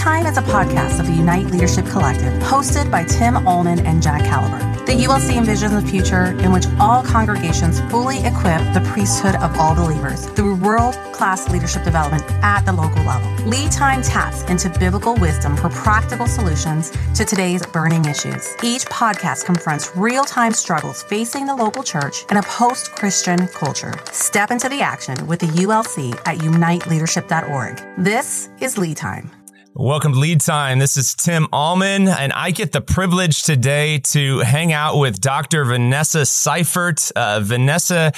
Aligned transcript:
Time 0.00 0.24
is 0.24 0.38
a 0.38 0.42
podcast 0.42 0.98
of 0.98 1.06
the 1.06 1.12
Unite 1.12 1.48
Leadership 1.48 1.84
Collective, 1.84 2.32
hosted 2.42 2.90
by 2.90 3.04
Tim 3.04 3.46
Allman 3.46 3.80
and 3.80 4.02
Jack 4.02 4.24
Caliber. 4.24 4.58
The 4.86 4.92
ULC 4.92 5.36
envisions 5.36 5.76
a 5.76 5.86
future 5.86 6.32
in 6.42 6.52
which 6.52 6.64
all 6.80 7.02
congregations 7.02 7.80
fully 7.90 8.16
equip 8.20 8.62
the 8.72 8.80
priesthood 8.94 9.34
of 9.34 9.54
all 9.58 9.74
believers 9.74 10.24
through 10.30 10.56
world 10.56 10.94
class 11.12 11.50
leadership 11.50 11.84
development 11.84 12.24
at 12.42 12.62
the 12.62 12.72
local 12.72 13.02
level. 13.02 13.30
Lead 13.44 13.70
Time 13.70 14.00
taps 14.00 14.42
into 14.44 14.70
biblical 14.78 15.16
wisdom 15.16 15.54
for 15.54 15.68
practical 15.68 16.26
solutions 16.26 16.90
to 17.14 17.26
today's 17.26 17.66
burning 17.66 18.06
issues. 18.06 18.56
Each 18.62 18.86
podcast 18.86 19.44
confronts 19.44 19.94
real 19.94 20.24
time 20.24 20.54
struggles 20.54 21.02
facing 21.02 21.44
the 21.44 21.54
local 21.54 21.82
church 21.82 22.24
in 22.30 22.38
a 22.38 22.42
post 22.44 22.92
Christian 22.92 23.48
culture. 23.48 23.92
Step 24.12 24.50
into 24.50 24.70
the 24.70 24.80
action 24.80 25.26
with 25.26 25.40
the 25.40 25.48
ULC 25.48 26.14
at 26.24 26.38
uniteleadership.org. 26.38 27.82
This 27.98 28.48
is 28.62 28.78
Lead 28.78 28.96
Time. 28.96 29.30
Welcome 29.72 30.14
to 30.14 30.18
Lead 30.18 30.40
Time. 30.40 30.80
This 30.80 30.96
is 30.96 31.14
Tim 31.14 31.46
Allman, 31.52 32.08
and 32.08 32.32
I 32.32 32.50
get 32.50 32.72
the 32.72 32.80
privilege 32.80 33.44
today 33.44 33.98
to 33.98 34.40
hang 34.40 34.72
out 34.72 34.98
with 34.98 35.20
Dr. 35.20 35.64
Vanessa 35.64 36.26
Seifert. 36.26 37.12
Uh, 37.14 37.38
Vanessa 37.40 38.10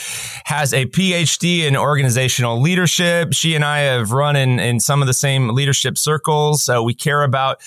has 0.47 0.73
a 0.73 0.87
PhD 0.87 1.67
in 1.67 1.77
organizational 1.77 2.59
leadership. 2.59 3.35
She 3.35 3.55
and 3.55 3.67
I 3.67 3.81
have 3.81 4.13
run 4.13 4.35
in, 4.35 4.59
in 4.59 4.81
some 4.81 5.03
of 5.03 5.07
the 5.07 5.13
same 5.13 5.51
leadership 5.51 5.99
circles. 5.99 6.71
Uh, 6.71 6.83
we 6.83 6.95
care 6.95 7.23
about 7.23 7.61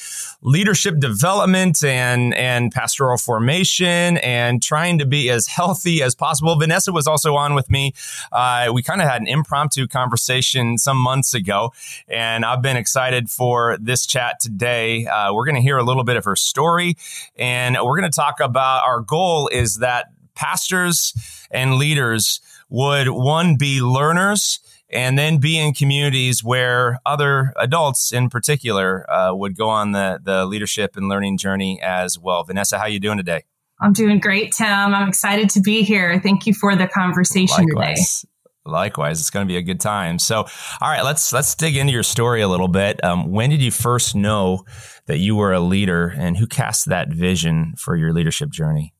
leadership 0.45 0.99
development 0.99 1.83
and, 1.83 2.33
and 2.35 2.71
pastoral 2.71 3.17
formation 3.17 4.17
and 4.17 4.61
trying 4.61 4.99
to 4.99 5.05
be 5.05 5.29
as 5.31 5.47
healthy 5.47 6.03
as 6.03 6.13
possible. 6.13 6.55
Vanessa 6.55 6.91
was 6.91 7.07
also 7.07 7.35
on 7.35 7.55
with 7.55 7.69
me. 7.71 7.93
Uh, 8.31 8.69
we 8.71 8.83
kind 8.83 9.01
of 9.01 9.09
had 9.09 9.21
an 9.21 9.27
impromptu 9.27 9.87
conversation 9.87 10.77
some 10.77 10.97
months 10.97 11.33
ago, 11.33 11.73
and 12.07 12.45
I've 12.45 12.61
been 12.61 12.77
excited 12.77 13.29
for 13.29 13.77
this 13.81 14.05
chat 14.05 14.39
today. 14.39 15.07
Uh, 15.07 15.33
we're 15.33 15.45
going 15.45 15.55
to 15.55 15.61
hear 15.61 15.77
a 15.77 15.83
little 15.83 16.03
bit 16.03 16.15
of 16.15 16.25
her 16.25 16.35
story, 16.35 16.95
and 17.35 17.75
we're 17.75 17.97
going 17.99 18.09
to 18.09 18.15
talk 18.15 18.39
about 18.39 18.83
our 18.83 19.01
goal 19.01 19.47
is 19.47 19.77
that 19.77 20.11
pastors 20.35 21.13
and 21.49 21.75
leaders 21.75 22.39
would 22.69 23.09
one 23.09 23.55
be 23.55 23.81
learners 23.81 24.59
and 24.95 25.19
then 25.19 25.37
be 25.37 25.59
in 25.59 25.73
communities 25.73 26.43
where 26.43 26.99
other 27.05 27.53
adults 27.57 28.11
in 28.11 28.29
particular 28.29 29.09
uh, 29.11 29.33
would 29.35 29.55
go 29.55 29.69
on 29.69 29.91
the, 29.91 30.19
the 30.23 30.45
leadership 30.45 30.95
and 30.95 31.09
learning 31.09 31.37
journey 31.37 31.79
as 31.81 32.17
well 32.17 32.43
vanessa 32.43 32.79
how 32.79 32.85
you 32.85 32.99
doing 32.99 33.17
today 33.17 33.43
i'm 33.81 33.93
doing 33.93 34.19
great 34.19 34.51
tim 34.53 34.67
i'm 34.67 35.07
excited 35.07 35.49
to 35.49 35.59
be 35.59 35.83
here 35.83 36.19
thank 36.21 36.47
you 36.47 36.53
for 36.53 36.75
the 36.75 36.87
conversation 36.87 37.65
Likewise. 37.65 38.21
today 38.21 38.31
Likewise, 38.67 39.19
it's 39.19 39.29
going 39.29 39.45
to 39.45 39.47
be 39.47 39.57
a 39.57 39.61
good 39.61 39.79
time. 39.79 40.17
So, 40.17 40.37
all 40.37 40.89
right, 40.89 41.03
let's 41.03 41.31
let's 41.31 41.53
dig 41.53 41.77
into 41.77 41.93
your 41.93 42.01
story 42.01 42.41
a 42.41 42.47
little 42.47 42.67
bit. 42.67 43.03
Um, 43.03 43.31
when 43.31 43.51
did 43.51 43.61
you 43.61 43.69
first 43.69 44.15
know 44.15 44.65
that 45.05 45.19
you 45.19 45.35
were 45.35 45.53
a 45.53 45.59
leader, 45.59 46.07
and 46.17 46.35
who 46.35 46.47
cast 46.47 46.87
that 46.87 47.09
vision 47.09 47.75
for 47.77 47.95
your 47.95 48.11
leadership 48.11 48.49
journey? 48.49 48.94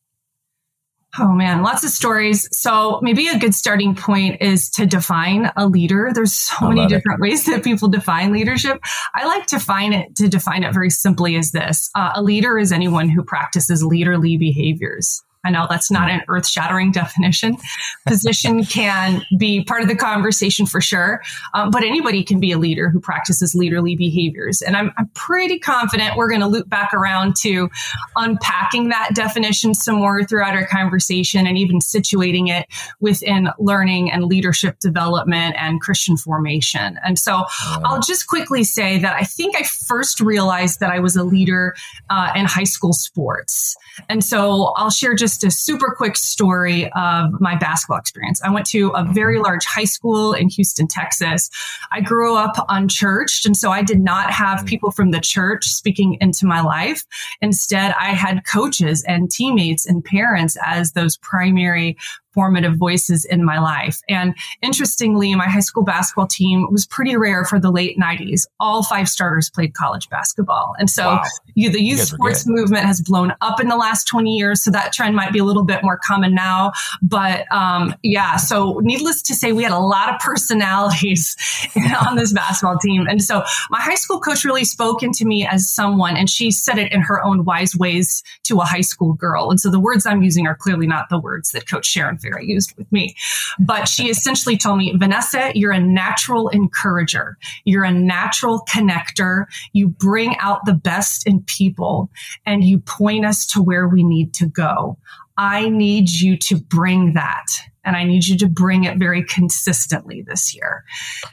Oh 1.19 1.33
man, 1.33 1.61
lots 1.61 1.83
of 1.83 1.89
stories. 1.91 2.47
So 2.52 2.99
maybe 3.02 3.27
a 3.27 3.38
good 3.38 3.55
starting 3.55 3.95
point 3.95 4.41
is 4.41 4.69
to 4.71 4.85
define 4.85 5.52
a 5.55 5.67
leader. 5.67 6.11
There's 6.13 6.33
so 6.33 6.69
many 6.69 6.88
different 6.88 7.19
it. 7.19 7.21
ways 7.21 7.45
that 7.45 7.63
people 7.63 7.88
define 7.88 8.33
leadership. 8.33 8.80
I 9.13 9.25
like 9.25 9.45
to 9.47 9.55
define 9.55 9.93
it 9.93 10.16
to 10.17 10.27
define 10.27 10.63
it 10.63 10.73
very 10.73 10.89
simply 10.89 11.36
as 11.36 11.52
this: 11.52 11.89
uh, 11.95 12.11
a 12.16 12.23
leader 12.23 12.58
is 12.58 12.71
anyone 12.71 13.09
who 13.09 13.23
practices 13.23 13.83
leaderly 13.83 14.38
behaviors. 14.38 15.23
I 15.46 15.52
know 15.52 15.68
that's 15.70 15.92
not 15.92 16.10
an 16.10 16.22
earth 16.28 16.48
shattering 16.48 16.92
definition. 16.92 17.58
Position 18.06 18.64
can 18.66 19.24
be 19.38 19.64
part 19.64 19.82
of 19.82 19.88
the 19.88 19.96
conversation 19.96 20.66
for 20.66 20.82
sure, 20.82 21.22
um, 21.54 21.72
but 21.72 21.84
anybody 21.84 22.24
can 22.24 22.40
be 22.40 22.52
a 22.52 22.58
leader 22.58 22.90
who 22.90 23.00
practices 23.00 23.56
leaderly 23.56 23.98
behaviors. 23.98 24.62
And 24.62 24.76
I'm, 24.76 24.92
I'm 24.98 25.08
pretty 25.14 25.60
confident 25.60 26.18
we're 26.18 26.30
going 26.30 26.42
to 26.42 26.48
loop 26.48 26.68
back 26.70 26.94
around 26.94 27.36
to 27.38 27.70
unpacking 28.16 28.90
that 28.90 29.12
definition 29.14 29.73
some 29.73 29.96
more 29.96 30.23
throughout 30.23 30.56
our 30.56 30.66
conversation 30.68 31.48
and 31.48 31.58
even 31.58 31.80
situating 31.80 32.50
it 32.50 32.67
within 33.00 33.50
learning 33.60 34.11
and 34.11 34.26
leadership 34.26 34.80
development 34.80 35.55
and 35.58 35.82
Christian 35.82 36.17
formation. 36.17 37.00
And 37.04 37.20
so 37.20 37.45
I'll 37.84 38.02
just 38.02 38.28
quickly 38.28 38.64
say 38.64 38.98
that 39.00 39.16
I 39.16 39.23
think 39.23 39.55
I 39.55 39.64
first 39.64 40.20
realized 40.20 40.80
that 40.80 40.89
I 40.89 41.00
was 41.00 41.16
a 41.16 41.23
leader 41.23 41.76
uh, 42.10 42.32
in 42.36 42.45
high 42.45 42.64
school 42.64 42.94
sports. 42.94 43.76
And 44.10 44.23
so 44.23 44.73
I'll 44.76 44.89
share 44.89 45.14
just 45.14 45.35
just 45.36 45.44
a 45.44 45.52
super 45.52 45.94
quick 45.96 46.16
story 46.16 46.90
of 46.94 47.40
my 47.42 47.56
basketball 47.56 47.98
experience. 47.98 48.42
I 48.44 48.50
went 48.50 48.66
to 48.68 48.90
a 48.90 49.04
very 49.04 49.40
large 49.40 49.66
high 49.66 49.86
school 49.86 50.34
in 50.34 50.50
Houston, 50.50 50.88
Texas. 50.88 51.50
I 51.92 52.02
grew 52.02 52.38
up 52.38 52.66
unchurched, 52.70 53.46
and 53.46 53.58
so 53.58 53.72
I 53.72 53.84
did 53.84 54.00
not 54.00 54.32
have 54.32 54.60
mm. 54.60 54.68
people 54.68 54.92
from 54.92 55.12
the 55.12 55.20
church 55.20 55.66
speaking 55.66 56.18
into 56.22 56.46
my 56.46 56.62
life. 56.62 57.04
Instead, 57.42 57.94
I 58.00 58.12
had 58.12 58.46
coaches 58.46 59.04
and 59.08 59.30
teammates 59.30 59.86
and 59.86 60.04
parents 60.04 60.58
as 60.66 60.94
those 60.94 61.18
primary 61.18 61.98
formative 62.36 62.76
voices 62.76 63.26
in 63.26 63.44
my 63.44 63.58
life. 63.60 64.02
And 64.08 64.36
interestingly, 64.62 65.34
my 65.34 65.48
high 65.48 65.62
school 65.62 65.84
basketball 65.84 66.28
team 66.28 66.68
was 66.70 66.86
pretty 66.86 67.16
rare 67.16 67.46
for 67.46 67.60
the 67.60 67.72
late 67.72 67.98
90s. 67.98 68.46
All 68.60 68.84
five 68.84 69.10
starters 69.10 69.50
played 69.50 69.73
college 69.73 70.10
basketball. 70.10 70.76
And 70.78 70.90
so 70.90 71.06
wow. 71.06 71.23
you, 71.56 71.72
the 71.72 71.82
youth 71.82 72.00
you 72.00 72.06
sports 72.06 72.46
movement 72.46 72.86
has 72.86 73.02
blown 73.02 73.34
up 73.42 73.60
in 73.60 73.70
the 73.70 73.78
last 73.78 74.06
20 74.08 74.30
years. 74.30 74.62
So 74.62 74.70
that 74.72 74.94
trend 74.94 75.16
might 75.16 75.32
be 75.32 75.40
a 75.40 75.44
little 75.44 75.64
bit 75.64 75.82
more 75.82 75.98
common 75.98 76.36
now. 76.36 76.73
But 77.02 77.52
um, 77.52 77.96
yeah, 78.04 78.36
so 78.36 78.80
needless 78.84 79.22
to 79.23 79.34
say, 79.34 79.54
we 79.54 79.64
had 79.64 79.72
a 79.72 79.80
lot 79.80 80.14
of 80.14 80.20
personalities 80.20 81.36
on 82.08 82.17
this 82.17 82.34
basketball 82.34 82.78
team. 82.78 83.08
And 83.08 83.23
so 83.23 83.44
my 83.70 83.80
high 83.80 83.96
school 83.96 84.20
coach 84.20 84.44
really 84.44 84.66
spoke 84.66 85.02
into 85.02 85.26
me 85.26 85.48
as 85.48 85.70
someone, 85.70 86.17
and 86.17 86.30
she 86.30 86.52
said 86.52 86.78
it 86.78 86.92
in 86.92 87.02
her 87.02 87.23
own 87.23 87.46
wise 87.46 87.76
ways 87.76 88.22
to 88.44 88.60
a 88.60 88.66
high 88.66 88.82
school 88.82 89.14
girl. 89.14 89.50
And 89.50 89.60
so 89.60 89.72
the 89.72 89.80
words 89.80 90.06
I'm 90.06 90.22
using 90.22 90.48
are 90.48 90.56
clearly 90.56 90.88
not 90.88 91.10
the 91.10 91.20
words 91.20 91.52
that 91.52 91.67
Coach 91.67 91.86
Sharon 91.86 92.17
I 92.33 92.41
used 92.41 92.75
with 92.77 92.91
me. 92.91 93.15
But 93.59 93.87
she 93.87 94.09
essentially 94.09 94.58
told 94.58 94.77
me, 94.77 94.93
Vanessa, 94.97 95.52
you're 95.55 95.71
a 95.71 95.80
natural 95.80 96.49
encourager. 96.49 97.37
You're 97.63 97.83
a 97.83 97.91
natural 97.91 98.63
connector. 98.69 99.45
You 99.73 99.89
bring 99.89 100.37
out 100.39 100.65
the 100.65 100.73
best 100.73 101.27
in 101.27 101.43
people 101.43 102.09
and 102.45 102.63
you 102.63 102.80
point 102.80 103.25
us 103.25 103.45
to 103.47 103.61
where 103.61 103.87
we 103.87 104.03
need 104.03 104.33
to 104.36 104.47
go. 104.47 104.97
I 105.37 105.67
need 105.67 106.09
you 106.09 106.37
to 106.37 106.58
bring 106.58 107.13
that 107.13 107.45
and 107.86 107.96
I 107.96 108.04
need 108.04 108.26
you 108.26 108.38
to 108.38 108.48
bring 108.48 108.84
it 108.84 108.98
very 108.98 109.23
consistently 109.23 110.23
this 110.28 110.56
year. 110.56 110.84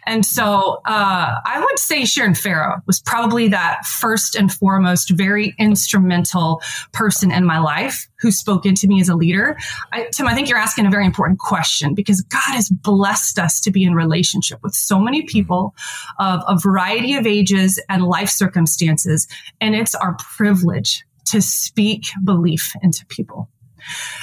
And 0.07 0.25
so 0.25 0.81
uh, 0.87 1.35
I 1.45 1.61
would 1.61 1.79
say 1.79 2.05
Sharon 2.05 2.35
Farrow 2.35 2.81
was 2.87 3.01
probably 3.01 3.49
that 3.49 3.85
first 3.85 4.37
and 4.37 4.53
foremost 4.53 5.11
very 5.11 5.55
instrumental 5.59 6.63
person 6.93 7.33
in 7.33 7.45
my 7.45 7.59
life 7.59 8.09
who 8.21 8.31
spoke 8.31 8.65
into 8.67 8.87
me 8.87 9.01
as 9.01 9.09
a 9.09 9.17
leader. 9.17 9.57
I, 9.93 10.09
Tim, 10.13 10.29
I 10.29 10.35
think 10.35 10.49
you're 10.49 10.59
asking 10.59 10.87
a 10.87 10.91
very 10.91 11.07
important 11.07 11.41
question 11.41 11.95
because 11.95 12.21
God 12.23 12.53
has 12.55 12.69
blessed 12.69 13.39
us 13.39 13.61
to 13.61 13.71
be 13.71 13.83
in 13.83 13.95
relationship 13.95 14.61
with 14.63 14.75
so 14.75 15.01
many 15.01 15.23
people 15.23 15.75
of 16.19 16.41
a 16.47 16.57
variety 16.59 17.15
of 17.17 17.27
ages 17.27 17.81
and 17.89 18.05
life 18.05 18.29
circumstances. 18.29 19.27
And 19.61 19.75
it's 19.75 19.95
our 19.95 20.17
privilege 20.37 21.05
to 21.27 21.41
speak 21.41 22.07
belief 22.25 22.73
into 22.83 23.07
people. 23.07 23.49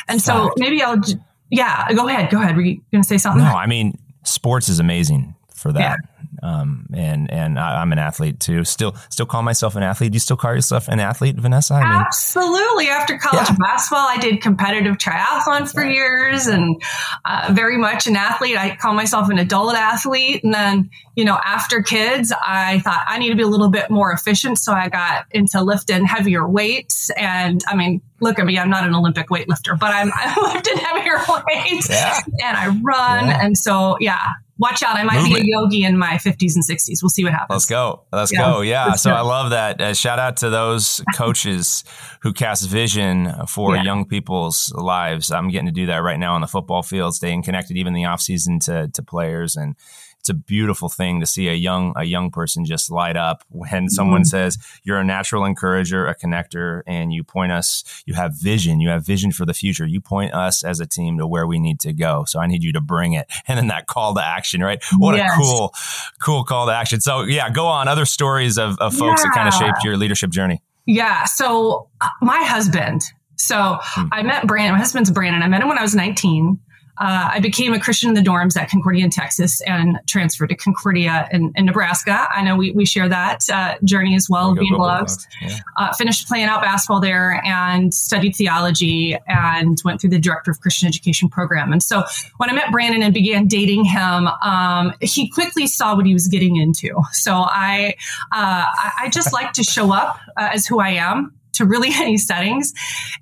And 0.07 0.21
so 0.21 0.53
maybe 0.57 0.81
I'll 0.81 1.01
yeah, 1.49 1.91
go 1.93 2.07
ahead. 2.07 2.29
Go 2.29 2.41
ahead. 2.41 2.55
Were 2.55 2.61
you 2.61 2.81
going 2.91 3.03
to 3.03 3.07
say 3.07 3.17
something? 3.17 3.43
No, 3.43 3.51
I 3.51 3.65
mean, 3.65 3.97
sports 4.23 4.69
is 4.69 4.79
amazing 4.79 5.35
for 5.53 5.71
that. 5.73 5.79
Yeah. 5.79 5.95
Um, 6.41 6.87
and 6.93 7.31
and 7.31 7.59
I, 7.59 7.81
am 7.81 7.91
an 7.91 7.99
athlete 7.99 8.39
too. 8.39 8.63
Still, 8.63 8.95
still 9.09 9.25
call 9.25 9.43
myself 9.43 9.75
an 9.75 9.83
athlete. 9.83 10.11
Do 10.11 10.15
you 10.15 10.19
still 10.19 10.37
call 10.37 10.53
yourself 10.53 10.87
an 10.87 10.99
athlete, 10.99 11.35
Vanessa? 11.37 11.75
I 11.75 11.79
mean, 11.79 12.01
Absolutely. 12.01 12.87
After 12.89 13.17
college 13.17 13.49
yeah. 13.49 13.55
basketball, 13.59 14.07
I 14.07 14.17
did 14.17 14.41
competitive 14.41 14.97
triathlon 14.97 15.71
for 15.71 15.83
years, 15.83 16.47
and 16.47 16.81
uh, 17.25 17.51
very 17.53 17.77
much 17.77 18.07
an 18.07 18.15
athlete. 18.15 18.57
I 18.57 18.75
call 18.75 18.93
myself 18.93 19.29
an 19.29 19.37
adult 19.37 19.75
athlete. 19.75 20.43
And 20.43 20.53
then, 20.53 20.89
you 21.15 21.25
know, 21.25 21.39
after 21.43 21.81
kids, 21.81 22.31
I 22.45 22.79
thought 22.79 23.03
I 23.07 23.19
need 23.19 23.29
to 23.29 23.35
be 23.35 23.43
a 23.43 23.47
little 23.47 23.69
bit 23.69 23.89
more 23.89 24.11
efficient, 24.11 24.57
so 24.59 24.73
I 24.73 24.89
got 24.89 25.25
into 25.31 25.61
lifting 25.61 26.05
heavier 26.05 26.47
weights. 26.47 27.09
And 27.11 27.61
I 27.67 27.75
mean, 27.75 28.01
look 28.21 28.39
at 28.39 28.45
me, 28.45 28.57
I'm 28.57 28.69
not 28.69 28.85
an 28.85 28.95
Olympic 28.95 29.29
weightlifter, 29.29 29.77
but 29.77 29.93
I'm 29.93 30.11
I 30.13 30.61
heavier 30.79 31.19
weights 31.47 31.89
yeah. 31.89 32.19
and 32.43 32.57
I 32.57 32.67
run. 32.67 33.27
Yeah. 33.27 33.39
And 33.41 33.57
so, 33.57 33.97
yeah, 33.99 34.25
watch 34.59 34.83
out. 34.83 34.97
I 34.97 35.03
might 35.03 35.21
Movement. 35.21 35.45
be 35.45 35.51
a 35.51 35.55
yogi 35.55 35.83
in 35.83 35.97
my 35.97 36.15
50s 36.15 36.53
and 36.55 36.63
60s. 36.63 37.01
We'll 37.01 37.09
see 37.09 37.23
what 37.23 37.33
happens. 37.33 37.49
Let's 37.55 37.65
go. 37.65 38.03
Let's 38.11 38.31
yeah. 38.31 38.39
go. 38.39 38.61
Yeah. 38.61 38.85
Let's 38.87 39.01
so 39.01 39.09
go. 39.09 39.15
I 39.15 39.21
love 39.21 39.49
that. 39.51 39.81
Uh, 39.81 39.93
shout 39.93 40.19
out 40.19 40.37
to 40.37 40.49
those 40.49 41.01
coaches 41.15 41.83
who 42.21 42.33
cast 42.33 42.69
vision 42.69 43.33
for 43.47 43.75
yeah. 43.75 43.83
young 43.83 44.05
people's 44.05 44.71
lives. 44.75 45.31
I'm 45.31 45.49
getting 45.49 45.67
to 45.67 45.73
do 45.73 45.87
that 45.87 45.97
right 45.97 46.19
now 46.19 46.35
on 46.35 46.41
the 46.41 46.47
football 46.47 46.83
field, 46.83 47.15
staying 47.15 47.43
connected 47.43 47.77
even 47.77 47.93
the 47.93 48.05
off 48.05 48.21
season 48.21 48.59
to, 48.61 48.89
to 48.89 49.01
players 49.01 49.55
and, 49.55 49.75
it's 50.19 50.29
a 50.29 50.33
beautiful 50.33 50.89
thing 50.89 51.19
to 51.21 51.25
see 51.25 51.47
a 51.47 51.53
young 51.53 51.93
a 51.95 52.03
young 52.03 52.29
person 52.29 52.65
just 52.65 52.91
light 52.91 53.15
up 53.15 53.43
when 53.49 53.89
someone 53.89 54.21
mm-hmm. 54.21 54.25
says 54.25 54.57
you're 54.83 54.99
a 54.99 55.03
natural 55.03 55.45
encourager, 55.45 56.05
a 56.07 56.15
connector, 56.15 56.81
and 56.85 57.13
you 57.13 57.23
point 57.23 57.51
us. 57.51 58.03
You 58.05 58.15
have 58.15 58.33
vision. 58.33 58.81
You 58.81 58.89
have 58.89 59.05
vision 59.05 59.31
for 59.31 59.45
the 59.45 59.53
future. 59.53 59.85
You 59.85 60.01
point 60.01 60.33
us 60.33 60.63
as 60.63 60.79
a 60.79 60.85
team 60.85 61.17
to 61.19 61.27
where 61.27 61.47
we 61.47 61.59
need 61.59 61.79
to 61.81 61.93
go. 61.93 62.25
So 62.27 62.39
I 62.39 62.47
need 62.47 62.63
you 62.63 62.73
to 62.73 62.81
bring 62.81 63.13
it. 63.13 63.27
And 63.47 63.57
then 63.57 63.67
that 63.69 63.87
call 63.87 64.13
to 64.13 64.23
action, 64.23 64.61
right? 64.61 64.83
What 64.97 65.15
yes. 65.15 65.31
a 65.31 65.35
cool, 65.35 65.73
cool 66.21 66.43
call 66.43 66.67
to 66.67 66.71
action. 66.71 67.01
So 67.01 67.23
yeah, 67.23 67.49
go 67.49 67.65
on. 67.65 67.87
Other 67.87 68.05
stories 68.05 68.59
of, 68.59 68.77
of 68.77 68.93
folks 68.93 69.21
yeah. 69.21 69.29
that 69.29 69.31
kind 69.33 69.47
of 69.47 69.55
shaped 69.55 69.83
your 69.83 69.97
leadership 69.97 70.29
journey. 70.29 70.61
Yeah. 70.85 71.25
So 71.25 71.89
uh, 71.99 72.09
my 72.21 72.43
husband. 72.43 73.05
So 73.37 73.79
hmm. 73.81 74.07
I 74.11 74.21
met 74.21 74.45
Brandon. 74.45 74.73
My 74.73 74.77
husband's 74.77 75.09
Brandon. 75.09 75.41
I 75.41 75.47
met 75.47 75.61
him 75.61 75.67
when 75.67 75.79
I 75.79 75.81
was 75.81 75.95
19 75.95 76.59
uh, 76.99 77.29
I 77.33 77.39
became 77.39 77.73
a 77.73 77.79
Christian 77.79 78.09
in 78.09 78.15
the 78.15 78.21
dorms 78.21 78.57
at 78.57 78.69
Concordia 78.69 79.05
in 79.05 79.09
Texas 79.09 79.61
and 79.61 79.99
transferred 80.05 80.49
to 80.49 80.55
Concordia 80.55 81.29
in, 81.31 81.53
in 81.55 81.65
Nebraska. 81.65 82.27
I 82.29 82.43
know 82.43 82.55
we, 82.55 82.71
we 82.71 82.85
share 82.85 83.07
that 83.07 83.49
uh, 83.49 83.75
journey 83.85 84.15
as 84.15 84.29
well, 84.29 84.53
being 84.53 84.73
blogs. 84.73 85.25
Yeah. 85.41 85.59
Uh, 85.77 85.93
finished 85.93 86.27
playing 86.27 86.45
out 86.45 86.61
basketball 86.61 86.99
there 86.99 87.41
and 87.45 87.93
studied 87.93 88.35
theology 88.35 89.17
and 89.27 89.81
went 89.85 90.01
through 90.01 90.09
the 90.09 90.19
director 90.19 90.51
of 90.51 90.59
Christian 90.59 90.87
education 90.87 91.29
program. 91.29 91.71
And 91.71 91.81
so 91.81 92.03
when 92.37 92.49
I 92.49 92.53
met 92.53 92.71
Brandon 92.71 93.01
and 93.01 93.13
began 93.13 93.47
dating 93.47 93.85
him, 93.85 94.27
um, 94.27 94.93
he 94.99 95.29
quickly 95.29 95.67
saw 95.67 95.95
what 95.95 96.05
he 96.05 96.13
was 96.13 96.27
getting 96.27 96.57
into. 96.57 97.01
So 97.13 97.33
I, 97.33 97.95
uh, 98.31 98.65
I 98.99 99.09
just 99.11 99.31
like 99.31 99.53
to 99.53 99.63
show 99.63 99.93
up 99.93 100.19
uh, 100.35 100.49
as 100.53 100.67
who 100.67 100.79
I 100.79 100.89
am 100.89 101.38
to 101.59 101.65
really 101.65 101.89
any 101.93 102.17
settings. 102.17 102.73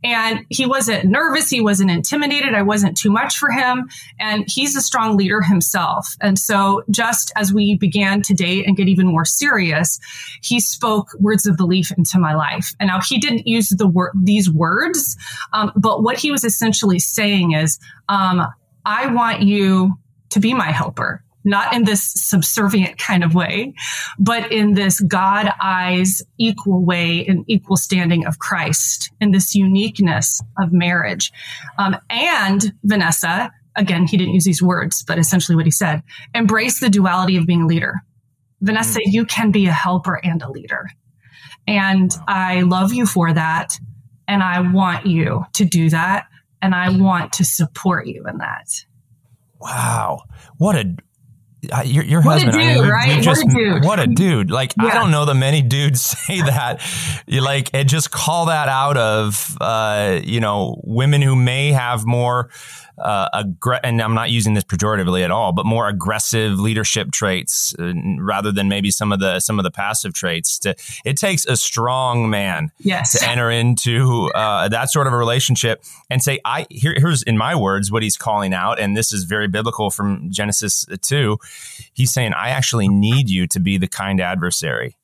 And 0.03 0.45
he 0.49 0.65
wasn't 0.65 1.05
nervous. 1.05 1.49
He 1.49 1.59
wasn't 1.59 1.91
intimidated. 1.91 2.53
I 2.53 2.61
wasn't 2.61 2.95
too 2.95 3.11
much 3.11 3.37
for 3.37 3.51
him. 3.51 3.89
And 4.19 4.45
he's 4.47 4.75
a 4.75 4.81
strong 4.81 5.17
leader 5.17 5.41
himself. 5.41 6.15
And 6.21 6.39
so 6.39 6.83
just 6.89 7.33
as 7.35 7.51
we 7.51 7.75
began 7.75 8.21
to 8.23 8.33
date 8.33 8.65
and 8.65 8.77
get 8.77 8.87
even 8.87 9.07
more 9.07 9.25
serious, 9.25 9.99
he 10.41 10.59
spoke 10.59 11.09
words 11.19 11.45
of 11.45 11.57
belief 11.57 11.91
into 11.97 12.19
my 12.19 12.33
life. 12.35 12.73
And 12.79 12.87
now 12.87 13.01
he 13.01 13.17
didn't 13.17 13.47
use 13.47 13.69
the 13.69 13.87
word, 13.87 14.11
these 14.15 14.49
words, 14.49 15.17
um, 15.53 15.71
but 15.75 16.03
what 16.03 16.17
he 16.17 16.31
was 16.31 16.43
essentially 16.43 16.99
saying 16.99 17.53
is, 17.53 17.79
um, 18.09 18.47
I 18.85 19.07
want 19.07 19.41
you 19.41 19.97
to 20.29 20.39
be 20.39 20.53
my 20.53 20.71
helper 20.71 21.23
not 21.43 21.73
in 21.73 21.83
this 21.83 22.03
subservient 22.03 22.97
kind 22.97 23.23
of 23.23 23.33
way, 23.33 23.73
but 24.19 24.51
in 24.51 24.73
this 24.73 24.99
God 24.99 25.49
eyes 25.61 26.21
equal 26.37 26.85
way 26.85 27.25
and 27.25 27.45
equal 27.47 27.77
standing 27.77 28.25
of 28.25 28.39
Christ 28.39 29.11
in 29.21 29.31
this 29.31 29.55
uniqueness 29.55 30.41
of 30.59 30.73
marriage. 30.73 31.31
Um, 31.77 31.97
and 32.09 32.73
Vanessa, 32.83 33.51
again, 33.75 34.07
he 34.07 34.17
didn't 34.17 34.33
use 34.33 34.45
these 34.45 34.61
words, 34.61 35.03
but 35.03 35.17
essentially 35.17 35.55
what 35.55 35.65
he 35.65 35.71
said, 35.71 36.03
embrace 36.35 36.79
the 36.79 36.89
duality 36.89 37.37
of 37.37 37.45
being 37.45 37.63
a 37.63 37.67
leader. 37.67 38.01
Vanessa, 38.61 38.99
mm-hmm. 38.99 39.11
you 39.11 39.25
can 39.25 39.51
be 39.51 39.67
a 39.67 39.71
helper 39.71 40.19
and 40.23 40.41
a 40.41 40.51
leader. 40.51 40.89
And 41.67 42.11
I 42.27 42.61
love 42.61 42.93
you 42.93 43.05
for 43.05 43.31
that. 43.33 43.77
And 44.27 44.41
I 44.43 44.59
want 44.59 45.05
you 45.05 45.45
to 45.53 45.65
do 45.65 45.89
that. 45.89 46.27
And 46.61 46.73
I 46.73 46.89
want 46.89 47.33
to 47.33 47.45
support 47.45 48.07
you 48.07 48.25
in 48.27 48.39
that. 48.39 48.67
Wow. 49.59 50.23
What 50.57 50.75
a 50.75 50.95
your, 51.85 52.03
your 52.03 52.21
what 52.21 52.41
husband, 52.41 52.55
a 52.55 52.57
dude, 52.57 52.77
I 52.77 52.81
mean, 52.81 52.89
right? 52.89 53.23
Just, 53.23 53.45
what 53.45 53.53
a 53.53 53.57
dude. 53.57 53.85
What 53.85 53.99
a 53.99 54.07
dude. 54.07 54.51
Like, 54.51 54.73
yeah. 54.77 54.89
I 54.89 54.93
don't 54.93 55.11
know 55.11 55.25
that 55.25 55.35
many 55.35 55.61
dudes 55.61 56.01
say 56.27 56.41
that. 56.41 56.81
you 57.27 57.41
like, 57.41 57.69
and 57.73 57.87
just 57.87 58.11
call 58.11 58.47
that 58.47 58.69
out 58.69 58.97
of, 58.97 59.57
uh, 59.61 60.19
you 60.23 60.39
know, 60.39 60.79
women 60.83 61.21
who 61.21 61.35
may 61.35 61.71
have 61.71 62.05
more, 62.05 62.49
uh, 62.97 63.29
aggr- 63.43 63.79
and 63.83 64.01
I'm 64.01 64.13
not 64.13 64.29
using 64.29 64.53
this 64.53 64.63
pejoratively 64.63 65.23
at 65.23 65.31
all, 65.31 65.53
but 65.53 65.65
more 65.65 65.87
aggressive 65.87 66.59
leadership 66.59 67.11
traits 67.11 67.75
uh, 67.77 67.93
rather 68.19 68.51
than 68.51 68.67
maybe 68.69 68.91
some 68.91 69.11
of 69.11 69.19
the 69.19 69.39
some 69.39 69.59
of 69.59 69.63
the 69.63 69.71
passive 69.71 70.13
traits. 70.13 70.57
To 70.59 70.75
it 71.05 71.17
takes 71.17 71.45
a 71.45 71.55
strong 71.55 72.29
man 72.29 72.71
yes. 72.79 73.17
to 73.17 73.29
enter 73.29 73.51
into 73.51 74.31
uh, 74.33 74.67
that 74.69 74.89
sort 74.89 75.07
of 75.07 75.13
a 75.13 75.17
relationship 75.17 75.83
and 76.09 76.23
say, 76.23 76.39
"I 76.43 76.65
here, 76.69 76.95
here's 76.97 77.23
in 77.23 77.37
my 77.37 77.55
words 77.55 77.91
what 77.91 78.03
he's 78.03 78.17
calling 78.17 78.53
out," 78.53 78.79
and 78.79 78.97
this 78.97 79.13
is 79.13 79.25
very 79.25 79.47
biblical 79.47 79.89
from 79.89 80.31
Genesis 80.31 80.85
two. 81.01 81.37
He's 81.93 82.11
saying, 82.11 82.33
"I 82.33 82.49
actually 82.49 82.87
need 82.87 83.29
you 83.29 83.47
to 83.47 83.59
be 83.59 83.77
the 83.77 83.87
kind 83.87 84.19
adversary 84.19 84.97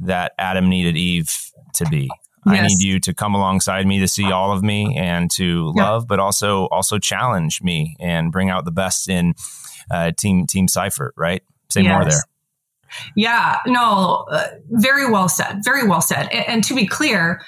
that 0.00 0.32
Adam 0.38 0.68
needed 0.68 0.96
Eve 0.96 1.30
to 1.74 1.84
be." 1.86 2.10
Yes. 2.46 2.58
I 2.58 2.66
need 2.66 2.80
you 2.80 3.00
to 3.00 3.14
come 3.14 3.34
alongside 3.34 3.86
me 3.86 4.00
to 4.00 4.08
see 4.08 4.30
all 4.30 4.52
of 4.52 4.62
me 4.62 4.96
and 4.96 5.30
to 5.32 5.72
love, 5.74 6.06
but 6.06 6.18
also 6.18 6.66
also 6.66 6.98
challenge 6.98 7.62
me 7.62 7.96
and 7.98 8.30
bring 8.30 8.50
out 8.50 8.64
the 8.64 8.72
best 8.72 9.08
in 9.08 9.34
uh, 9.90 10.12
team 10.12 10.46
team 10.46 10.68
Seifert. 10.68 11.14
Right? 11.16 11.42
Say 11.70 11.82
yes. 11.82 11.90
more 11.90 12.04
there. 12.04 12.22
Yeah, 13.16 13.60
no, 13.66 14.24
uh, 14.30 14.48
very 14.70 15.10
well 15.10 15.28
said. 15.28 15.64
Very 15.64 15.86
well 15.86 16.00
said. 16.00 16.28
And, 16.30 16.48
and, 16.48 16.64
to 16.64 16.74
be 16.74 16.86
clear, 16.86 17.42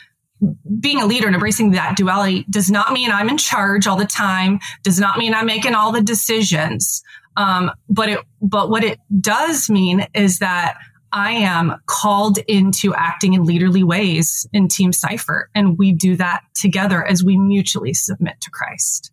being 0.80 1.00
a 1.00 1.06
leader 1.06 1.26
and 1.26 1.34
embracing 1.36 1.70
that 1.72 1.96
duality 1.96 2.44
does 2.50 2.70
not 2.70 2.92
mean 2.92 3.10
I'm 3.10 3.28
in 3.28 3.38
charge 3.38 3.86
all 3.86 3.96
the 3.96 4.06
time. 4.06 4.58
Does 4.82 4.98
not 4.98 5.18
mean 5.18 5.34
I'm 5.34 5.46
making 5.46 5.74
all 5.74 5.92
the 5.92 6.02
decisions. 6.02 7.02
Um, 7.36 7.70
but 7.88 8.08
it, 8.08 8.18
but 8.40 8.70
what 8.70 8.82
it 8.82 8.98
does 9.20 9.70
mean 9.70 10.06
is 10.14 10.40
that 10.40 10.78
I 11.16 11.32
am 11.32 11.80
called 11.86 12.36
into 12.46 12.94
acting 12.94 13.32
in 13.32 13.46
leaderly 13.46 13.82
ways 13.82 14.46
in 14.52 14.68
Team 14.68 14.92
Seifert. 14.92 15.48
And 15.54 15.78
we 15.78 15.92
do 15.92 16.14
that 16.16 16.42
together 16.54 17.02
as 17.02 17.24
we 17.24 17.38
mutually 17.38 17.94
submit 17.94 18.38
to 18.42 18.50
Christ. 18.50 19.10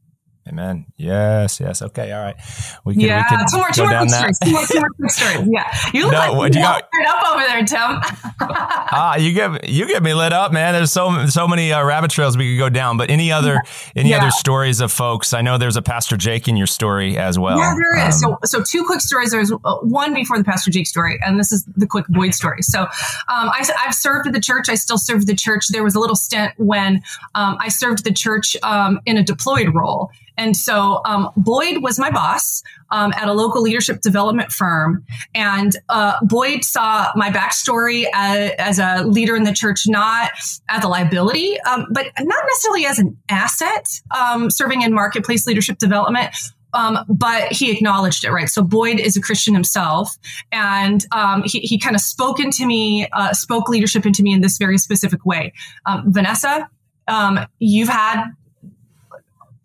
Amen. 0.48 0.86
Yes. 0.98 1.60
Yes. 1.62 1.82
Okay. 1.82 2.12
All 2.12 2.22
right. 2.22 2.36
We 2.84 2.96
can. 2.96 3.02
Yeah. 3.02 3.24
We 3.24 3.38
can 3.38 3.46
two 3.50 3.58
more. 3.58 3.70
Two 3.70 3.84
more 3.86 4.00
quick 4.00 4.10
stories. 4.10 4.40
Two 4.40 4.52
more, 4.52 4.66
two 4.66 4.80
more 4.80 4.90
quick 4.90 5.12
stories. 5.12 5.48
Yeah. 5.54 5.72
You 5.94 6.06
look 6.06 6.14
no, 6.14 6.34
like 6.34 6.54
you 6.56 6.62
got 6.62 6.84
up 7.08 7.34
over 7.34 7.46
there, 7.46 7.64
Tim. 7.64 7.80
ah, 8.42 9.16
you 9.18 9.34
get 9.34 9.70
you 9.70 9.88
get 9.88 10.02
me 10.02 10.14
lit 10.14 10.34
up, 10.34 10.52
man. 10.52 10.74
There's 10.74 10.92
so 10.92 11.28
so 11.28 11.48
many 11.48 11.72
uh, 11.72 11.84
rabbit 11.84 12.12
trails 12.12 12.38
we 12.38 12.54
could 12.54 12.60
go 12.60 12.70
down. 12.70 12.98
But 12.98 13.10
any 13.10 13.32
other 13.32 13.54
yeah. 13.54 13.92
any 13.96 14.10
yeah. 14.10 14.18
other 14.18 14.32
stories 14.32 14.82
of 14.82 14.92
folks? 14.92 15.34
I 15.34 15.42
know 15.42 15.58
there's 15.58 15.78
a 15.78 15.82
Pastor 15.82 16.18
Jake 16.18 16.48
in 16.48 16.58
your 16.58 16.68
story 16.68 17.18
as 17.18 17.38
well. 17.38 17.58
Yeah, 17.58 17.74
there 17.76 18.08
is. 18.08 18.24
Um, 18.24 18.38
so 18.42 18.60
so 18.60 18.64
two 18.64 18.84
quick 18.86 19.02
stories. 19.02 19.32
There's 19.32 19.52
uh, 19.52 19.76
one 19.82 20.14
before 20.14 20.38
the 20.38 20.44
Pastor 20.44 20.72
Jake 20.72 20.88
story, 20.88 21.20
and 21.24 21.40
this 21.40 21.52
is 21.52 21.64
the 21.78 21.88
quick 21.88 22.08
Boyd 22.10 22.34
story. 22.34 22.62
So 22.62 22.82
um, 22.82 22.90
I, 23.28 23.66
I've 23.86 23.96
served 23.96 24.28
at 24.28 24.34
the 24.34 24.42
church. 24.42 24.70
I 24.70 24.76
still 24.76 24.98
serve 24.98 25.26
the 25.26 25.36
church. 25.36 25.68
There 25.70 25.84
was 25.84 25.96
a 25.96 26.00
little 26.00 26.16
stint 26.16 26.54
when 26.58 27.04
um, 27.36 27.58
I 27.60 27.70
served 27.70 28.04
the 28.04 28.14
church 28.14 28.56
um, 28.64 29.00
in 29.06 29.18
a 29.18 29.24
deployed 29.24 29.74
role. 29.74 30.12
And 30.38 30.56
so 30.56 31.02
um, 31.06 31.30
Boyd 31.38 31.82
was 31.82 32.00
my 32.00 32.10
boss 32.10 32.64
um, 32.90 33.14
at 33.14 33.28
a 33.28 33.34
local 33.34 33.62
leadership 33.62 34.02
development 34.02 34.52
firm. 34.52 35.04
And 35.34 35.76
uh, 35.90 36.16
Boyd 36.24 36.64
saw 36.64 37.12
my 37.16 37.30
backstory 37.30 38.06
as, 38.14 38.52
as, 38.58 38.80
a 38.80 39.04
leader 39.04 39.36
in 39.36 39.44
the 39.44 39.54
church, 39.54 39.84
not 39.88 40.32
as 40.70 40.84
a 40.84 40.88
liability, 40.88 41.60
um, 41.62 41.86
but 41.92 42.08
not 42.20 42.44
necessarily 42.48 42.86
as 42.86 43.00
an 43.00 43.18
asset, 43.30 43.88
um, 44.16 44.50
serving 44.50 44.82
in 44.82 44.94
marketplace 44.94 45.48
leadership 45.48 45.78
development. 45.78 46.34
Um, 46.74 47.00
but 47.08 47.52
he 47.52 47.72
acknowledged 47.72 48.24
it, 48.24 48.32
right? 48.32 48.50
So 48.50 48.64
Boyd 48.64 49.00
is 49.00 49.16
a 49.16 49.22
Christian 49.22 49.54
himself, 49.54 50.16
and 50.52 51.06
um, 51.12 51.44
he, 51.46 51.60
he 51.60 51.78
kind 51.78 51.96
of 51.96 52.02
spoke 52.02 52.40
into 52.40 52.66
me, 52.66 53.08
uh, 53.14 53.32
spoke 53.34 53.70
leadership 53.70 54.08
into 54.08 54.24
me 54.24 54.34
in 54.34 54.42
this 54.42 54.58
very 54.58 54.80
specific 54.80 55.24
way. 55.24 55.54
Um, 55.86 56.12
Vanessa, 56.12 56.68
um, 57.08 57.46
you've 57.60 57.90
had 57.90 58.32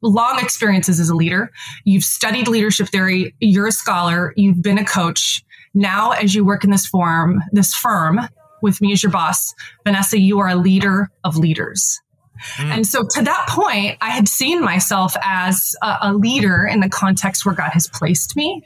long 0.02 0.38
experiences 0.40 1.00
as 1.00 1.08
a 1.08 1.14
leader. 1.14 1.50
You've 1.84 2.04
studied 2.04 2.48
leadership 2.48 2.88
theory. 2.88 3.34
You're 3.40 3.68
a 3.68 3.72
scholar. 3.72 4.32
You've 4.36 4.62
been 4.62 4.78
a 4.78 4.84
coach. 4.84 5.44
Now, 5.74 6.12
as 6.12 6.34
you 6.34 6.44
work 6.44 6.64
in 6.64 6.70
this 6.70 6.86
form, 6.86 7.42
this 7.52 7.74
firm 7.74 8.20
with 8.62 8.80
me 8.80 8.92
as 8.92 9.02
your 9.02 9.12
boss, 9.12 9.54
Vanessa, 9.84 10.18
you 10.18 10.40
are 10.40 10.48
a 10.48 10.56
leader 10.56 11.10
of 11.24 11.36
leaders. 11.36 12.00
Mm. 12.56 12.64
And 12.64 12.86
so 12.86 13.04
to 13.04 13.22
that 13.22 13.46
point, 13.48 13.98
I 14.00 14.10
had 14.10 14.28
seen 14.28 14.62
myself 14.62 15.16
as 15.22 15.74
a, 15.82 15.96
a 16.02 16.14
leader 16.14 16.66
in 16.66 16.80
the 16.80 16.88
context 16.88 17.44
where 17.44 17.54
God 17.54 17.70
has 17.72 17.88
placed 17.88 18.36
me. 18.36 18.62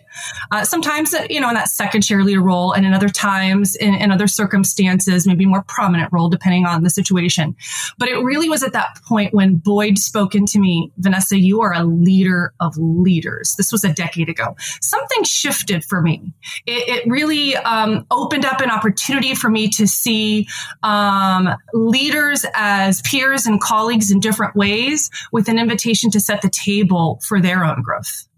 Uh, 0.50 0.64
sometimes, 0.64 1.14
uh, 1.14 1.26
you 1.30 1.40
know, 1.40 1.48
in 1.48 1.54
that 1.54 1.68
second 1.68 2.02
chair 2.02 2.22
leader 2.22 2.42
role, 2.42 2.72
and 2.72 2.84
in 2.84 2.92
other 2.92 3.08
times, 3.08 3.76
in, 3.76 3.94
in 3.94 4.10
other 4.10 4.26
circumstances, 4.26 5.26
maybe 5.26 5.46
more 5.46 5.62
prominent 5.68 6.12
role, 6.12 6.28
depending 6.28 6.66
on 6.66 6.82
the 6.82 6.90
situation. 6.90 7.54
But 7.98 8.08
it 8.08 8.16
really 8.16 8.48
was 8.48 8.62
at 8.62 8.72
that 8.72 8.98
point 9.06 9.34
when 9.34 9.56
Boyd 9.56 9.98
spoke 9.98 10.34
into 10.34 10.58
me, 10.58 10.92
Vanessa, 10.98 11.38
you 11.38 11.60
are 11.62 11.72
a 11.72 11.84
leader 11.84 12.52
of 12.60 12.76
leaders. 12.76 13.54
This 13.56 13.72
was 13.72 13.84
a 13.84 13.92
decade 13.92 14.28
ago. 14.28 14.56
Something 14.80 15.24
shifted 15.24 15.84
for 15.84 16.02
me. 16.02 16.32
It, 16.66 16.88
it 16.88 17.10
really 17.10 17.56
um, 17.56 18.06
opened 18.10 18.44
up 18.44 18.60
an 18.60 18.70
opportunity 18.70 19.34
for 19.34 19.50
me 19.50 19.68
to 19.68 19.86
see 19.86 20.46
um, 20.82 21.48
leaders 21.72 22.44
as 22.54 23.02
peers 23.02 23.46
and 23.46 23.60
colleagues 23.60 24.10
in 24.10 24.20
different 24.20 24.54
ways 24.56 25.10
with 25.32 25.48
an 25.48 25.58
invitation 25.58 26.10
to 26.10 26.20
set 26.20 26.42
the 26.42 26.50
table 26.50 27.20
for 27.26 27.40
their 27.40 27.64
own 27.64 27.82
growth. 27.82 28.28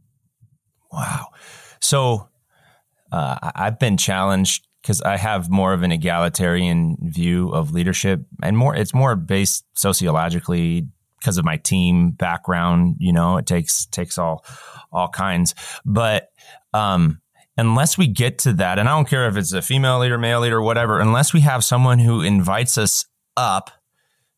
Wow. 0.93 1.27
So 1.85 2.29
uh, 3.13 3.37
I've 3.55 3.79
been 3.79 3.97
challenged 3.97 4.67
because 4.83 5.03
I 5.03 5.17
have 5.17 5.51
more 5.51 5.73
of 5.73 5.83
an 5.83 5.93
egalitarian 5.93 6.97
view 7.01 7.51
of 7.51 7.73
leadership 7.73 8.25
and 8.43 8.57
more, 8.57 8.75
it's 8.75 8.95
more 8.95 9.17
based 9.17 9.65
sociologically 9.75 10.89
because 11.19 11.39
of 11.39 11.45
my 11.45 11.57
team 11.59 12.11
background. 12.11 12.97
You 12.99 13.13
know, 13.13 13.37
it 13.37 13.47
takes, 13.47 13.87
takes 13.87 14.19
all, 14.19 14.45
all 14.93 15.09
kinds. 15.09 15.55
But, 15.85 16.31
um, 16.73 17.21
unless 17.57 17.97
we 17.97 18.07
get 18.07 18.39
to 18.41 18.55
that, 18.55 18.79
and 18.79 18.89
I 18.89 18.93
don't 18.93 19.09
care 19.09 19.29
if 19.29 19.37
it's 19.37 19.53
a 19.53 19.63
female 19.63 19.99
leader, 19.99 20.19
male 20.19 20.41
leader, 20.41 20.61
whatever, 20.61 21.01
unless 21.01 21.33
we 21.33 21.41
have 21.41 21.65
someone 21.65 21.99
who 21.99 22.21
invites 22.23 22.77
us 22.79 23.05
up 23.37 23.71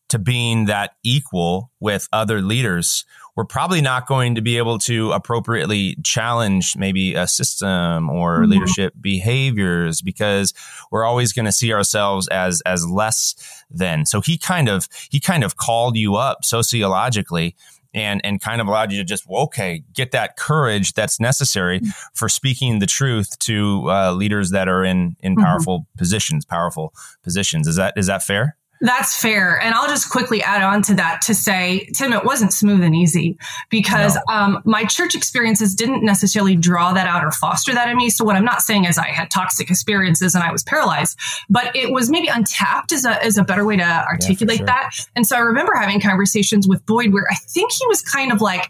to 0.09 0.19
being 0.19 0.65
that 0.65 0.91
equal 1.03 1.71
with 1.79 2.07
other 2.13 2.41
leaders, 2.41 3.05
we're 3.37 3.45
probably 3.45 3.81
not 3.81 4.07
going 4.07 4.33
to 4.33 4.41
be 4.41 4.57
able 4.57 4.79
to 4.79 5.11
appropriately 5.11 5.95
challenge 6.03 6.75
maybe 6.75 7.13
a 7.13 7.27
system 7.27 8.09
or 8.09 8.39
mm-hmm. 8.39 8.51
leadership 8.51 8.93
behaviors 8.99 10.01
because 10.01 10.55
we're 10.91 11.05
always 11.05 11.31
going 11.31 11.45
to 11.45 11.51
see 11.51 11.71
ourselves 11.71 12.27
as 12.29 12.61
as 12.65 12.85
less 12.89 13.63
than. 13.69 14.07
So 14.07 14.21
he 14.21 14.39
kind 14.39 14.67
of 14.67 14.89
he 15.11 15.19
kind 15.19 15.43
of 15.43 15.55
called 15.55 15.95
you 15.95 16.15
up 16.15 16.43
sociologically 16.43 17.55
and 17.93 18.21
and 18.23 18.41
kind 18.41 18.59
of 18.59 18.67
allowed 18.67 18.91
you 18.91 18.97
to 18.97 19.03
just 19.03 19.27
well, 19.27 19.43
okay 19.43 19.83
get 19.93 20.11
that 20.11 20.35
courage 20.35 20.93
that's 20.93 21.19
necessary 21.19 21.79
mm-hmm. 21.79 21.89
for 22.13 22.27
speaking 22.27 22.79
the 22.79 22.87
truth 22.87 23.37
to 23.39 23.89
uh, 23.89 24.11
leaders 24.13 24.49
that 24.49 24.67
are 24.67 24.83
in 24.83 25.15
in 25.19 25.35
mm-hmm. 25.35 25.43
powerful 25.43 25.79
mm-hmm. 25.81 25.97
positions 25.97 26.43
powerful 26.43 26.93
positions 27.23 27.67
is 27.67 27.75
that 27.75 27.93
is 27.95 28.07
that 28.07 28.23
fair 28.23 28.57
that's 28.81 29.19
fair. 29.19 29.59
And 29.59 29.73
I'll 29.73 29.87
just 29.87 30.09
quickly 30.09 30.41
add 30.43 30.61
on 30.61 30.81
to 30.83 30.93
that 30.95 31.21
to 31.23 31.33
say, 31.33 31.89
Tim, 31.95 32.13
it 32.13 32.23
wasn't 32.23 32.53
smooth 32.53 32.83
and 32.83 32.95
easy 32.95 33.37
because 33.69 34.15
no. 34.15 34.33
um, 34.33 34.61
my 34.65 34.85
church 34.85 35.15
experiences 35.15 35.73
didn't 35.73 36.03
necessarily 36.03 36.55
draw 36.55 36.93
that 36.93 37.07
out 37.07 37.23
or 37.23 37.31
foster 37.31 37.73
that 37.73 37.89
in 37.89 37.97
me. 37.97 38.09
So 38.09 38.23
what 38.23 38.35
I'm 38.35 38.45
not 38.45 38.61
saying 38.61 38.85
is 38.85 38.97
I 38.97 39.07
had 39.07 39.31
toxic 39.31 39.69
experiences 39.69 40.35
and 40.35 40.43
I 40.43 40.51
was 40.51 40.63
paralyzed, 40.63 41.17
but 41.49 41.75
it 41.75 41.91
was 41.91 42.09
maybe 42.09 42.27
untapped 42.27 42.91
as 42.91 43.05
a, 43.05 43.23
as 43.23 43.37
a 43.37 43.43
better 43.43 43.65
way 43.65 43.77
to 43.77 43.83
articulate 43.83 44.59
yeah, 44.59 44.65
sure. 44.65 44.65
that. 44.67 44.91
And 45.15 45.25
so 45.25 45.35
I 45.35 45.39
remember 45.39 45.73
having 45.75 45.99
conversations 45.99 46.67
with 46.67 46.85
Boyd 46.85 47.13
where 47.13 47.27
I 47.29 47.35
think 47.35 47.71
he 47.71 47.85
was 47.87 48.01
kind 48.01 48.31
of 48.31 48.41
like, 48.41 48.69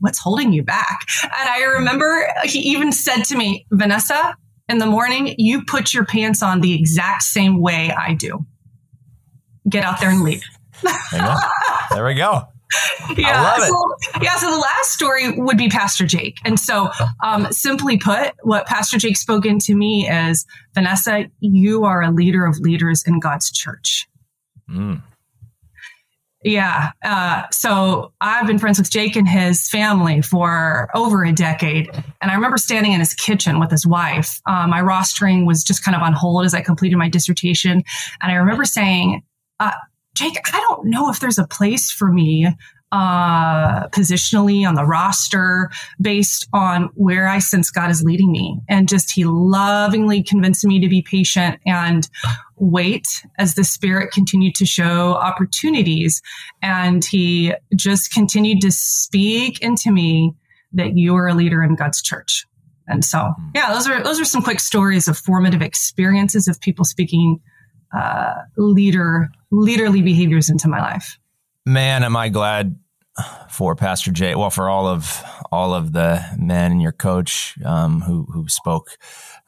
what's 0.00 0.18
holding 0.18 0.52
you 0.52 0.62
back? 0.62 1.00
And 1.22 1.48
I 1.48 1.62
remember 1.64 2.28
he 2.44 2.60
even 2.60 2.92
said 2.92 3.24
to 3.24 3.36
me, 3.36 3.66
Vanessa, 3.72 4.36
in 4.68 4.78
the 4.78 4.86
morning, 4.86 5.34
you 5.38 5.64
put 5.64 5.92
your 5.92 6.04
pants 6.04 6.42
on 6.42 6.60
the 6.60 6.74
exact 6.74 7.22
same 7.22 7.60
way 7.60 7.90
I 7.90 8.14
do 8.14 8.46
get 9.68 9.84
out 9.84 10.00
there 10.00 10.10
and 10.10 10.22
lead. 10.22 10.42
there, 11.92 12.04
we 12.04 12.14
go. 12.14 12.42
yeah. 13.16 13.56
So, 13.58 13.94
yeah. 14.20 14.36
So 14.36 14.50
the 14.50 14.58
last 14.58 14.92
story 14.92 15.38
would 15.38 15.56
be 15.56 15.68
Pastor 15.68 16.06
Jake. 16.06 16.38
And 16.44 16.60
so, 16.60 16.90
um, 17.24 17.50
simply 17.50 17.98
put, 17.98 18.32
what 18.42 18.66
Pastor 18.66 18.98
Jake 18.98 19.16
spoke 19.16 19.46
into 19.46 19.74
me 19.74 20.08
is 20.08 20.46
Vanessa, 20.74 21.26
you 21.40 21.84
are 21.84 22.02
a 22.02 22.10
leader 22.10 22.44
of 22.44 22.58
leaders 22.58 23.02
in 23.06 23.20
God's 23.20 23.50
church. 23.50 24.06
Mm. 24.70 25.02
Yeah. 26.44 26.92
Uh, 27.04 27.44
so 27.50 28.12
I've 28.20 28.46
been 28.46 28.58
friends 28.58 28.78
with 28.78 28.90
Jake 28.90 29.16
and 29.16 29.28
his 29.28 29.68
family 29.68 30.22
for 30.22 30.88
over 30.94 31.24
a 31.24 31.32
decade. 31.32 31.90
And 32.22 32.30
I 32.30 32.34
remember 32.34 32.58
standing 32.58 32.92
in 32.92 33.00
his 33.00 33.12
kitchen 33.12 33.58
with 33.58 33.72
his 33.72 33.84
wife. 33.84 34.40
Uh, 34.46 34.68
my 34.68 34.80
rostering 34.80 35.46
was 35.46 35.64
just 35.64 35.84
kind 35.84 35.96
of 35.96 36.02
on 36.02 36.12
hold 36.12 36.44
as 36.44 36.54
I 36.54 36.60
completed 36.60 36.96
my 36.96 37.08
dissertation. 37.08 37.82
And 38.22 38.32
I 38.32 38.36
remember 38.36 38.64
saying, 38.64 39.22
uh, 39.60 39.72
Jake, 40.14 40.36
I 40.52 40.60
don't 40.60 40.86
know 40.86 41.10
if 41.10 41.20
there's 41.20 41.38
a 41.38 41.46
place 41.46 41.90
for 41.90 42.12
me 42.12 42.48
uh, 42.90 43.86
positionally 43.88 44.66
on 44.66 44.74
the 44.74 44.84
roster 44.84 45.70
based 46.00 46.48
on 46.52 46.90
where 46.94 47.28
I 47.28 47.38
sense 47.38 47.70
God 47.70 47.90
is 47.90 48.02
leading 48.02 48.32
me. 48.32 48.58
And 48.68 48.88
just 48.88 49.10
he 49.10 49.24
lovingly 49.24 50.22
convinced 50.22 50.64
me 50.64 50.80
to 50.80 50.88
be 50.88 51.02
patient 51.02 51.60
and 51.66 52.08
wait 52.56 53.22
as 53.38 53.54
the 53.54 53.64
Spirit 53.64 54.10
continued 54.10 54.54
to 54.56 54.66
show 54.66 55.14
opportunities. 55.14 56.22
And 56.62 57.04
he 57.04 57.54
just 57.76 58.12
continued 58.12 58.60
to 58.62 58.72
speak 58.72 59.60
into 59.60 59.92
me 59.92 60.32
that 60.72 60.96
you 60.96 61.14
are 61.16 61.28
a 61.28 61.34
leader 61.34 61.62
in 61.62 61.74
God's 61.74 62.02
church. 62.02 62.46
And 62.86 63.04
so, 63.04 63.32
hmm. 63.36 63.50
yeah, 63.54 63.72
those 63.72 63.86
are 63.86 64.02
those 64.02 64.18
are 64.18 64.24
some 64.24 64.42
quick 64.42 64.60
stories 64.60 65.08
of 65.08 65.18
formative 65.18 65.60
experiences 65.60 66.48
of 66.48 66.60
people 66.60 66.84
speaking 66.84 67.40
uh, 67.96 68.34
leader 68.56 69.30
leaderly 69.52 70.04
behaviors 70.04 70.50
into 70.50 70.68
my 70.68 70.80
life. 70.80 71.18
Man, 71.64 72.02
am 72.04 72.16
I 72.16 72.28
glad 72.28 72.76
for 73.50 73.74
Pastor 73.74 74.12
Jay. 74.12 74.34
Well, 74.34 74.50
for 74.50 74.68
all 74.68 74.86
of 74.86 75.22
all 75.50 75.74
of 75.74 75.92
the 75.92 76.24
men 76.36 76.72
and 76.72 76.82
your 76.82 76.92
coach 76.92 77.58
um, 77.64 78.00
who 78.02 78.26
who 78.32 78.48
spoke 78.48 78.98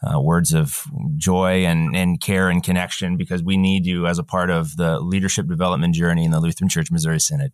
uh, 0.02 0.20
words 0.20 0.52
of 0.52 0.85
joy 1.16 1.64
and 1.64 1.94
and 1.94 2.20
care 2.20 2.49
and 2.49 2.62
connection, 2.62 3.16
because 3.16 3.42
we 3.42 3.56
need 3.56 3.87
you 3.87 4.06
as 4.06 4.18
a 4.18 4.25
part 4.25 4.50
of 4.50 4.76
the 4.76 4.99
leadership 5.00 5.47
development 5.47 5.94
journey 5.94 6.25
in 6.25 6.30
the 6.30 6.40
Lutheran 6.40 6.68
Church 6.68 6.90
Missouri 6.90 7.20
Synod. 7.20 7.52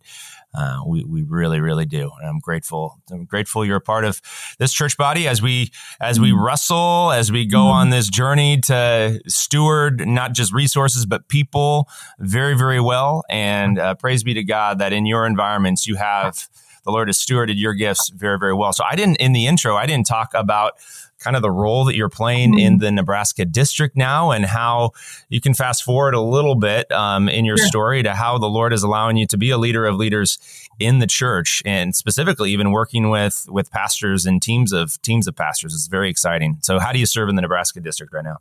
Uh, 0.53 0.79
we, 0.87 1.03
we 1.03 1.23
really, 1.23 1.59
really 1.59 1.85
do. 1.85 2.09
And 2.19 2.29
I'm 2.29 2.39
grateful. 2.39 2.99
I'm 3.11 3.25
grateful 3.25 3.63
you're 3.63 3.77
a 3.77 3.81
part 3.81 4.05
of 4.05 4.21
this 4.57 4.73
church 4.73 4.97
body 4.97 5.27
as 5.27 5.41
we, 5.41 5.71
as 6.01 6.19
we 6.19 6.31
mm-hmm. 6.31 6.43
wrestle, 6.43 7.11
as 7.11 7.31
we 7.31 7.45
go 7.45 7.59
mm-hmm. 7.59 7.77
on 7.77 7.89
this 7.89 8.09
journey 8.09 8.59
to 8.61 9.19
steward 9.27 10.07
not 10.07 10.33
just 10.33 10.53
resources, 10.53 11.05
but 11.05 11.27
people 11.27 11.87
very, 12.19 12.57
very 12.57 12.79
well. 12.79 13.23
And 13.29 13.77
uh, 13.77 13.95
praise 13.95 14.23
be 14.23 14.33
to 14.33 14.43
God 14.43 14.79
that 14.79 14.93
in 14.93 15.05
your 15.05 15.27
environments, 15.27 15.85
you 15.85 15.95
have 15.95 16.47
the 16.85 16.91
Lord 16.91 17.09
has 17.09 17.17
stewarded 17.17 17.55
your 17.57 17.73
gifts 17.73 18.09
very, 18.15 18.39
very 18.39 18.53
well. 18.53 18.71
So 18.71 18.85
I 18.89 18.95
didn't, 18.95 19.17
in 19.17 19.33
the 19.33 19.45
intro, 19.45 19.75
I 19.75 19.85
didn't 19.85 20.07
talk 20.07 20.33
about 20.33 20.73
kind 21.19 21.35
of 21.35 21.41
the 21.41 21.51
role 21.51 21.85
that 21.85 21.95
you're 21.95 22.09
playing 22.09 22.51
mm-hmm. 22.51 22.59
in 22.59 22.77
the 22.77 22.91
Nebraska 22.91 23.45
district 23.45 23.95
now 23.95 24.31
and 24.31 24.45
how 24.45 24.91
you 25.29 25.41
can 25.41 25.53
fast 25.53 25.83
forward 25.83 26.13
a 26.13 26.21
little 26.21 26.55
bit 26.55 26.91
um, 26.91 27.27
in 27.29 27.45
your 27.45 27.57
story 27.57 28.03
to 28.03 28.13
how 28.13 28.37
the 28.37 28.47
Lord 28.47 28.73
is 28.73 28.83
allowing 28.83 29.17
you 29.17 29.27
to 29.27 29.37
be 29.37 29.49
a 29.49 29.57
leader 29.57 29.85
of 29.85 29.95
leaders 29.95 30.37
in 30.79 30.99
the 30.99 31.07
church 31.07 31.63
and 31.65 31.95
specifically 31.95 32.51
even 32.51 32.71
working 32.71 33.09
with 33.09 33.47
with 33.49 33.71
pastors 33.71 34.25
and 34.25 34.41
teams 34.41 34.71
of 34.71 35.01
teams 35.01 35.27
of 35.27 35.35
pastors. 35.35 35.73
It's 35.73 35.87
very 35.87 36.09
exciting. 36.09 36.57
So 36.61 36.79
how 36.79 36.91
do 36.91 36.99
you 36.99 37.05
serve 37.05 37.29
in 37.29 37.35
the 37.35 37.41
Nebraska 37.41 37.79
district 37.79 38.13
right 38.13 38.23
now? 38.23 38.37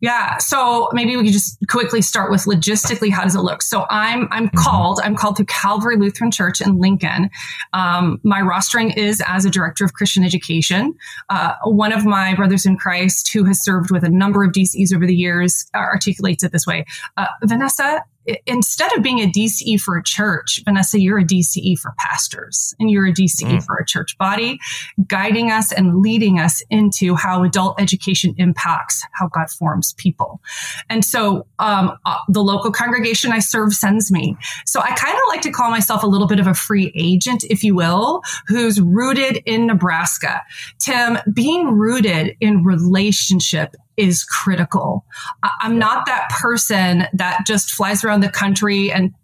Yeah. 0.00 0.36
So 0.38 0.90
maybe 0.92 1.16
we 1.16 1.24
could 1.24 1.32
just 1.32 1.58
quickly 1.68 2.02
start 2.02 2.30
with 2.30 2.42
logistically. 2.44 3.10
How 3.10 3.22
does 3.22 3.34
it 3.34 3.40
look? 3.40 3.62
So 3.62 3.86
I'm 3.88 4.28
I'm 4.30 4.48
mm-hmm. 4.48 4.58
called. 4.58 5.00
I'm 5.02 5.16
called 5.16 5.36
through 5.36 5.46
Calvary 5.46 5.96
Lutheran 5.96 6.30
Church 6.30 6.60
in 6.60 6.78
Lincoln. 6.78 7.30
Um, 7.72 8.20
my 8.22 8.40
rostering 8.40 8.96
is 8.96 9.22
as 9.26 9.44
a 9.44 9.50
director 9.50 9.84
of 9.84 9.94
Christian 9.94 10.22
education. 10.22 10.94
Uh, 11.30 11.54
one 11.64 11.92
of 11.92 12.04
my 12.04 12.34
brothers 12.34 12.66
in 12.66 12.76
Christ 12.76 13.32
who 13.32 13.44
has 13.44 13.62
served 13.62 13.90
with 13.90 14.04
a 14.04 14.10
number 14.10 14.44
of 14.44 14.52
DCEs 14.52 14.94
over 14.94 15.06
the 15.06 15.16
years 15.16 15.64
articulates 15.74 16.44
it 16.44 16.52
this 16.52 16.66
way: 16.66 16.84
uh, 17.16 17.26
Vanessa, 17.44 18.04
instead 18.46 18.92
of 18.96 19.02
being 19.02 19.20
a 19.20 19.30
DCE 19.30 19.80
for 19.80 19.96
a 19.96 20.02
church, 20.02 20.60
Vanessa, 20.64 21.00
you're 21.00 21.18
a 21.18 21.24
DCE 21.24 21.78
for 21.78 21.94
pastors 21.98 22.74
and 22.78 22.90
you're 22.90 23.06
a 23.06 23.12
DCE 23.12 23.58
mm. 23.58 23.64
for 23.64 23.76
a 23.76 23.84
church 23.84 24.16
body, 24.18 24.58
guiding 25.06 25.50
us 25.50 25.72
and 25.72 26.00
leading 26.00 26.38
us 26.38 26.62
into 26.70 27.14
how 27.14 27.42
adult 27.42 27.80
education 27.80 28.34
impacts 28.38 29.02
how 29.12 29.28
God 29.28 29.50
forms 29.50 29.94
people. 29.94 30.40
And 30.88 31.04
so 31.04 31.46
um, 31.58 31.96
uh, 32.04 32.18
the 32.28 32.42
local 32.42 32.70
congregation 32.70 33.32
I 33.32 33.38
serve 33.38 33.72
sends 33.72 34.10
me. 34.10 34.36
So 34.64 34.80
I 34.80 34.90
kind 34.92 35.14
of 35.14 35.22
like 35.28 35.42
to 35.42 35.50
call 35.50 35.70
myself 35.70 36.02
a 36.02 36.06
little 36.06 36.26
bit 36.26 36.40
of 36.40 36.46
a 36.46 36.54
free 36.54 36.92
agent, 36.94 37.44
if 37.44 37.62
you 37.62 37.74
will, 37.74 38.22
who's 38.46 38.80
rooted 38.80 39.42
in 39.46 39.66
Nebraska. 39.66 40.42
Tim, 40.78 41.18
being 41.32 41.68
rooted 41.68 42.36
in 42.40 42.64
relationship 42.64 43.76
is 43.96 44.24
critical. 44.24 45.04
I'm 45.60 45.78
not 45.78 46.06
that 46.06 46.28
person 46.30 47.04
that 47.12 47.44
just 47.46 47.70
flies 47.70 48.04
around 48.04 48.20
the 48.20 48.28
country 48.28 48.92
and 48.92 49.14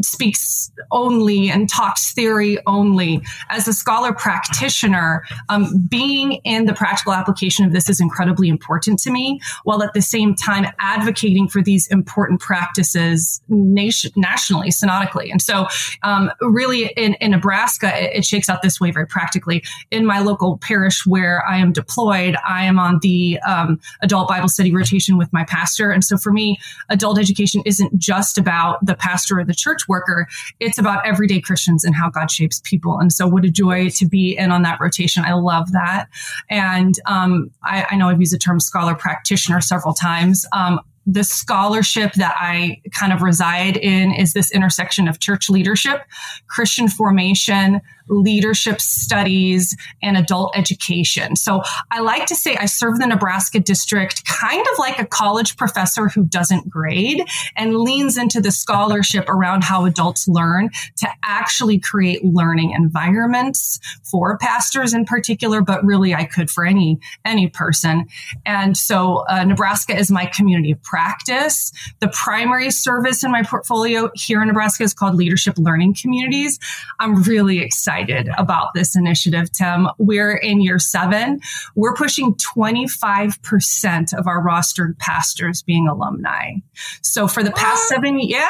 speaks 0.00 0.70
only 0.90 1.50
and 1.50 1.68
talks 1.68 2.12
theory 2.12 2.58
only. 2.66 3.20
As 3.50 3.66
a 3.66 3.72
scholar 3.72 4.12
practitioner, 4.12 5.24
um, 5.48 5.86
being 5.88 6.34
in 6.44 6.66
the 6.66 6.74
practical 6.74 7.12
application 7.12 7.64
of 7.64 7.72
this 7.72 7.88
is 7.88 8.00
incredibly 8.00 8.48
important 8.48 8.98
to 9.00 9.10
me, 9.10 9.40
while 9.64 9.82
at 9.82 9.92
the 9.94 10.02
same 10.02 10.34
time 10.34 10.66
advocating 10.78 11.48
for 11.48 11.62
these 11.62 11.86
important 11.88 12.40
practices 12.40 13.40
nation, 13.48 14.12
nationally, 14.16 14.70
synodically. 14.70 15.30
And 15.30 15.42
so, 15.42 15.66
um, 16.02 16.30
really, 16.40 16.86
in, 16.96 17.14
in 17.14 17.32
Nebraska, 17.32 17.92
it, 18.02 18.18
it, 18.18 18.24
shakes 18.24 18.48
out 18.48 18.62
this 18.62 18.80
way 18.80 18.90
very 18.90 19.06
practically. 19.06 19.62
In 19.90 20.06
my 20.06 20.20
local 20.20 20.58
parish 20.58 21.04
where 21.04 21.44
I 21.46 21.58
am 21.58 21.72
deployed, 21.72 22.36
I 22.46 22.64
am 22.64 22.78
on 22.78 22.98
the 23.02 23.38
um, 23.46 23.80
adult 24.00 24.28
Bible 24.28 24.48
study 24.48 24.72
rotation 24.72 25.18
with 25.18 25.32
my 25.32 25.44
pastor. 25.44 25.90
And 25.90 26.04
so, 26.04 26.16
for 26.16 26.32
me, 26.32 26.58
adult 26.88 27.18
education 27.18 27.62
isn't 27.66 27.98
just 27.98 28.38
about 28.38 28.84
the 28.84 28.94
pastor 28.94 29.31
or 29.32 29.44
the 29.44 29.54
church 29.54 29.72
church 29.72 29.88
worker. 29.88 30.28
It's 30.60 30.78
about 30.78 31.06
everyday 31.06 31.40
Christians 31.40 31.84
and 31.84 31.94
how 31.94 32.10
God 32.10 32.30
shapes 32.30 32.60
people. 32.64 32.98
And 32.98 33.12
so, 33.12 33.26
what 33.26 33.44
a 33.44 33.50
joy 33.50 33.88
to 33.90 34.06
be 34.06 34.36
in 34.36 34.50
on 34.50 34.62
that 34.62 34.78
rotation. 34.80 35.24
I 35.24 35.34
love 35.34 35.72
that. 35.72 36.08
And 36.50 36.94
um, 37.06 37.50
I, 37.62 37.86
I, 37.90 37.96
know 37.96 38.08
I've 38.08 38.20
used 38.20 38.32
the 38.32 38.38
term 38.38 38.60
scholar 38.60 38.94
practitioner 38.94 39.60
several 39.60 39.94
times. 39.94 40.46
Um, 40.52 40.80
the 41.04 41.24
scholarship 41.24 42.12
that 42.12 42.34
I 42.38 42.80
kind 42.92 43.12
of 43.12 43.22
reside 43.22 43.76
in 43.76 44.12
is 44.12 44.34
this 44.34 44.52
intersection 44.52 45.08
of 45.08 45.18
church 45.18 45.50
leadership, 45.50 46.02
Christian 46.46 46.86
formation, 46.86 47.80
leadership 48.08 48.80
studies, 48.80 49.76
and 50.02 50.16
adult 50.16 50.56
education. 50.56 51.36
So 51.36 51.62
I 51.90 52.00
like 52.00 52.26
to 52.26 52.34
say 52.34 52.56
I 52.56 52.66
serve 52.66 52.98
the 52.98 53.06
Nebraska 53.06 53.60
district 53.60 54.24
kind 54.26 54.64
of 54.72 54.78
like 54.78 54.98
a 54.98 55.06
college 55.06 55.56
professor 55.56 56.08
who 56.08 56.24
doesn't 56.24 56.68
grade 56.68 57.24
and 57.56 57.76
leans 57.76 58.16
into 58.16 58.40
the 58.40 58.50
scholarship 58.50 59.28
around 59.28 59.64
how 59.64 59.84
adults 59.84 60.26
learn 60.28 60.70
to 60.96 61.08
actually 61.24 61.78
create 61.78 62.24
learning 62.24 62.72
environments 62.72 63.78
for 64.02 64.36
pastors 64.38 64.92
in 64.92 65.04
particular, 65.04 65.60
but 65.60 65.84
really 65.84 66.14
I 66.14 66.24
could 66.24 66.50
for 66.50 66.64
any 66.64 66.98
any 67.24 67.48
person. 67.48 68.06
And 68.44 68.76
so 68.76 69.24
uh, 69.28 69.44
Nebraska 69.44 69.96
is 69.96 70.10
my 70.10 70.26
community 70.26 70.72
of 70.72 70.82
practice. 70.82 71.72
The 72.00 72.08
primary 72.08 72.70
service 72.70 73.24
in 73.24 73.30
my 73.30 73.42
portfolio 73.42 74.10
here 74.14 74.42
in 74.42 74.48
Nebraska 74.48 74.84
is 74.84 74.94
called 74.94 75.14
Leadership 75.14 75.54
Learning 75.58 75.94
Communities. 75.94 76.58
I'm 76.98 77.22
really 77.22 77.60
excited 77.60 77.91
about 78.38 78.68
this 78.74 78.96
initiative, 78.96 79.50
Tim. 79.52 79.88
We're 79.98 80.34
in 80.36 80.60
year 80.60 80.78
seven. 80.78 81.40
We're 81.74 81.94
pushing 81.94 82.34
25% 82.34 84.18
of 84.18 84.26
our 84.26 84.44
rostered 84.44 84.98
pastors 84.98 85.62
being 85.62 85.88
alumni. 85.88 86.54
So 87.02 87.28
for 87.28 87.42
the 87.42 87.50
what? 87.50 87.58
past 87.58 87.88
seven, 87.88 88.18
yeah, 88.20 88.48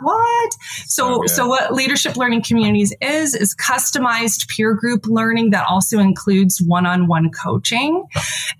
what? 0.00 0.52
So, 0.86 1.24
so 1.26 1.46
what 1.46 1.72
Leadership 1.72 2.16
Learning 2.16 2.42
Communities 2.42 2.94
is, 3.00 3.34
is 3.34 3.54
customized 3.54 4.48
peer 4.48 4.74
group 4.74 5.06
learning 5.06 5.50
that 5.50 5.66
also 5.68 5.98
includes 5.98 6.60
one-on-one 6.60 7.30
coaching. 7.30 8.04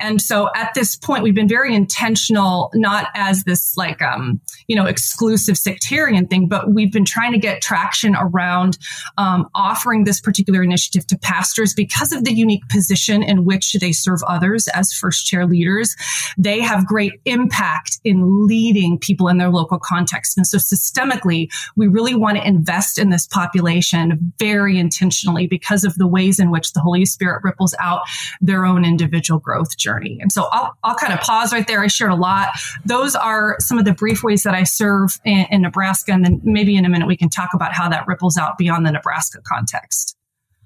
And 0.00 0.20
so 0.20 0.50
at 0.54 0.74
this 0.74 0.96
point, 0.96 1.22
we've 1.22 1.34
been 1.34 1.48
very 1.48 1.74
intentional, 1.74 2.70
not 2.74 3.08
as 3.14 3.44
this 3.44 3.76
like, 3.76 4.02
um, 4.02 4.40
you 4.66 4.76
know, 4.76 4.86
exclusive 4.86 5.56
sectarian 5.56 6.26
thing, 6.26 6.48
but 6.48 6.72
we've 6.72 6.92
been 6.92 7.04
trying 7.04 7.32
to 7.32 7.38
get 7.38 7.62
traction 7.62 8.14
around 8.16 8.78
um, 9.18 9.48
offering 9.54 10.01
this 10.04 10.20
particular 10.20 10.62
initiative 10.62 11.06
to 11.08 11.18
pastors 11.18 11.74
because 11.74 12.12
of 12.12 12.24
the 12.24 12.32
unique 12.32 12.68
position 12.68 13.22
in 13.22 13.44
which 13.44 13.72
they 13.74 13.92
serve 13.92 14.20
others 14.26 14.68
as 14.68 14.92
first 14.92 15.26
chair 15.26 15.46
leaders. 15.46 15.94
They 16.36 16.60
have 16.60 16.86
great 16.86 17.20
impact 17.24 17.98
in 18.04 18.46
leading 18.46 18.98
people 18.98 19.28
in 19.28 19.38
their 19.38 19.50
local 19.50 19.78
context. 19.78 20.36
And 20.36 20.46
so 20.46 20.58
systemically, 20.58 21.48
we 21.76 21.88
really 21.88 22.14
want 22.14 22.38
to 22.38 22.46
invest 22.46 22.98
in 22.98 23.10
this 23.10 23.26
population 23.26 24.32
very 24.38 24.78
intentionally 24.78 25.46
because 25.46 25.84
of 25.84 25.94
the 25.96 26.06
ways 26.06 26.38
in 26.38 26.50
which 26.50 26.72
the 26.72 26.80
Holy 26.80 27.04
Spirit 27.04 27.42
ripples 27.44 27.74
out 27.78 28.02
their 28.40 28.64
own 28.64 28.84
individual 28.84 29.38
growth 29.40 29.76
journey. 29.76 30.18
And 30.20 30.32
so 30.32 30.48
I'll, 30.50 30.76
I'll 30.82 30.96
kind 30.96 31.12
of 31.12 31.20
pause 31.20 31.52
right 31.52 31.66
there. 31.66 31.82
I 31.82 31.86
shared 31.86 32.10
a 32.10 32.16
lot. 32.16 32.48
Those 32.84 33.14
are 33.14 33.56
some 33.60 33.78
of 33.78 33.84
the 33.84 33.94
brief 33.94 34.22
ways 34.22 34.42
that 34.42 34.54
I 34.54 34.64
serve 34.64 35.18
in, 35.24 35.46
in 35.50 35.62
Nebraska. 35.62 36.12
And 36.12 36.24
then 36.24 36.40
maybe 36.44 36.76
in 36.76 36.84
a 36.84 36.88
minute, 36.88 37.06
we 37.06 37.16
can 37.16 37.28
talk 37.28 37.50
about 37.54 37.72
how 37.72 37.88
that 37.88 38.06
ripples 38.06 38.36
out 38.36 38.58
beyond 38.58 38.86
the 38.86 38.92
Nebraska 38.92 39.40
context. 39.44 39.91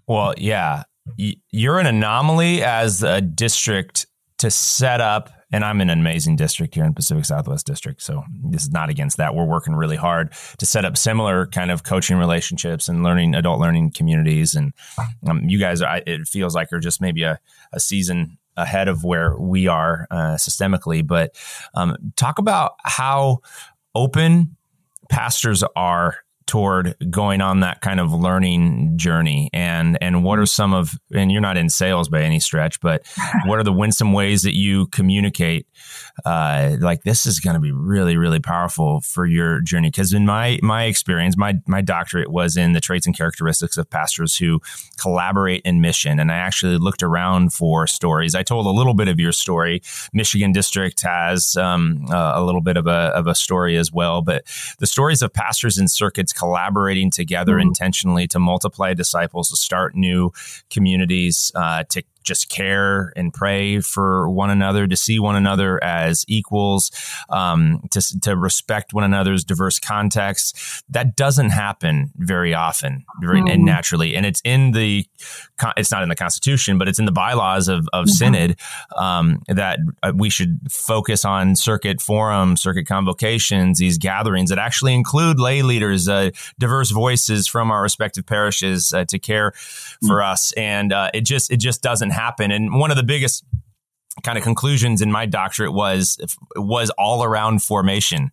Well, 0.07 0.35
yeah, 0.37 0.85
you're 1.17 1.79
an 1.79 1.87
anomaly 1.87 2.63
as 2.63 3.03
a 3.03 3.21
district 3.21 4.07
to 4.39 4.51
set 4.51 5.01
up 5.01 5.31
and 5.53 5.65
I'm 5.65 5.81
in 5.81 5.91
an 5.91 5.99
amazing 5.99 6.37
district 6.37 6.75
here 6.75 6.85
in 6.85 6.93
Pacific 6.93 7.25
Southwest 7.25 7.67
District. 7.67 8.03
So 8.03 8.25
this 8.51 8.63
is 8.63 8.71
not 8.71 8.91
against 8.91 9.17
that. 9.19 9.35
We're 9.35 9.45
working 9.45 9.75
really 9.75 9.97
hard 9.97 10.33
to 10.59 10.67
set 10.67 10.85
up 10.85 10.97
similar 10.97 11.47
kind 11.47 11.71
of 11.71 11.85
coaching 11.85 12.19
relationships 12.19 12.89
and 12.89 13.05
learning 13.05 13.35
adult 13.35 13.61
learning 13.61 13.93
communities. 13.93 14.55
And 14.55 14.73
um, 15.29 15.49
you 15.49 15.59
guys, 15.59 15.83
are, 15.83 16.03
it 16.05 16.27
feels 16.27 16.55
like 16.55 16.73
are 16.73 16.81
just 16.81 17.01
maybe 17.01 17.23
a, 17.23 17.39
a 17.73 17.79
season 17.79 18.39
ahead 18.57 18.89
of 18.89 19.05
where 19.05 19.37
we 19.37 19.69
are 19.69 20.09
uh, 20.11 20.35
systemically. 20.35 21.07
But 21.07 21.37
um, 21.75 21.97
talk 22.17 22.39
about 22.39 22.75
how 22.83 23.39
open 23.95 24.57
pastors 25.09 25.63
are 25.77 26.17
toward 26.47 26.95
going 27.11 27.41
on 27.41 27.61
that 27.61 27.81
kind 27.81 28.01
of 28.01 28.13
learning 28.13 28.97
journey? 28.97 29.51
And 29.53 29.99
and 30.01 30.25
what 30.25 30.39
are 30.39 30.47
some 30.47 30.73
of 30.73 30.95
and 31.13 31.31
you're 31.31 31.41
not 31.41 31.57
in 31.57 31.69
sales 31.69 32.09
by 32.09 32.23
any 32.23 32.41
stretch 32.41 32.81
but 32.81 33.07
what 33.47 33.59
are 33.59 33.65
the 33.65 33.73
winsome 33.73 34.13
ways 34.13 34.43
that 34.43 34.55
you 34.55 34.87
communicate 34.89 35.67
uh, 36.25 36.77
like 36.81 37.03
this 37.03 37.27
is 37.27 37.41
going 37.41 37.55
to 37.55 37.61
be 37.61 37.73
really 37.73 38.17
really 38.17 38.41
powerful 38.41 39.01
for 39.01 39.27
your 39.27 39.61
journey? 39.61 39.89
Because 39.89 40.13
in 40.13 40.27
my 40.27 40.59
my 40.63 40.85
experience 40.85 41.37
my 41.37 41.55
my 41.67 41.81
doctorate 41.81 42.31
was 42.31 42.57
in 42.57 42.73
the 42.73 42.81
traits 42.81 43.07
and 43.07 43.17
characteristics 43.17 43.77
of 43.77 43.89
pastors 43.91 44.37
who 44.37 44.61
collaborate 45.01 45.63
in 45.65 45.81
mission. 45.81 46.19
And 46.19 46.31
I 46.31 46.37
actually 46.37 46.79
looked 46.79 47.03
around 47.03 47.53
for 47.53 47.87
stories. 47.87 48.35
I 48.35 48.43
told 48.43 48.67
a 48.67 48.71
little 48.71 48.95
bit 48.95 49.09
of 49.09 49.19
your 49.19 49.33
story. 49.33 49.83
Michigan 50.13 50.53
district 50.53 51.03
has 51.03 51.57
um, 51.57 52.07
uh, 52.11 52.33
a 52.35 52.45
little 52.45 52.61
bit 52.61 52.77
of 52.77 52.87
a 52.87 53.13
of 53.15 53.27
a 53.27 53.35
story 53.35 53.77
as 53.77 53.93
well. 53.93 54.23
But 54.23 54.45
the 54.79 54.87
stories 54.87 55.23
of 55.23 55.33
pastors 55.33 55.79
in 55.79 55.89
circuits 55.89 56.33
collaborating 56.37 57.11
together 57.11 57.55
mm-hmm. 57.55 57.69
intentionally 57.69 58.27
to 58.29 58.39
multiply 58.39 58.95
disciples, 58.95 59.49
to 59.51 59.57
start 59.57 59.95
new 59.95 60.33
communities, 60.71 61.51
uh, 61.55 61.85
to 61.91 62.03
just 62.27 62.49
care 62.49 63.13
and 63.17 63.33
pray 63.33 63.81
for 63.81 64.29
one 64.29 64.51
another, 64.51 64.87
to 64.87 64.97
see 64.97 65.19
one 65.19 65.37
another 65.37 65.83
as 65.83 66.25
equals, 66.29 66.91
um, 67.29 67.81
to, 67.91 68.21
to 68.21 68.37
respect 68.37 68.93
one 68.93 69.05
another's 69.05 69.45
diverse 69.45 69.79
contexts. 69.79 70.83
That 70.89 71.17
doesn't 71.17 71.51
happen 71.51 72.11
very 72.17 72.53
often 72.53 73.05
very, 73.21 73.41
mm. 73.41 73.53
and 73.53 73.65
naturally. 73.65 74.17
And 74.17 74.27
it's 74.27 74.43
in 74.45 74.73
the, 74.73 75.07
it's 75.77 75.93
not 75.93 76.03
in 76.03 76.09
the 76.09 76.17
Constitution, 76.17 76.79
but 76.79 76.89
it's 76.89 76.99
in 76.99 77.07
the 77.07 77.13
bylaws 77.13 77.69
of, 77.69 77.89
of 77.93 78.07
mm-hmm. 78.07 78.13
Synod 78.13 78.61
um, 78.97 79.43
that 79.49 79.79
uh, 80.03 80.13
we 80.15 80.31
should 80.31 80.59
focus 80.71 81.25
on 81.25 81.55
circuit 81.57 82.01
forums, 82.01 82.63
circuit 82.63 82.87
convocations, 82.87 83.79
these 83.79 83.99
gatherings 83.99 84.51
that 84.51 84.59
actually 84.59 84.95
include 84.95 85.39
lay 85.39 85.63
leaders, 85.63 86.09
uh, 86.09 86.31
diverse 86.59 86.91
voices 86.91 87.47
from 87.47 87.71
our 87.71 87.83
respective 87.83 88.27
parishes 88.27 88.93
uh, 88.93 89.05
to 89.05 89.19
care 89.19 89.53
for 90.07 90.19
mm. 90.19 90.33
us. 90.33 90.53
And 90.53 90.93
uh, 90.93 91.11
it 91.15 91.25
just, 91.25 91.53
it 91.53 91.59
just 91.59 91.83
doesn't 91.83 92.11
happen. 92.17 92.51
And 92.51 92.75
one 92.75 92.91
of 92.91 92.97
the 92.97 93.03
biggest 93.03 93.45
kind 94.23 94.39
of 94.39 94.45
conclusions 94.45 95.03
in 95.03 95.13
my 95.13 95.27
doctorate 95.27 95.73
was 95.73 96.19
was 96.57 96.91
all 96.91 97.23
around 97.23 97.63
formation. 97.63 98.31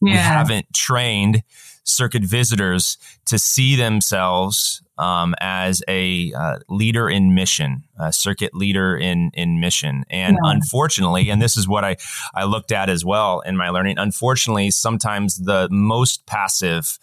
Yeah. 0.00 0.12
We 0.12 0.16
haven't 0.16 0.66
trained 0.74 1.42
circuit 1.84 2.24
visitors 2.24 2.98
to 3.26 3.38
see 3.38 3.76
themselves 3.76 4.82
um, 4.98 5.34
as 5.40 5.82
a 5.88 6.32
uh, 6.32 6.58
leader 6.68 7.08
in 7.08 7.34
mission, 7.34 7.84
a 7.98 8.12
circuit 8.12 8.54
leader 8.54 8.96
in 8.96 9.30
in 9.34 9.60
mission. 9.60 10.04
And 10.10 10.38
yeah. 10.42 10.50
unfortunately, 10.50 11.30
and 11.30 11.40
this 11.40 11.56
is 11.56 11.68
what 11.68 11.84
I 11.84 11.96
I 12.34 12.44
looked 12.44 12.72
at 12.72 12.88
as 12.88 13.04
well 13.04 13.40
in 13.40 13.56
my 13.56 13.70
learning. 13.70 13.98
Unfortunately, 13.98 14.70
sometimes 14.70 15.36
the 15.36 15.68
most 15.70 16.26
passive 16.26 16.98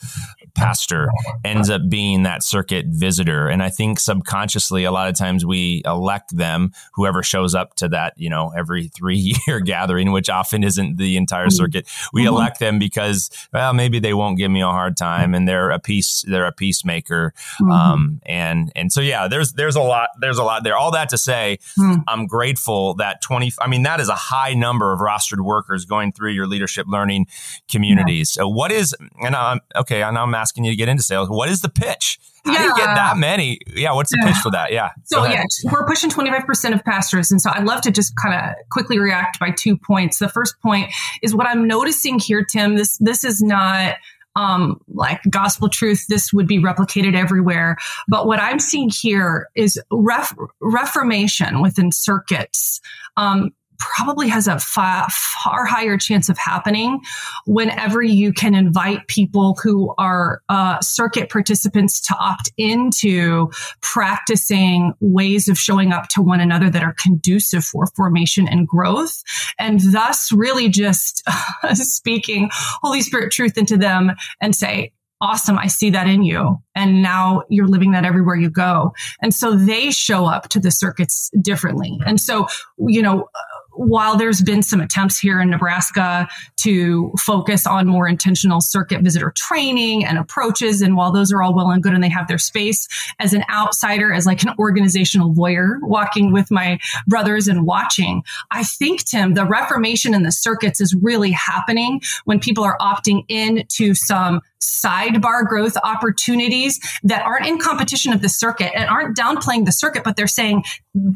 pastor 0.55 1.09
ends 1.43 1.69
up 1.69 1.81
being 1.89 2.23
that 2.23 2.43
circuit 2.43 2.85
visitor, 2.87 3.47
and 3.47 3.61
I 3.61 3.69
think 3.69 3.99
subconsciously, 3.99 4.83
a 4.83 4.91
lot 4.91 5.09
of 5.09 5.15
times 5.15 5.45
we 5.45 5.81
elect 5.85 6.35
them, 6.35 6.71
whoever 6.93 7.23
shows 7.23 7.53
up 7.55 7.75
to 7.75 7.89
that, 7.89 8.13
you 8.17 8.29
know, 8.29 8.51
every 8.55 8.87
three 8.87 9.35
year 9.47 9.59
gathering, 9.59 10.11
which 10.11 10.29
often 10.29 10.63
isn't 10.63 10.97
the 10.97 11.17
entire 11.17 11.47
mm-hmm. 11.47 11.51
circuit. 11.51 11.87
We 12.11 12.21
mm-hmm. 12.21 12.35
elect 12.35 12.59
them 12.59 12.79
because 12.79 13.29
well, 13.53 13.73
maybe 13.73 13.99
they 13.99 14.13
won't 14.13 14.37
give 14.37 14.49
me 14.49 14.61
a 14.61 14.67
hard 14.67 14.97
time, 14.97 15.35
and 15.35 15.47
they're 15.47 15.69
a 15.69 15.79
peace 15.79 16.23
they're 16.27 16.45
a 16.45 16.51
peacemaker. 16.51 17.33
Mm-hmm. 17.61 17.71
Um, 17.71 17.82
and 18.25 18.71
and 18.75 18.91
so 18.91 19.01
yeah, 19.01 19.27
there's 19.27 19.53
there's 19.53 19.75
a 19.75 19.81
lot 19.81 20.09
there's 20.19 20.37
a 20.37 20.43
lot 20.43 20.63
there. 20.63 20.75
All 20.75 20.91
that 20.91 21.09
to 21.09 21.17
say, 21.17 21.59
mm. 21.77 22.03
I'm 22.07 22.27
grateful 22.27 22.95
that 22.95 23.21
20. 23.21 23.53
I 23.59 23.67
mean, 23.67 23.83
that 23.83 23.99
is 23.99 24.09
a 24.09 24.15
high 24.15 24.53
number 24.53 24.93
of 24.93 24.99
rostered 24.99 25.43
workers 25.43 25.85
going 25.85 26.11
through 26.11 26.31
your 26.31 26.47
leadership 26.47 26.87
learning 26.87 27.27
communities. 27.69 28.35
Yeah. 28.35 28.43
So 28.43 28.47
what 28.49 28.71
is 28.71 28.95
and 29.21 29.35
I'm 29.35 29.59
okay. 29.75 30.03
And 30.03 30.17
I'm 30.17 30.33
asking 30.35 30.65
you 30.65 30.71
to 30.71 30.77
get 30.77 30.89
into 30.89 31.03
sales. 31.03 31.29
What 31.29 31.49
is 31.49 31.61
the 31.61 31.69
pitch? 31.69 32.19
How 32.45 32.51
yeah. 32.51 32.57
do 32.57 32.63
you 32.65 32.75
get 32.75 32.95
that 32.95 33.17
many? 33.17 33.59
Yeah, 33.67 33.93
what's 33.93 34.11
the 34.11 34.17
yeah. 34.21 34.27
pitch 34.27 34.37
for 34.41 34.51
that? 34.51 34.73
Yeah. 34.73 34.89
So 35.05 35.23
yeah, 35.23 35.43
we're 35.71 35.85
pushing 35.85 36.09
25% 36.09 36.73
of 36.73 36.83
pastors. 36.83 37.31
And 37.31 37.41
so 37.41 37.49
I'd 37.53 37.63
love 37.63 37.81
to 37.81 37.91
just 37.91 38.13
kind 38.21 38.35
of 38.35 38.55
quickly 38.69 38.99
react 38.99 39.39
by 39.39 39.51
two 39.51 39.77
points. 39.77 40.19
The 40.19 40.27
first 40.27 40.59
point 40.61 40.91
is 41.21 41.33
what 41.33 41.47
I'm 41.47 41.67
noticing 41.67 42.19
here, 42.19 42.43
Tim. 42.43 42.75
This 42.75 42.97
this 42.97 43.23
is 43.23 43.41
not 43.41 43.95
um, 44.35 44.79
like 44.87 45.21
gospel 45.29 45.69
truth, 45.69 46.05
this 46.07 46.33
would 46.33 46.47
be 46.47 46.59
replicated 46.59 47.15
everywhere. 47.15 47.77
But 48.07 48.27
what 48.27 48.39
I'm 48.39 48.59
seeing 48.59 48.89
here 48.89 49.49
is 49.55 49.81
ref- 49.91 50.35
reformation 50.59 51.61
within 51.61 51.91
circuits. 51.91 52.81
Um, 53.17 53.51
probably 53.77 54.27
has 54.27 54.47
a 54.47 54.59
far, 54.59 55.07
far 55.09 55.65
higher 55.65 55.97
chance 55.97 56.29
of 56.29 56.37
happening 56.37 56.99
whenever 57.45 58.01
you 58.01 58.33
can 58.33 58.55
invite 58.55 59.07
people 59.07 59.57
who 59.61 59.93
are 59.97 60.41
uh, 60.49 60.79
circuit 60.81 61.29
participants 61.29 62.01
to 62.01 62.15
opt 62.19 62.51
into 62.57 63.49
practicing 63.81 64.93
ways 64.99 65.47
of 65.47 65.57
showing 65.57 65.91
up 65.91 66.07
to 66.09 66.21
one 66.21 66.39
another 66.39 66.69
that 66.69 66.83
are 66.83 66.95
conducive 66.97 67.63
for 67.63 67.87
formation 67.95 68.47
and 68.47 68.67
growth, 68.67 69.23
and 69.59 69.79
thus 69.91 70.31
really 70.31 70.69
just 70.69 71.23
speaking 71.73 72.49
Holy 72.53 73.01
Spirit 73.01 73.31
truth 73.31 73.57
into 73.57 73.77
them 73.77 74.11
and 74.41 74.55
say, 74.55 74.91
awesome. 75.23 75.57
I 75.57 75.67
see 75.67 75.89
that 75.91 76.05
in 76.07 76.21
you. 76.23 76.61
And 76.75 77.01
now 77.01 77.43
you're 77.49 77.67
living 77.67 77.93
that 77.93 78.03
everywhere 78.03 78.35
you 78.35 78.49
go. 78.49 78.93
And 79.21 79.33
so 79.33 79.55
they 79.55 79.89
show 79.89 80.25
up 80.25 80.49
to 80.49 80.59
the 80.59 80.69
circuits 80.69 81.31
differently. 81.41 81.97
And 82.05 82.19
so, 82.19 82.47
you 82.77 83.01
know, 83.01 83.29
while 83.75 84.17
there's 84.17 84.41
been 84.41 84.61
some 84.61 84.81
attempts 84.81 85.19
here 85.19 85.41
in 85.41 85.49
Nebraska 85.49 86.27
to 86.57 87.11
focus 87.19 87.65
on 87.65 87.87
more 87.87 88.07
intentional 88.07 88.61
circuit 88.61 89.01
visitor 89.01 89.33
training 89.35 90.05
and 90.05 90.17
approaches, 90.17 90.81
and 90.81 90.95
while 90.95 91.11
those 91.11 91.31
are 91.31 91.41
all 91.41 91.55
well 91.55 91.71
and 91.71 91.81
good 91.81 91.93
and 91.93 92.03
they 92.03 92.09
have 92.09 92.27
their 92.27 92.37
space, 92.37 92.87
as 93.19 93.33
an 93.33 93.43
outsider, 93.49 94.13
as 94.13 94.25
like 94.25 94.43
an 94.43 94.53
organizational 94.59 95.33
lawyer 95.33 95.79
walking 95.81 96.31
with 96.31 96.51
my 96.51 96.79
brothers 97.07 97.47
and 97.47 97.65
watching, 97.65 98.23
I 98.51 98.63
think, 98.63 99.03
Tim, 99.05 99.33
the 99.33 99.45
reformation 99.45 100.13
in 100.13 100.23
the 100.23 100.31
circuits 100.31 100.79
is 100.79 100.95
really 100.95 101.31
happening 101.31 102.01
when 102.25 102.39
people 102.39 102.63
are 102.63 102.77
opting 102.79 103.23
in 103.27 103.65
to 103.69 103.95
some 103.95 104.41
sidebar 104.61 105.45
growth 105.45 105.75
opportunities 105.83 106.79
that 107.03 107.21
aren't 107.23 107.45
in 107.45 107.59
competition 107.59 108.13
of 108.13 108.21
the 108.21 108.29
circuit 108.29 108.71
and 108.75 108.89
aren't 108.89 109.17
downplaying 109.17 109.65
the 109.65 109.71
circuit, 109.71 110.03
but 110.03 110.15
they're 110.15 110.27
saying 110.27 110.63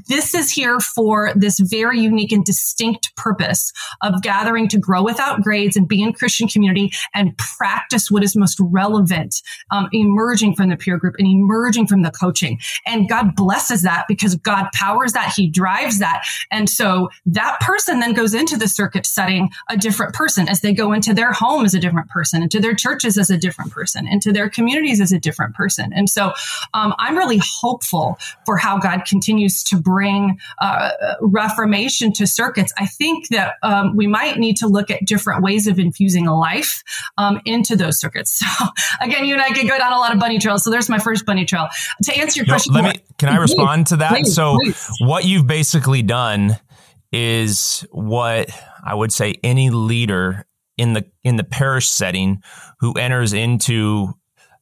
this 0.09 0.33
is 0.35 0.51
here 0.51 0.79
for 0.79 1.31
this 1.35 1.59
very 1.59 1.99
unique 1.99 2.31
and 2.31 2.43
distinct 2.47 3.15
purpose 3.15 3.71
of 4.01 4.23
gathering 4.23 4.67
to 4.69 4.79
grow 4.79 5.03
without 5.03 5.41
grades 5.41 5.75
and 5.75 5.87
be 5.87 6.01
in 6.01 6.13
Christian 6.13 6.47
community 6.47 6.91
and 7.13 7.37
practice 7.37 8.09
what 8.09 8.23
is 8.23 8.35
most 8.35 8.57
relevant, 8.59 9.41
um, 9.69 9.89
emerging 9.91 10.55
from 10.55 10.69
the 10.69 10.77
peer 10.77 10.97
group 10.97 11.15
and 11.19 11.27
emerging 11.27 11.85
from 11.85 12.01
the 12.01 12.11
coaching. 12.11 12.57
And 12.85 13.09
God 13.09 13.35
blesses 13.35 13.81
that 13.83 14.05
because 14.07 14.35
God 14.35 14.69
powers 14.73 15.13
that. 15.13 15.33
He 15.35 15.49
drives 15.49 15.99
that. 15.99 16.23
And 16.49 16.69
so 16.69 17.09
that 17.25 17.59
person 17.59 17.99
then 17.99 18.13
goes 18.13 18.33
into 18.33 18.57
the 18.57 18.67
circuit 18.67 19.05
setting 19.05 19.49
a 19.69 19.75
different 19.77 20.13
person 20.13 20.47
as 20.47 20.61
they 20.61 20.73
go 20.73 20.93
into 20.93 21.13
their 21.13 21.33
home 21.33 21.65
as 21.65 21.73
a 21.73 21.79
different 21.79 22.09
person, 22.09 22.41
into 22.41 22.59
their 22.61 22.73
churches 22.73 23.17
as 23.17 23.29
a 23.29 23.37
different 23.37 23.71
person, 23.71 24.07
into 24.07 24.31
their 24.31 24.49
communities 24.49 25.01
as 25.01 25.11
a 25.11 25.19
different 25.19 25.53
person. 25.53 25.91
And 25.93 26.09
so 26.09 26.31
um, 26.73 26.93
I'm 26.97 27.17
really 27.17 27.41
hopeful 27.43 28.17
for 28.45 28.55
how 28.55 28.77
God 28.77 29.03
continues 29.05 29.63
to 29.63 29.75
bring 29.81 30.39
uh, 30.61 30.91
reformation 31.21 32.13
to 32.13 32.25
circuits. 32.37 32.71
I 32.77 32.85
think 32.85 33.27
that 33.29 33.55
um, 33.63 33.97
we 33.97 34.07
might 34.07 34.37
need 34.37 34.57
to 34.57 34.67
look 34.67 34.89
at 34.89 35.03
different 35.03 35.43
ways 35.43 35.67
of 35.67 35.79
infusing 35.79 36.25
life 36.25 36.83
um, 37.17 37.41
into 37.43 37.75
those 37.75 37.99
circuits. 37.99 38.41
So 38.57 38.67
again, 39.01 39.25
you 39.25 39.33
and 39.33 39.41
I 39.41 39.49
could 39.49 39.67
go 39.67 39.77
down 39.77 39.91
a 39.91 39.97
lot 39.97 40.13
of 40.13 40.19
bunny 40.19 40.39
trails. 40.39 40.63
So 40.63 40.69
there's 40.69 40.89
my 40.89 40.99
first 40.99 41.25
bunny 41.25 41.45
trail. 41.45 41.67
To 42.03 42.17
answer 42.17 42.39
your 42.39 42.45
question, 42.45 42.73
let 42.73 42.83
me. 42.83 43.03
Can 43.17 43.29
I 43.29 43.37
respond 43.37 43.87
to 43.87 43.97
that? 43.97 44.11
Please, 44.11 44.33
so 44.33 44.57
please. 44.63 44.89
what 44.99 45.25
you've 45.25 45.47
basically 45.47 46.01
done 46.01 46.57
is 47.11 47.85
what 47.91 48.49
I 48.83 48.93
would 48.93 49.11
say 49.11 49.35
any 49.43 49.69
leader 49.69 50.45
in 50.77 50.93
the 50.93 51.05
in 51.23 51.35
the 51.35 51.43
parish 51.43 51.89
setting 51.89 52.41
who 52.79 52.93
enters 52.93 53.33
into 53.33 54.13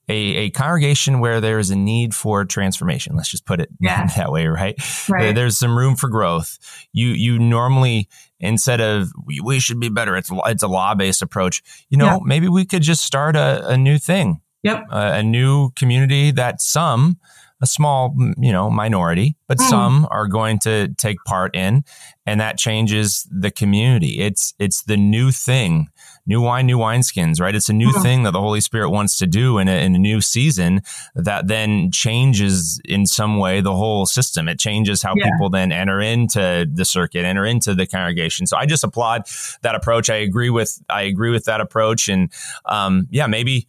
a, 0.08 0.14
a 0.14 0.50
congregation 0.52 1.20
where 1.20 1.42
there 1.42 1.60
is 1.60 1.70
a 1.70 1.76
need 1.76 2.14
for 2.14 2.46
transformation. 2.46 3.16
Let's 3.16 3.30
just 3.30 3.46
put 3.46 3.60
it 3.60 3.70
yeah. 3.80 4.08
that 4.16 4.32
way, 4.32 4.48
right? 4.48 4.76
right? 5.10 5.34
There's 5.34 5.58
some 5.58 5.78
room 5.78 5.96
for 5.96 6.10
growth. 6.10 6.58
You 6.94 7.08
you 7.10 7.40
normally 7.40 8.08
instead 8.40 8.82
of 8.82 9.12
we 9.26 9.60
should 9.60 9.80
be 9.80 9.90
better. 9.90 10.16
It's 10.16 10.30
it's 10.46 10.64
a 10.64 10.68
law 10.68 10.96
based 10.96 11.22
approach. 11.22 11.64
You 11.90 11.98
know, 11.98 12.06
yeah. 12.06 12.20
maybe 12.24 12.48
we 12.48 12.66
could 12.66 12.82
just 12.82 13.04
start 13.04 13.36
a, 13.36 13.68
a 13.68 13.78
new 13.78 13.98
thing. 13.98 14.42
Yep, 14.64 14.86
a 14.90 15.22
new 15.22 15.70
community 15.76 16.32
that 16.32 16.60
some 16.60 17.20
a 17.62 17.68
small, 17.68 18.16
you 18.38 18.52
know, 18.52 18.70
minority, 18.70 19.36
but 19.48 19.58
mm. 19.58 19.70
some 19.70 20.08
are 20.12 20.28
going 20.28 20.60
to 20.60 20.90
take 20.98 21.18
part 21.26 21.56
in, 21.56 21.84
and 22.26 22.40
that 22.42 22.58
changes 22.58 23.28
the 23.32 23.52
community. 23.52 24.20
It's 24.20 24.54
it's 24.60 24.84
the 24.84 24.98
new 24.98 25.32
thing, 25.32 25.88
new 26.26 26.42
wine, 26.42 26.66
new 26.66 26.78
wineskins, 26.78 27.40
right? 27.40 27.56
It's 27.56 27.70
a 27.70 27.74
new 27.74 27.92
mm. 27.92 28.02
thing 28.02 28.24
that 28.24 28.32
the 28.32 28.40
Holy 28.40 28.62
Spirit 28.62 28.90
wants 28.90 29.18
to 29.18 29.28
do 29.28 29.58
in 29.58 29.68
a, 29.68 29.84
in 29.84 29.96
a 29.96 30.00
new 30.00 30.22
season 30.22 30.82
that 31.16 31.48
then 31.48 31.92
changes 31.92 32.80
in 32.86 33.06
some 33.06 33.38
way 33.38 33.62
the 33.62 33.76
whole 33.76 34.06
system. 34.06 34.48
It 34.48 34.60
changes 34.60 35.02
how 35.02 35.14
yeah. 35.16 35.30
people 35.32 35.50
then 35.50 35.72
enter 35.72 36.00
into 36.00 36.68
the 36.72 36.86
circuit, 36.86 37.26
enter 37.26 37.46
into 37.46 37.76
the 37.76 37.86
congregation. 37.86 38.48
So 38.48 38.58
I 38.58 38.66
just 38.66 38.84
applaud 38.84 39.24
that 39.62 39.76
approach. 39.76 40.10
I 40.10 40.18
agree 40.18 40.50
with 40.50 40.82
I 40.90 41.04
agree 41.04 41.32
with 41.32 41.46
that 41.46 41.62
approach, 41.62 42.10
and 42.10 42.32
um, 42.66 43.08
yeah, 43.12 43.28
maybe 43.28 43.68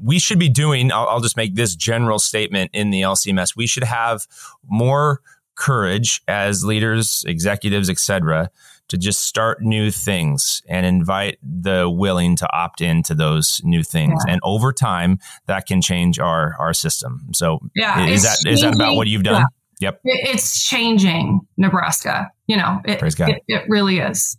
we 0.00 0.18
should 0.18 0.38
be 0.38 0.48
doing, 0.48 0.92
I'll, 0.92 1.06
I'll, 1.08 1.20
just 1.20 1.36
make 1.36 1.54
this 1.54 1.76
general 1.76 2.18
statement 2.18 2.70
in 2.72 2.90
the 2.90 3.02
LCMS. 3.02 3.56
We 3.56 3.66
should 3.66 3.84
have 3.84 4.26
more 4.66 5.20
courage 5.54 6.22
as 6.28 6.64
leaders, 6.64 7.24
executives, 7.26 7.90
etc., 7.90 8.50
to 8.88 8.96
just 8.98 9.22
start 9.22 9.62
new 9.62 9.90
things 9.90 10.62
and 10.68 10.86
invite 10.86 11.38
the 11.42 11.88
willing 11.88 12.36
to 12.36 12.52
opt 12.52 12.80
into 12.80 13.14
those 13.14 13.60
new 13.64 13.82
things. 13.82 14.22
Yeah. 14.26 14.32
And 14.32 14.40
over 14.44 14.72
time, 14.72 15.18
that 15.46 15.66
can 15.66 15.80
change 15.80 16.18
our 16.18 16.56
our 16.58 16.72
system. 16.72 17.26
So, 17.32 17.60
yeah, 17.74 18.06
is 18.06 18.22
that 18.22 18.38
changing. 18.44 18.52
is 18.52 18.60
that 18.62 18.74
about 18.74 18.96
what 18.96 19.06
you've 19.06 19.22
done? 19.22 19.42
Yeah. 19.42 19.46
Yep, 19.80 20.00
it's 20.04 20.66
changing 20.66 21.40
Nebraska. 21.56 22.32
You 22.48 22.56
know, 22.56 22.80
it, 22.84 22.98
Praise 22.98 23.14
God. 23.14 23.30
It, 23.30 23.42
it 23.46 23.64
really 23.68 24.00
is. 24.00 24.36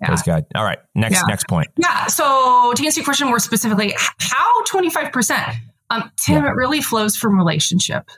Yeah. 0.00 0.06
Praise 0.08 0.22
God. 0.22 0.44
All 0.54 0.64
right. 0.64 0.78
Next 0.94 1.16
yeah. 1.16 1.22
next 1.28 1.46
point. 1.46 1.68
Yeah. 1.76 2.06
So 2.06 2.72
to 2.74 2.84
answer 2.84 3.00
your 3.00 3.04
question 3.04 3.26
more 3.28 3.38
specifically, 3.38 3.94
how 4.18 4.64
25%? 4.64 5.56
Um, 5.90 6.10
Tim, 6.16 6.44
it 6.44 6.50
really 6.50 6.80
flows 6.80 7.16
from 7.16 7.36
relationship. 7.36 8.08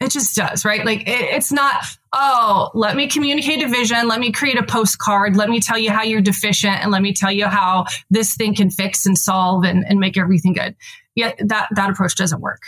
It 0.00 0.12
just 0.12 0.36
does, 0.36 0.64
right? 0.64 0.84
Like 0.84 1.02
it, 1.02 1.34
it's 1.34 1.50
not, 1.50 1.82
oh, 2.12 2.70
let 2.74 2.94
me 2.94 3.08
communicate 3.08 3.62
a 3.62 3.68
vision. 3.68 4.06
Let 4.06 4.20
me 4.20 4.30
create 4.30 4.56
a 4.56 4.62
postcard. 4.62 5.36
Let 5.36 5.48
me 5.48 5.60
tell 5.60 5.76
you 5.76 5.90
how 5.90 6.02
you're 6.02 6.20
deficient 6.20 6.76
and 6.82 6.92
let 6.92 7.02
me 7.02 7.12
tell 7.12 7.32
you 7.32 7.46
how 7.46 7.86
this 8.08 8.36
thing 8.36 8.54
can 8.54 8.70
fix 8.70 9.06
and 9.06 9.18
solve 9.18 9.64
and, 9.64 9.84
and 9.84 9.98
make 9.98 10.16
everything 10.16 10.52
good. 10.52 10.76
Yet 11.16 11.36
that, 11.46 11.68
that 11.74 11.90
approach 11.90 12.14
doesn't 12.14 12.40
work. 12.40 12.62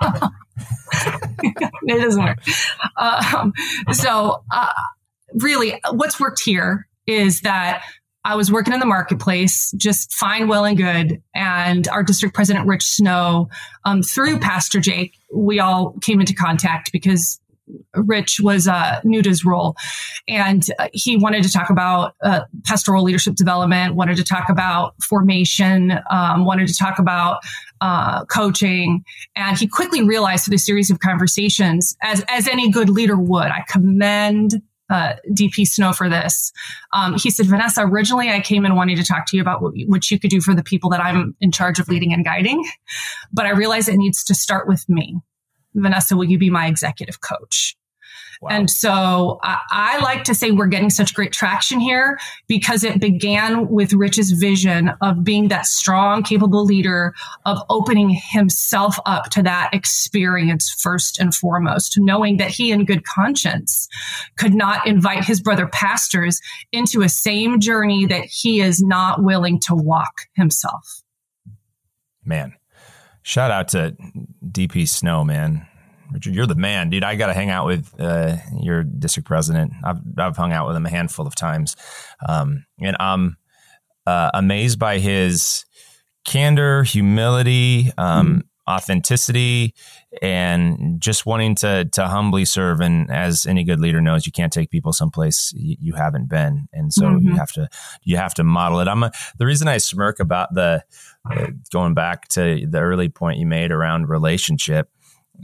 it 1.42 2.00
doesn't 2.00 2.24
work. 2.24 2.38
Um, 2.96 3.52
so, 3.92 4.42
uh, 4.50 4.72
really, 5.34 5.78
what's 5.90 6.18
worked 6.18 6.40
here 6.42 6.88
is 7.06 7.42
that 7.42 7.82
I 8.24 8.36
was 8.36 8.52
working 8.52 8.74
in 8.74 8.80
the 8.80 8.86
marketplace, 8.86 9.72
just 9.76 10.12
fine, 10.12 10.48
well, 10.48 10.64
and 10.64 10.76
good. 10.76 11.22
And 11.34 11.88
our 11.88 12.02
district 12.02 12.34
president, 12.34 12.66
Rich 12.66 12.84
Snow, 12.84 13.48
um, 13.84 14.02
through 14.02 14.40
Pastor 14.40 14.80
Jake, 14.80 15.14
we 15.34 15.60
all 15.60 15.94
came 16.00 16.20
into 16.20 16.34
contact 16.34 16.92
because 16.92 17.40
Rich 17.94 18.40
was 18.40 18.66
uh, 18.66 19.00
new 19.04 19.22
to 19.22 19.28
his 19.28 19.44
role, 19.44 19.76
and 20.26 20.62
uh, 20.78 20.88
he 20.92 21.16
wanted 21.16 21.44
to 21.44 21.52
talk 21.52 21.70
about 21.70 22.14
uh, 22.22 22.40
pastoral 22.64 23.04
leadership 23.04 23.34
development, 23.36 23.94
wanted 23.94 24.16
to 24.16 24.24
talk 24.24 24.48
about 24.48 24.94
formation, 25.02 25.92
um, 26.10 26.44
wanted 26.44 26.68
to 26.68 26.74
talk 26.74 26.98
about 26.98 27.38
uh, 27.80 28.24
coaching, 28.24 29.04
and 29.36 29.58
he 29.58 29.66
quickly 29.66 30.02
realized 30.02 30.46
through 30.46 30.56
a 30.56 30.58
series 30.58 30.90
of 30.90 30.98
conversations, 30.98 31.96
as 32.02 32.24
as 32.28 32.48
any 32.48 32.70
good 32.70 32.90
leader 32.90 33.16
would, 33.16 33.46
I 33.46 33.64
commend 33.68 34.60
uh, 34.90 35.14
DP 35.32 35.66
Snow 35.66 35.92
for 35.92 36.08
this. 36.08 36.52
Um, 36.92 37.14
he 37.14 37.30
said, 37.30 37.46
Vanessa, 37.46 37.82
originally 37.82 38.28
I 38.28 38.40
came 38.40 38.66
in 38.66 38.74
wanting 38.74 38.96
to 38.96 39.04
talk 39.04 39.26
to 39.26 39.36
you 39.36 39.42
about 39.42 39.62
what, 39.62 39.72
what 39.86 40.10
you 40.10 40.18
could 40.18 40.30
do 40.30 40.40
for 40.40 40.54
the 40.54 40.62
people 40.62 40.90
that 40.90 41.00
I'm 41.00 41.34
in 41.40 41.52
charge 41.52 41.78
of 41.78 41.88
leading 41.88 42.12
and 42.12 42.24
guiding, 42.24 42.64
but 43.32 43.46
I 43.46 43.50
realize 43.50 43.88
it 43.88 43.96
needs 43.96 44.24
to 44.24 44.34
start 44.34 44.68
with 44.68 44.88
me. 44.88 45.16
Vanessa, 45.74 46.16
will 46.16 46.24
you 46.24 46.38
be 46.38 46.50
my 46.50 46.66
executive 46.66 47.20
coach? 47.20 47.76
Wow. 48.40 48.48
And 48.52 48.70
so 48.70 49.38
I, 49.42 49.58
I, 49.70 49.98
like 49.98 50.24
to 50.24 50.34
say 50.34 50.50
we're 50.50 50.66
getting 50.66 50.88
such 50.88 51.12
great 51.12 51.30
traction 51.30 51.78
here 51.78 52.18
because 52.48 52.84
it 52.84 52.98
began 52.98 53.68
with 53.68 53.92
Rich's 53.92 54.30
vision 54.30 54.92
of 55.02 55.22
being 55.22 55.48
that 55.48 55.66
strong, 55.66 56.22
capable 56.22 56.64
leader, 56.64 57.12
of 57.44 57.58
opening 57.68 58.08
himself 58.08 58.98
up 59.04 59.24
to 59.30 59.42
that 59.42 59.74
experience 59.74 60.70
first 60.70 61.20
and 61.20 61.34
foremost, 61.34 61.96
knowing 61.98 62.38
that 62.38 62.50
he, 62.50 62.72
in 62.72 62.86
good 62.86 63.04
conscience, 63.04 63.86
could 64.38 64.54
not 64.54 64.86
invite 64.86 65.22
his 65.22 65.42
brother 65.42 65.66
pastors 65.66 66.40
into 66.72 67.02
a 67.02 67.10
same 67.10 67.60
journey 67.60 68.06
that 68.06 68.24
he 68.24 68.62
is 68.62 68.80
not 68.80 69.22
willing 69.22 69.60
to 69.60 69.74
walk 69.74 70.22
himself. 70.34 71.02
Man, 72.24 72.54
shout 73.20 73.50
out 73.50 73.68
to 73.68 73.94
DP 74.42 74.88
Snow, 74.88 75.24
man. 75.24 75.66
Richard, 76.12 76.34
you're 76.34 76.46
the 76.46 76.54
man, 76.54 76.90
dude. 76.90 77.04
I 77.04 77.16
got 77.16 77.28
to 77.28 77.34
hang 77.34 77.50
out 77.50 77.66
with 77.66 77.94
uh, 77.98 78.36
your 78.60 78.82
district 78.82 79.26
president. 79.26 79.72
I've 79.84 80.00
I've 80.18 80.36
hung 80.36 80.52
out 80.52 80.66
with 80.66 80.76
him 80.76 80.86
a 80.86 80.90
handful 80.90 81.26
of 81.26 81.34
times, 81.34 81.76
um, 82.26 82.64
and 82.80 82.96
I'm 82.98 83.36
uh, 84.06 84.30
amazed 84.34 84.78
by 84.78 84.98
his 84.98 85.64
candor, 86.24 86.82
humility, 86.82 87.92
um, 87.96 88.28
mm-hmm. 88.28 88.72
authenticity, 88.72 89.74
and 90.20 91.00
just 91.00 91.26
wanting 91.26 91.54
to 91.56 91.84
to 91.92 92.08
humbly 92.08 92.44
serve. 92.44 92.80
And 92.80 93.10
as 93.10 93.46
any 93.46 93.62
good 93.62 93.80
leader 93.80 94.00
knows, 94.00 94.26
you 94.26 94.32
can't 94.32 94.52
take 94.52 94.70
people 94.70 94.92
someplace 94.92 95.52
you, 95.56 95.76
you 95.80 95.94
haven't 95.94 96.28
been, 96.28 96.68
and 96.72 96.92
so 96.92 97.04
mm-hmm. 97.04 97.28
you 97.28 97.36
have 97.36 97.52
to 97.52 97.68
you 98.02 98.16
have 98.16 98.34
to 98.34 98.44
model 98.44 98.80
it. 98.80 98.88
I'm 98.88 99.04
a, 99.04 99.12
the 99.38 99.46
reason 99.46 99.68
I 99.68 99.78
smirk 99.78 100.18
about 100.18 100.54
the 100.54 100.82
uh, 101.30 101.46
going 101.72 101.94
back 101.94 102.28
to 102.28 102.66
the 102.66 102.80
early 102.80 103.08
point 103.08 103.38
you 103.38 103.46
made 103.46 103.70
around 103.70 104.08
relationship 104.08 104.88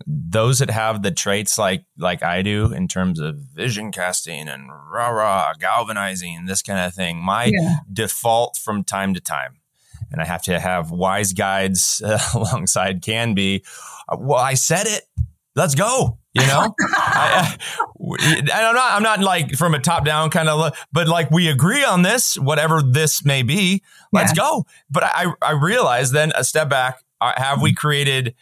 those 0.06 0.58
that 0.58 0.70
have 0.70 1.02
the 1.02 1.10
traits 1.10 1.58
like 1.58 1.84
like 1.96 2.22
I 2.22 2.42
do 2.42 2.72
in 2.72 2.88
terms 2.88 3.20
of 3.20 3.36
vision 3.36 3.92
casting 3.92 4.48
and 4.48 4.68
rah 4.70 5.08
rah 5.08 5.52
galvanizing 5.58 6.46
this 6.46 6.62
kind 6.62 6.80
of 6.80 6.94
thing, 6.94 7.18
my 7.18 7.44
yeah. 7.52 7.76
default 7.92 8.56
from 8.56 8.84
time 8.84 9.14
to 9.14 9.20
time, 9.20 9.60
and 10.10 10.20
I 10.20 10.24
have 10.24 10.42
to 10.44 10.58
have 10.58 10.90
wise 10.90 11.32
guides 11.32 12.02
uh, 12.04 12.18
alongside 12.34 13.02
can 13.02 13.34
be, 13.34 13.64
uh, 14.08 14.16
well, 14.18 14.40
I 14.40 14.54
said 14.54 14.86
it, 14.86 15.04
let's 15.54 15.74
go. 15.74 16.18
You 16.34 16.46
know, 16.46 16.74
I, 16.82 17.56
I'm 18.52 18.74
not, 18.74 18.92
I'm 18.92 19.02
not 19.02 19.20
like 19.20 19.52
from 19.56 19.74
a 19.74 19.78
top 19.78 20.04
down 20.04 20.28
kind 20.28 20.50
of, 20.50 20.76
but 20.92 21.08
like 21.08 21.30
we 21.30 21.48
agree 21.48 21.82
on 21.82 22.02
this, 22.02 22.38
whatever 22.38 22.82
this 22.82 23.24
may 23.24 23.42
be, 23.42 23.82
let's 24.12 24.32
yeah. 24.32 24.42
go. 24.42 24.66
But 24.90 25.04
I, 25.04 25.32
I 25.40 25.52
realize 25.52 26.10
then 26.12 26.32
a 26.34 26.44
step 26.44 26.68
back, 26.68 27.02
uh, 27.22 27.32
have 27.38 27.62
we 27.62 27.72
created 27.72 28.34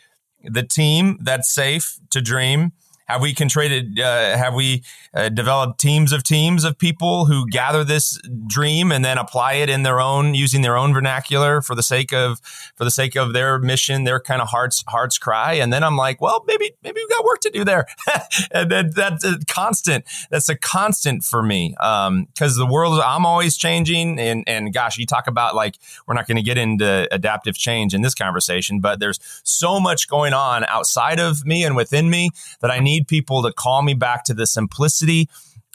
the 0.45 0.63
team 0.63 1.19
that's 1.21 1.53
safe 1.53 1.97
to 2.11 2.21
dream? 2.21 2.73
Have 3.07 3.21
we 3.21 3.35
contrated? 3.35 4.01
Uh, 4.01 4.37
have 4.37 4.55
we 4.55 4.83
uh, 5.13 5.29
developed 5.29 5.79
teams 5.79 6.11
of 6.11 6.23
teams 6.23 6.65
of 6.65 6.79
people 6.79 7.27
who 7.27 7.47
gather 7.49 7.85
this 7.85 8.19
dream 8.47 8.91
and 8.91 9.05
then 9.05 9.19
apply 9.19 9.55
it 9.55 9.69
in 9.69 9.83
their 9.83 10.01
own, 10.01 10.35
using 10.35 10.63
their 10.63 10.77
own 10.77 10.95
vernacular 10.95 11.61
for 11.61 11.75
the 11.75 11.83
sake 11.83 12.15
of 12.15 12.41
for 12.77 12.85
the 12.85 12.91
sake 12.91 13.15
of 13.15 13.35
their 13.35 13.59
mission, 13.59 14.05
their 14.05 14.21
kind 14.21 14.41
of 14.41 14.49
hearts 14.49 14.83
hearts 14.89 15.19
cry? 15.19 15.53
And 15.55 15.71
then 15.71 15.85
I'm 15.85 15.97
like, 15.97 16.21
well, 16.23 16.45
maybe 16.47 16.73
maybe 16.83 17.01
we've 17.01 17.11
got 17.11 17.25
work 17.25 17.41
to 17.41 17.51
do 17.51 17.63
there. 17.63 17.87
and 18.51 18.71
then 18.71 18.91
that's 18.95 19.25
a 19.25 19.39
constant. 19.49 20.05
That's 20.31 20.49
a 20.49 20.57
constant 20.57 21.25
for 21.25 21.43
me 21.43 21.71
because 21.71 22.09
um, 22.09 22.29
the 22.39 22.67
world. 22.71 23.01
I'm 23.05 23.27
always 23.27 23.59
changing, 23.59 24.19
and 24.19 24.45
and 24.47 24.73
gosh, 24.73 24.97
you 24.97 25.05
talk 25.05 25.27
about 25.27 25.55
like 25.55 25.77
we're 26.07 26.15
not 26.15 26.27
going 26.27 26.37
to 26.37 26.43
get 26.43 26.57
into 26.57 27.07
adaptive 27.13 27.55
change 27.55 27.93
in 27.93 28.01
this 28.01 28.15
conversation, 28.15 28.81
but 28.81 28.99
there's 28.99 29.21
so 29.43 29.79
much 29.79 30.09
going 30.09 30.33
on 30.33 30.65
outside 30.65 31.21
of 31.21 31.45
me 31.45 31.65
and 31.65 31.77
within 31.77 32.09
me 32.09 32.31
that 32.61 32.71
I 32.71 32.81
need 32.81 32.94
need 32.95 33.09
people 33.09 33.43
to 33.43 33.53
call 33.53 33.83
me 33.83 33.95
back 33.95 34.25
to 34.25 34.35
the 34.35 34.47
simplicity 34.47 35.29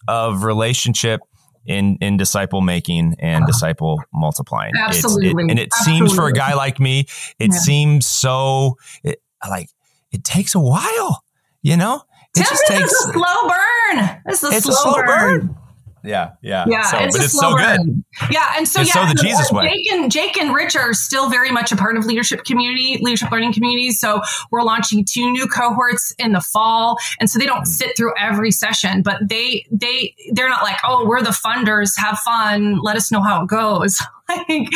of 0.08 0.44
relationship 0.44 1.22
in 1.66 1.98
in 2.02 2.18
disciple 2.18 2.62
making 2.62 3.16
and 3.20 3.44
uh-huh. 3.44 3.48
disciple 3.48 4.02
multiplying. 4.14 4.74
Absolutely, 4.78 5.44
it, 5.44 5.52
and 5.52 5.60
it 5.60 5.70
Absolutely. 5.74 6.08
seems 6.08 6.16
for 6.16 6.28
a 6.28 6.34
guy 6.34 6.54
like 6.54 6.80
me, 6.80 7.06
it 7.38 7.52
yeah. 7.52 7.60
seems 7.60 8.08
so 8.08 8.78
it, 9.04 9.22
like 9.48 9.70
it 10.12 10.24
takes 10.24 10.56
a 10.56 10.60
while. 10.60 11.24
You 11.62 11.76
know, 11.78 12.02
it 12.36 12.46
just 12.46 12.64
takes 12.68 12.92
a 12.92 13.12
slow 13.12 13.42
burn. 13.42 14.22
It's 14.26 14.44
a, 14.44 14.48
it's 14.48 14.64
slow, 14.64 14.74
a 14.74 14.78
slow 14.78 14.94
burn. 15.04 15.48
burn. 15.48 15.58
Yeah, 16.04 16.32
yeah, 16.42 16.66
yeah. 16.68 16.84
So, 16.84 16.98
it's 17.00 17.18
but 17.18 17.26
it's 17.26 17.40
so 17.40 17.56
good. 17.56 18.04
Yeah, 18.32 18.54
and 18.56 18.68
so 18.68 18.82
it's 18.82 18.96
yeah, 18.96 19.08
so 19.08 19.14
the 19.14 19.22
Jesus 19.22 19.52
uh, 19.52 19.56
way. 19.56 19.70
Jake 19.70 19.92
and 19.92 20.12
Jake 20.12 20.38
and 20.38 20.54
Rich 20.54 20.76
are 20.76 20.94
still 20.94 21.30
very 21.30 21.52
much 21.52 21.72
a 21.72 21.76
part 21.76 21.98
of 21.98 22.06
leadership 22.06 22.44
community, 22.46 22.98
leadership 23.02 23.32
learning 23.32 23.54
communities. 23.54 24.00
So 24.00 24.22
we're 24.52 24.64
launching 24.64 25.06
two 25.06 25.32
new 25.32 25.48
cohorts 25.48 26.14
in 26.18 26.32
the 26.32 26.42
fall, 26.42 26.98
and 27.20 27.30
so 27.30 27.40
they 27.40 27.46
don't 27.46 27.64
mm. 27.64 27.68
sit 27.68 27.98
through 27.98 28.14
every 28.18 28.52
session, 28.52 29.02
but 29.02 29.18
they 29.28 29.66
they 29.72 30.16
they're 30.32 30.50
not 30.50 30.64
like, 30.64 30.78
oh, 30.84 31.06
we're 31.06 31.22
the 31.22 31.30
funders, 31.30 31.98
have 31.98 32.20
fun, 32.20 32.80
let 32.82 32.96
us 32.96 33.12
know 33.12 33.22
how 33.22 33.44
it 33.44 33.50
goes. 33.50 34.02
like 34.50 34.70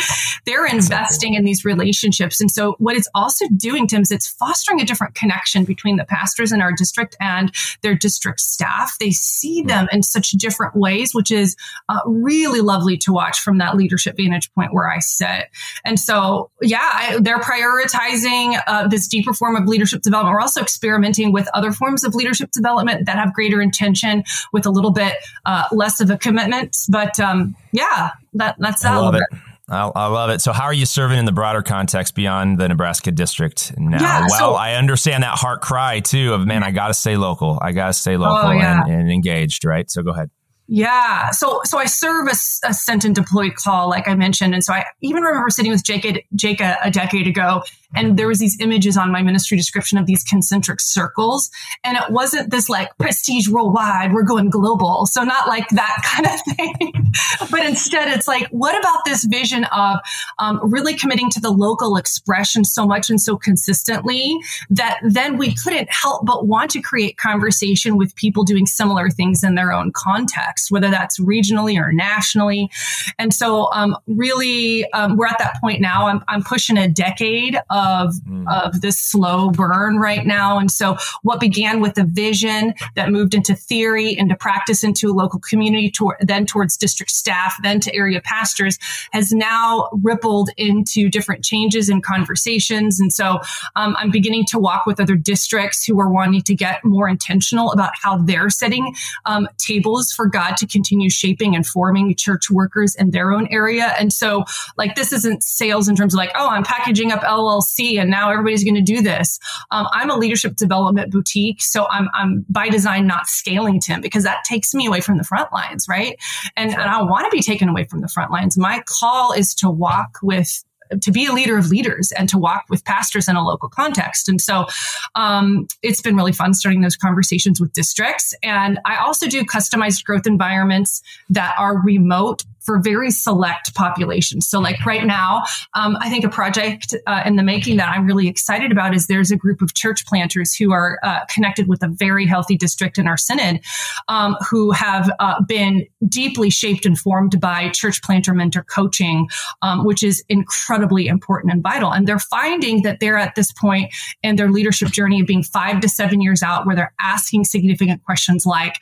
they're 0.44 0.66
investing 0.66 1.34
in 1.34 1.44
these 1.44 1.64
relationships. 1.64 2.40
And 2.40 2.50
so 2.50 2.74
what 2.78 2.96
it's 2.96 3.08
also 3.14 3.46
doing, 3.56 3.86
Tim, 3.86 4.02
is 4.02 4.10
it's 4.10 4.28
fostering 4.28 4.80
a 4.80 4.84
different 4.84 5.14
connection 5.14 5.64
between 5.64 5.96
the 5.96 6.04
pastors 6.04 6.52
in 6.52 6.60
our 6.60 6.72
district 6.72 7.16
and 7.20 7.54
their 7.82 7.94
district 7.94 8.40
staff. 8.40 8.96
They 8.98 9.10
see 9.10 9.62
hmm. 9.62 9.68
them 9.68 9.88
in 9.92 10.02
such 10.02 10.30
different 10.32 10.76
ways, 10.76 11.14
which 11.14 11.30
is 11.30 11.56
uh, 11.88 12.00
really 12.06 12.60
lovely 12.60 12.96
to 12.98 13.12
watch 13.12 13.40
from 13.40 13.58
that 13.58 13.76
leadership 13.76 14.16
vantage 14.16 14.52
point 14.54 14.72
where 14.72 14.90
I 14.90 14.98
sit. 14.98 15.48
And 15.84 15.98
so, 15.98 16.50
yeah, 16.60 16.90
I, 16.92 17.18
they're 17.20 17.38
prioritizing 17.38 18.60
uh, 18.66 18.88
this 18.88 19.08
deeper 19.08 19.32
form 19.32 19.56
of 19.56 19.66
leadership 19.66 20.02
development. 20.02 20.34
We're 20.34 20.40
also 20.40 20.60
experimenting 20.60 21.32
with 21.32 21.48
other 21.54 21.72
forms 21.72 22.04
of 22.04 22.14
leadership 22.14 22.50
development 22.50 23.06
that 23.06 23.16
have 23.16 23.32
greater 23.34 23.60
intention 23.60 24.24
with 24.52 24.66
a 24.66 24.70
little 24.70 24.92
bit 24.92 25.14
uh, 25.44 25.68
less 25.72 26.00
of 26.00 26.10
a 26.10 26.18
commitment. 26.18 26.76
But 26.88 27.18
um, 27.20 27.56
yeah, 27.72 28.10
that 28.34 28.56
that's 28.58 28.82
that. 28.82 28.92
I 28.92 28.98
love 28.98 29.14
it. 29.14 29.24
I, 29.66 29.90
I, 29.94 30.06
love 30.08 30.28
it. 30.28 30.42
So, 30.42 30.52
how 30.52 30.64
are 30.64 30.74
you 30.74 30.84
serving 30.84 31.18
in 31.18 31.24
the 31.24 31.32
broader 31.32 31.62
context 31.62 32.14
beyond 32.14 32.58
the 32.58 32.68
Nebraska 32.68 33.10
district 33.10 33.72
now? 33.78 33.98
Yeah, 33.98 34.26
well, 34.28 34.38
so, 34.38 34.54
I 34.54 34.74
understand 34.74 35.22
that 35.22 35.38
heart 35.38 35.62
cry 35.62 36.00
too 36.00 36.34
of 36.34 36.46
man, 36.46 36.62
I 36.62 36.70
got 36.70 36.88
to 36.88 36.94
stay 36.94 37.16
local. 37.16 37.58
I 37.62 37.72
got 37.72 37.86
to 37.86 37.92
stay 37.94 38.18
local 38.18 38.48
oh, 38.48 38.52
yeah. 38.52 38.82
and, 38.84 38.92
and 38.92 39.10
engaged. 39.10 39.64
Right. 39.64 39.90
So, 39.90 40.02
go 40.02 40.10
ahead. 40.10 40.30
Yeah. 40.66 41.30
So, 41.30 41.60
so 41.64 41.78
I 41.78 41.84
serve 41.84 42.26
a, 42.26 42.34
a, 42.66 42.72
sent 42.72 43.04
and 43.04 43.14
deployed 43.14 43.54
call, 43.54 43.90
like 43.90 44.08
I 44.08 44.14
mentioned. 44.14 44.54
And 44.54 44.64
so 44.64 44.72
I 44.72 44.86
even 45.02 45.22
remember 45.22 45.50
sitting 45.50 45.70
with 45.70 45.84
Jake, 45.84 46.26
Jake 46.34 46.60
a, 46.62 46.78
a, 46.82 46.90
decade 46.90 47.26
ago, 47.26 47.62
and 47.94 48.16
there 48.18 48.26
was 48.26 48.38
these 48.38 48.58
images 48.60 48.96
on 48.96 49.12
my 49.12 49.22
ministry 49.22 49.58
description 49.58 49.98
of 49.98 50.06
these 50.06 50.24
concentric 50.24 50.80
circles. 50.80 51.50
And 51.84 51.98
it 51.98 52.10
wasn't 52.10 52.50
this 52.50 52.70
like 52.70 52.96
prestige 52.96 53.46
worldwide, 53.48 54.14
we're 54.14 54.22
going 54.22 54.48
global. 54.48 55.04
So 55.06 55.22
not 55.22 55.48
like 55.48 55.68
that 55.68 56.02
kind 56.04 56.26
of 56.26 56.56
thing, 56.56 57.04
but 57.50 57.66
instead 57.66 58.08
it's 58.08 58.26
like, 58.26 58.48
what 58.48 58.76
about 58.78 59.04
this 59.04 59.24
vision 59.24 59.64
of 59.64 59.98
um, 60.38 60.60
really 60.62 60.94
committing 60.94 61.28
to 61.30 61.40
the 61.40 61.50
local 61.50 61.96
expression 61.96 62.64
so 62.64 62.86
much 62.86 63.10
and 63.10 63.20
so 63.20 63.36
consistently 63.36 64.38
that 64.70 64.98
then 65.02 65.36
we 65.36 65.54
couldn't 65.54 65.90
help 65.90 66.24
but 66.24 66.46
want 66.46 66.70
to 66.70 66.80
create 66.80 67.18
conversation 67.18 67.98
with 67.98 68.16
people 68.16 68.44
doing 68.44 68.64
similar 68.64 69.10
things 69.10 69.44
in 69.44 69.56
their 69.56 69.70
own 69.70 69.92
context 69.92 70.53
context, 70.54 70.70
whether 70.70 70.90
that's 70.90 71.18
regionally 71.20 71.80
or 71.80 71.92
nationally. 71.92 72.70
And 73.18 73.32
so, 73.32 73.70
um, 73.72 73.96
really, 74.06 74.90
um, 74.92 75.16
we're 75.16 75.26
at 75.26 75.38
that 75.38 75.56
point 75.60 75.80
now. 75.80 76.06
I'm, 76.08 76.22
I'm 76.28 76.42
pushing 76.42 76.76
a 76.76 76.88
decade 76.88 77.56
of, 77.70 78.14
mm. 78.28 78.44
of 78.50 78.80
this 78.80 78.98
slow 78.98 79.50
burn 79.50 79.98
right 79.98 80.26
now. 80.26 80.58
And 80.58 80.70
so, 80.70 80.96
what 81.22 81.40
began 81.40 81.80
with 81.80 81.98
a 81.98 82.04
vision 82.04 82.74
that 82.96 83.10
moved 83.10 83.34
into 83.34 83.54
theory, 83.54 84.16
into 84.16 84.36
practice, 84.36 84.84
into 84.84 85.10
a 85.10 85.14
local 85.14 85.40
community, 85.40 85.90
to, 85.90 86.12
then 86.20 86.46
towards 86.46 86.76
district 86.76 87.10
staff, 87.10 87.54
then 87.62 87.80
to 87.80 87.94
area 87.94 88.20
pastors, 88.20 88.78
has 89.12 89.32
now 89.32 89.88
rippled 90.02 90.50
into 90.56 91.08
different 91.08 91.44
changes 91.44 91.88
and 91.88 92.02
conversations. 92.02 93.00
And 93.00 93.12
so, 93.12 93.40
um, 93.76 93.96
I'm 93.98 94.10
beginning 94.10 94.44
to 94.46 94.58
walk 94.58 94.86
with 94.86 95.00
other 95.00 95.16
districts 95.16 95.84
who 95.84 95.98
are 96.00 96.10
wanting 96.10 96.42
to 96.42 96.54
get 96.54 96.84
more 96.84 97.08
intentional 97.08 97.72
about 97.72 97.92
how 98.00 98.18
they're 98.18 98.50
setting 98.50 98.94
um, 99.24 99.48
tables 99.58 100.12
for 100.12 100.26
God 100.26 100.43
God 100.44 100.56
to 100.58 100.66
continue 100.66 101.10
shaping 101.10 101.54
and 101.54 101.66
forming 101.66 102.14
church 102.14 102.50
workers 102.50 102.94
in 102.94 103.10
their 103.10 103.32
own 103.32 103.46
area. 103.50 103.94
And 103.98 104.12
so, 104.12 104.44
like, 104.76 104.94
this 104.94 105.12
isn't 105.12 105.42
sales 105.42 105.88
in 105.88 105.96
terms 105.96 106.14
of 106.14 106.18
like, 106.18 106.32
oh, 106.34 106.48
I'm 106.48 106.64
packaging 106.64 107.12
up 107.12 107.20
LLC 107.20 107.98
and 108.00 108.10
now 108.10 108.30
everybody's 108.30 108.64
going 108.64 108.74
to 108.74 108.82
do 108.82 109.02
this. 109.02 109.38
Um, 109.70 109.86
I'm 109.92 110.10
a 110.10 110.16
leadership 110.16 110.56
development 110.56 111.10
boutique. 111.12 111.62
So 111.62 111.86
I'm, 111.90 112.08
I'm 112.12 112.44
by 112.48 112.68
design 112.68 113.06
not 113.06 113.26
scaling 113.26 113.80
Tim 113.80 114.00
because 114.00 114.24
that 114.24 114.44
takes 114.44 114.74
me 114.74 114.86
away 114.86 115.00
from 115.00 115.18
the 115.18 115.24
front 115.24 115.52
lines, 115.52 115.86
right? 115.88 116.16
And, 116.56 116.70
and 116.70 116.82
I 116.82 117.02
want 117.02 117.30
to 117.30 117.36
be 117.36 117.42
taken 117.42 117.68
away 117.68 117.84
from 117.84 118.00
the 118.00 118.08
front 118.08 118.30
lines. 118.30 118.58
My 118.58 118.82
call 118.86 119.32
is 119.32 119.54
to 119.56 119.70
walk 119.70 120.18
with 120.22 120.64
to 121.00 121.10
be 121.10 121.26
a 121.26 121.32
leader 121.32 121.56
of 121.56 121.68
leaders 121.68 122.12
and 122.12 122.28
to 122.28 122.38
walk 122.38 122.64
with 122.68 122.84
pastors 122.84 123.28
in 123.28 123.36
a 123.36 123.44
local 123.44 123.68
context. 123.68 124.28
And 124.28 124.40
so 124.40 124.66
um, 125.14 125.66
it's 125.82 126.00
been 126.00 126.16
really 126.16 126.32
fun 126.32 126.54
starting 126.54 126.80
those 126.80 126.96
conversations 126.96 127.60
with 127.60 127.72
districts. 127.72 128.34
And 128.42 128.78
I 128.84 128.96
also 128.96 129.26
do 129.26 129.44
customized 129.44 130.04
growth 130.04 130.26
environments 130.26 131.02
that 131.30 131.54
are 131.58 131.78
remote 131.82 132.44
for 132.64 132.80
very 132.80 133.10
select 133.10 133.74
populations. 133.74 134.46
So, 134.48 134.58
like 134.60 134.84
right 134.84 135.04
now, 135.04 135.44
um, 135.74 135.96
I 136.00 136.08
think 136.08 136.24
a 136.24 136.28
project 136.28 136.94
uh, 137.06 137.22
in 137.24 137.36
the 137.36 137.42
making 137.42 137.76
that 137.76 137.88
I'm 137.88 138.06
really 138.06 138.28
excited 138.28 138.72
about 138.72 138.94
is 138.94 139.06
there's 139.06 139.30
a 139.30 139.36
group 139.36 139.62
of 139.62 139.74
church 139.74 140.06
planters 140.06 140.54
who 140.54 140.72
are 140.72 140.98
uh, 141.02 141.24
connected 141.26 141.68
with 141.68 141.82
a 141.82 141.88
very 141.88 142.26
healthy 142.26 142.56
district 142.56 142.98
in 142.98 143.06
our 143.06 143.16
synod, 143.16 143.60
um, 144.08 144.36
who 144.48 144.70
have 144.70 145.10
uh, 145.20 145.42
been 145.42 145.86
deeply 146.08 146.50
shaped 146.50 146.86
and 146.86 146.98
formed 146.98 147.40
by 147.40 147.68
church 147.70 148.02
planter 148.02 148.34
mentor 148.34 148.64
coaching, 148.64 149.28
um, 149.62 149.84
which 149.84 150.02
is 150.02 150.24
incredibly 150.28 151.06
important 151.06 151.52
and 151.52 151.62
vital. 151.62 151.92
And 151.92 152.06
they're 152.06 152.18
finding 152.18 152.82
that 152.82 153.00
they're 153.00 153.18
at 153.18 153.34
this 153.34 153.52
point 153.52 153.92
in 154.22 154.36
their 154.36 154.50
leadership 154.50 154.88
journey 154.88 155.20
of 155.20 155.26
being 155.26 155.42
five 155.42 155.80
to 155.80 155.88
seven 155.88 156.20
years 156.20 156.42
out, 156.42 156.66
where 156.66 156.76
they're 156.76 156.94
asking 157.00 157.44
significant 157.44 158.02
questions 158.04 158.46
like, 158.46 158.78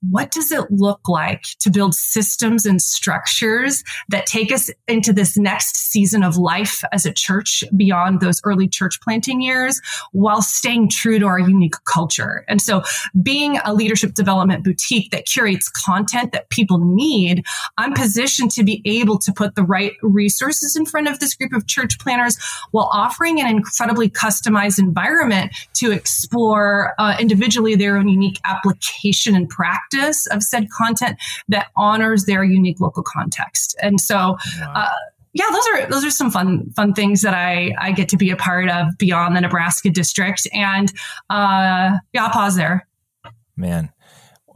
what 0.00 0.30
does 0.30 0.52
it 0.52 0.70
look 0.70 1.08
like 1.08 1.42
to 1.60 1.70
build 1.70 1.94
systems 1.94 2.64
and 2.64 2.80
structures 2.80 3.82
that 4.08 4.26
take 4.26 4.52
us 4.52 4.70
into 4.86 5.12
this 5.12 5.36
next 5.36 5.76
season 5.76 6.22
of 6.22 6.36
life 6.36 6.84
as 6.92 7.04
a 7.04 7.12
church 7.12 7.64
beyond 7.76 8.20
those 8.20 8.40
early 8.44 8.68
church 8.68 9.00
planting 9.00 9.40
years 9.40 9.80
while 10.12 10.40
staying 10.40 10.88
true 10.88 11.18
to 11.18 11.26
our 11.26 11.40
unique 11.40 11.74
culture? 11.84 12.44
And 12.48 12.62
so 12.62 12.82
being 13.22 13.58
a 13.64 13.74
leadership 13.74 14.14
development 14.14 14.64
boutique 14.64 15.10
that 15.10 15.26
curates 15.26 15.68
content 15.68 16.32
that 16.32 16.48
people 16.50 16.78
need, 16.78 17.44
I'm 17.76 17.92
positioned 17.92 18.52
to 18.52 18.62
be 18.62 18.82
able 18.84 19.18
to 19.18 19.32
put 19.32 19.56
the 19.56 19.64
right 19.64 19.92
resources 20.02 20.76
in 20.76 20.86
front 20.86 21.08
of 21.08 21.18
this 21.18 21.34
group 21.34 21.52
of 21.52 21.66
church 21.66 21.98
planters 21.98 22.38
while 22.70 22.88
offering 22.92 23.40
an 23.40 23.48
incredibly 23.48 24.08
customized 24.08 24.78
environment 24.78 25.52
to 25.74 25.90
explore 25.90 26.94
uh, 26.98 27.16
individually 27.18 27.74
their 27.74 27.96
own 27.96 28.08
unique 28.08 28.38
application 28.44 29.34
and 29.34 29.48
practice 29.48 29.87
practice 29.90 30.26
of 30.26 30.42
said 30.42 30.68
content 30.70 31.18
that 31.48 31.68
honors 31.76 32.24
their 32.24 32.44
unique 32.44 32.80
local 32.80 33.02
context. 33.02 33.76
And 33.82 34.00
so, 34.00 34.36
wow. 34.60 34.72
uh, 34.74 34.90
yeah, 35.32 35.44
those 35.52 35.66
are 35.68 35.90
those 35.90 36.04
are 36.04 36.10
some 36.10 36.30
fun 36.30 36.70
fun 36.74 36.94
things 36.94 37.22
that 37.22 37.34
I 37.34 37.74
I 37.78 37.92
get 37.92 38.08
to 38.10 38.16
be 38.16 38.30
a 38.30 38.36
part 38.36 38.68
of 38.68 38.96
beyond 38.98 39.36
the 39.36 39.40
Nebraska 39.40 39.90
district. 39.90 40.48
And 40.52 40.90
uh, 41.30 41.98
yeah, 42.12 42.24
I'll 42.24 42.30
pause 42.30 42.56
there. 42.56 42.88
Man, 43.56 43.92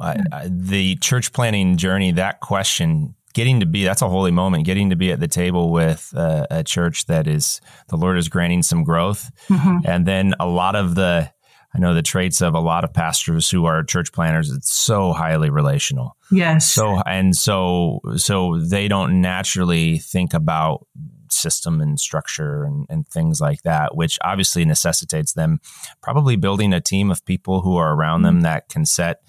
I, 0.01 0.17
I, 0.33 0.49
the 0.51 0.97
church 0.97 1.33
planting 1.33 1.77
journey. 1.77 2.13
That 2.13 2.41
question 2.41 3.15
getting 3.35 3.61
to 3.61 3.67
be 3.67 3.85
that's 3.85 4.03
a 4.03 4.09
holy 4.09 4.31
moment 4.31 4.67
getting 4.67 4.91
to 4.91 4.97
be 4.97 5.11
at 5.11 5.19
the 5.19 5.29
table 5.29 5.71
with 5.71 6.13
uh, 6.15 6.47
a 6.51 6.63
church 6.63 7.07
that 7.07 7.27
is 7.27 7.63
the 7.89 7.97
lord 7.97 8.19
is 8.19 8.29
granting 8.29 8.63
some 8.63 8.85
growth 8.85 9.31
mm-hmm. 9.49 9.79
and 9.87 10.05
then 10.05 10.35
a 10.39 10.47
lot 10.47 10.77
of 10.77 10.95
the 10.97 11.33
I 11.75 11.79
know 11.79 11.95
the 11.95 12.03
traits 12.03 12.43
of 12.43 12.55
a 12.55 12.61
lot 12.61 12.85
of 12.85 12.93
pastors 12.93 13.51
who 13.51 13.65
are 13.65 13.83
church 13.83 14.13
planters. 14.13 14.51
It's 14.51 14.73
so 14.73 15.13
highly 15.13 15.49
relational. 15.49 16.17
Yes. 16.31 16.67
So 16.67 17.01
and 17.07 17.35
so 17.35 18.01
so 18.17 18.59
they 18.59 18.89
don't 18.89 19.21
naturally 19.21 19.99
think 19.99 20.35
about 20.35 20.87
system 21.31 21.81
and 21.81 21.99
structure 21.99 22.65
and, 22.65 22.87
and 22.91 23.09
things 23.09 23.41
like 23.41 23.63
that, 23.63 23.97
which 23.97 24.19
obviously 24.23 24.65
necessitates 24.65 25.33
them 25.33 25.61
probably 26.03 26.37
building 26.37 26.73
a 26.73 26.81
team 26.81 27.11
of 27.11 27.25
people 27.25 27.63
who 27.63 27.77
are 27.77 27.95
around 27.95 28.23
them 28.23 28.37
mm-hmm. 28.37 28.45
that 28.45 28.69
can 28.69 28.85
set 28.85 29.23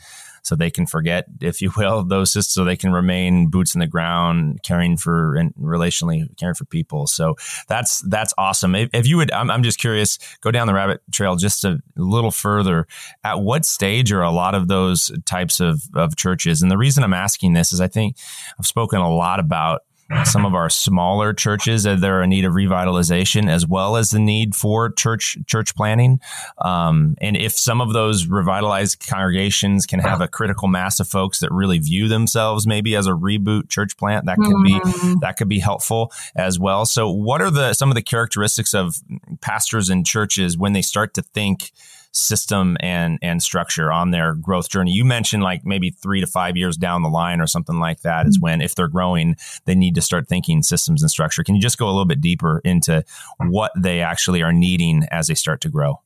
so 0.44 0.56
they 0.56 0.70
can 0.70 0.86
forget, 0.86 1.26
if 1.42 1.62
you 1.62 1.72
will, 1.76 2.04
those 2.08 2.32
systems, 2.32 2.54
so 2.54 2.64
they 2.64 2.76
can 2.76 2.92
remain 2.92 3.50
boots 3.50 3.74
in 3.74 3.80
the 3.80 3.88
ground, 3.88 4.62
caring 4.64 4.98
for 4.98 5.36
and 5.36 5.54
relationally 5.56 6.28
caring 6.38 6.56
for 6.56 6.66
people. 6.66 7.08
So 7.08 7.36
that's 7.68 8.02
that's 8.02 8.34
awesome. 8.38 8.76
If, 8.76 8.90
if 8.94 9.08
you 9.08 9.18
would, 9.18 9.32
I'm, 9.32 9.50
I'm, 9.50 9.64
just 9.64 9.80
curious, 9.80 10.20
go 10.42 10.52
down 10.52 10.68
the 10.68 10.74
rabbit 10.74 11.02
trail 11.12 11.36
just 11.36 11.64
a 11.64 11.80
little 11.96 12.32
further. 12.32 12.86
At 13.24 13.40
what 13.40 13.66
stage 13.66 14.12
are 14.12 14.22
a 14.22 14.32
lot 14.32 14.56
of 14.56 14.68
those 14.68 15.12
types 15.26 15.60
of 15.60 15.82
of 15.96 16.16
churches? 16.16 16.62
And 16.62 16.70
the 16.70 16.78
reason 16.78 17.04
I'm 17.04 17.14
asking 17.14 17.54
this 17.54 17.72
is 17.72 17.82
I 17.82 17.88
think 17.88 18.18
I've 18.60 18.68
spoken 18.68 19.00
a 19.00 19.14
lot 19.14 19.40
about 19.40 19.82
some 20.26 20.46
of 20.46 20.54
our 20.54 20.70
smaller 20.70 21.34
churches 21.34 21.84
that 21.84 22.04
are 22.04 22.22
in 22.24 22.30
need 22.30 22.46
of 22.46 22.54
revitalization, 22.54 23.50
as 23.50 23.68
well 23.68 23.96
as 23.96 24.12
the 24.12 24.20
need 24.20 24.56
for 24.56 24.92
church 24.92 25.38
church 25.48 25.76
planting. 25.76 26.20
Um, 26.60 27.16
and 27.22 27.36
if 27.36 27.54
some 27.54 27.82
of 27.82 27.94
those 27.94 28.28
revitalized 28.28 29.06
congregations 29.08 29.86
can 29.86 30.00
have 30.00 30.22
a 30.22 30.28
critical 30.28 30.68
mass 30.68 31.00
of 31.00 31.08
folks 31.08 31.40
that 31.40 31.52
really 31.52 31.80
view 31.80 32.08
themselves 32.08 32.68
maybe 32.68 32.96
as 32.96 33.08
a 33.08 33.12
reboot 33.12 33.70
church 33.70 33.98
plant, 33.98 34.26
that 34.26 34.38
could 34.38 34.56
mm-hmm. 34.56 35.14
be 35.14 35.20
that 35.22 35.38
could 35.38 35.50
be 35.50 35.60
helpful 35.60 36.12
as 36.36 36.60
well. 36.60 36.86
So, 36.86 37.10
what 37.10 37.42
are 37.42 37.52
the 37.52 37.74
some 37.74 37.90
of 37.90 37.96
the 37.96 38.02
characteristics 38.02 38.74
of 38.74 39.02
pastors 39.42 39.90
and 39.90 40.06
churches 40.06 40.58
when 40.58 40.74
they 40.74 40.82
start 40.82 41.14
to 41.16 41.22
think? 41.22 41.72
System 42.14 42.78
and 42.80 43.20
and 43.22 43.42
structure 43.42 43.92
on 43.92 44.12
their 44.12 44.36
growth 44.36 44.70
journey. 44.70 44.92
You 44.92 45.04
mentioned 45.04 45.44
like 45.44 45.66
maybe 45.66 45.90
three 45.90 46.22
to 46.22 46.28
five 46.28 46.56
years 46.56 46.78
down 46.78 47.02
the 47.02 47.10
line 47.10 47.42
or 47.42 47.48
something 47.48 47.80
like 47.80 48.02
that 48.02 48.28
is 48.28 48.38
mm-hmm. 48.38 48.44
when 48.44 48.62
if 48.62 48.76
they're 48.76 48.88
growing, 48.88 49.36
they 49.66 49.76
need 49.76 49.96
to 49.96 50.02
start 50.02 50.28
thinking 50.28 50.64
systems 50.64 51.02
and 51.02 51.12
structure. 51.12 51.44
Can 51.44 51.56
you 51.56 51.62
just 51.62 51.78
go 51.78 51.88
a 51.88 51.92
little 51.92 52.06
bit 52.06 52.22
deeper 52.22 52.62
into 52.64 53.04
what 53.40 53.72
they 53.76 54.02
actually 54.02 54.42
are 54.42 54.54
needing 54.54 55.04
as 55.12 55.28
they 55.28 55.36
start 55.36 55.62
to 55.62 55.70
grow? 55.70 56.00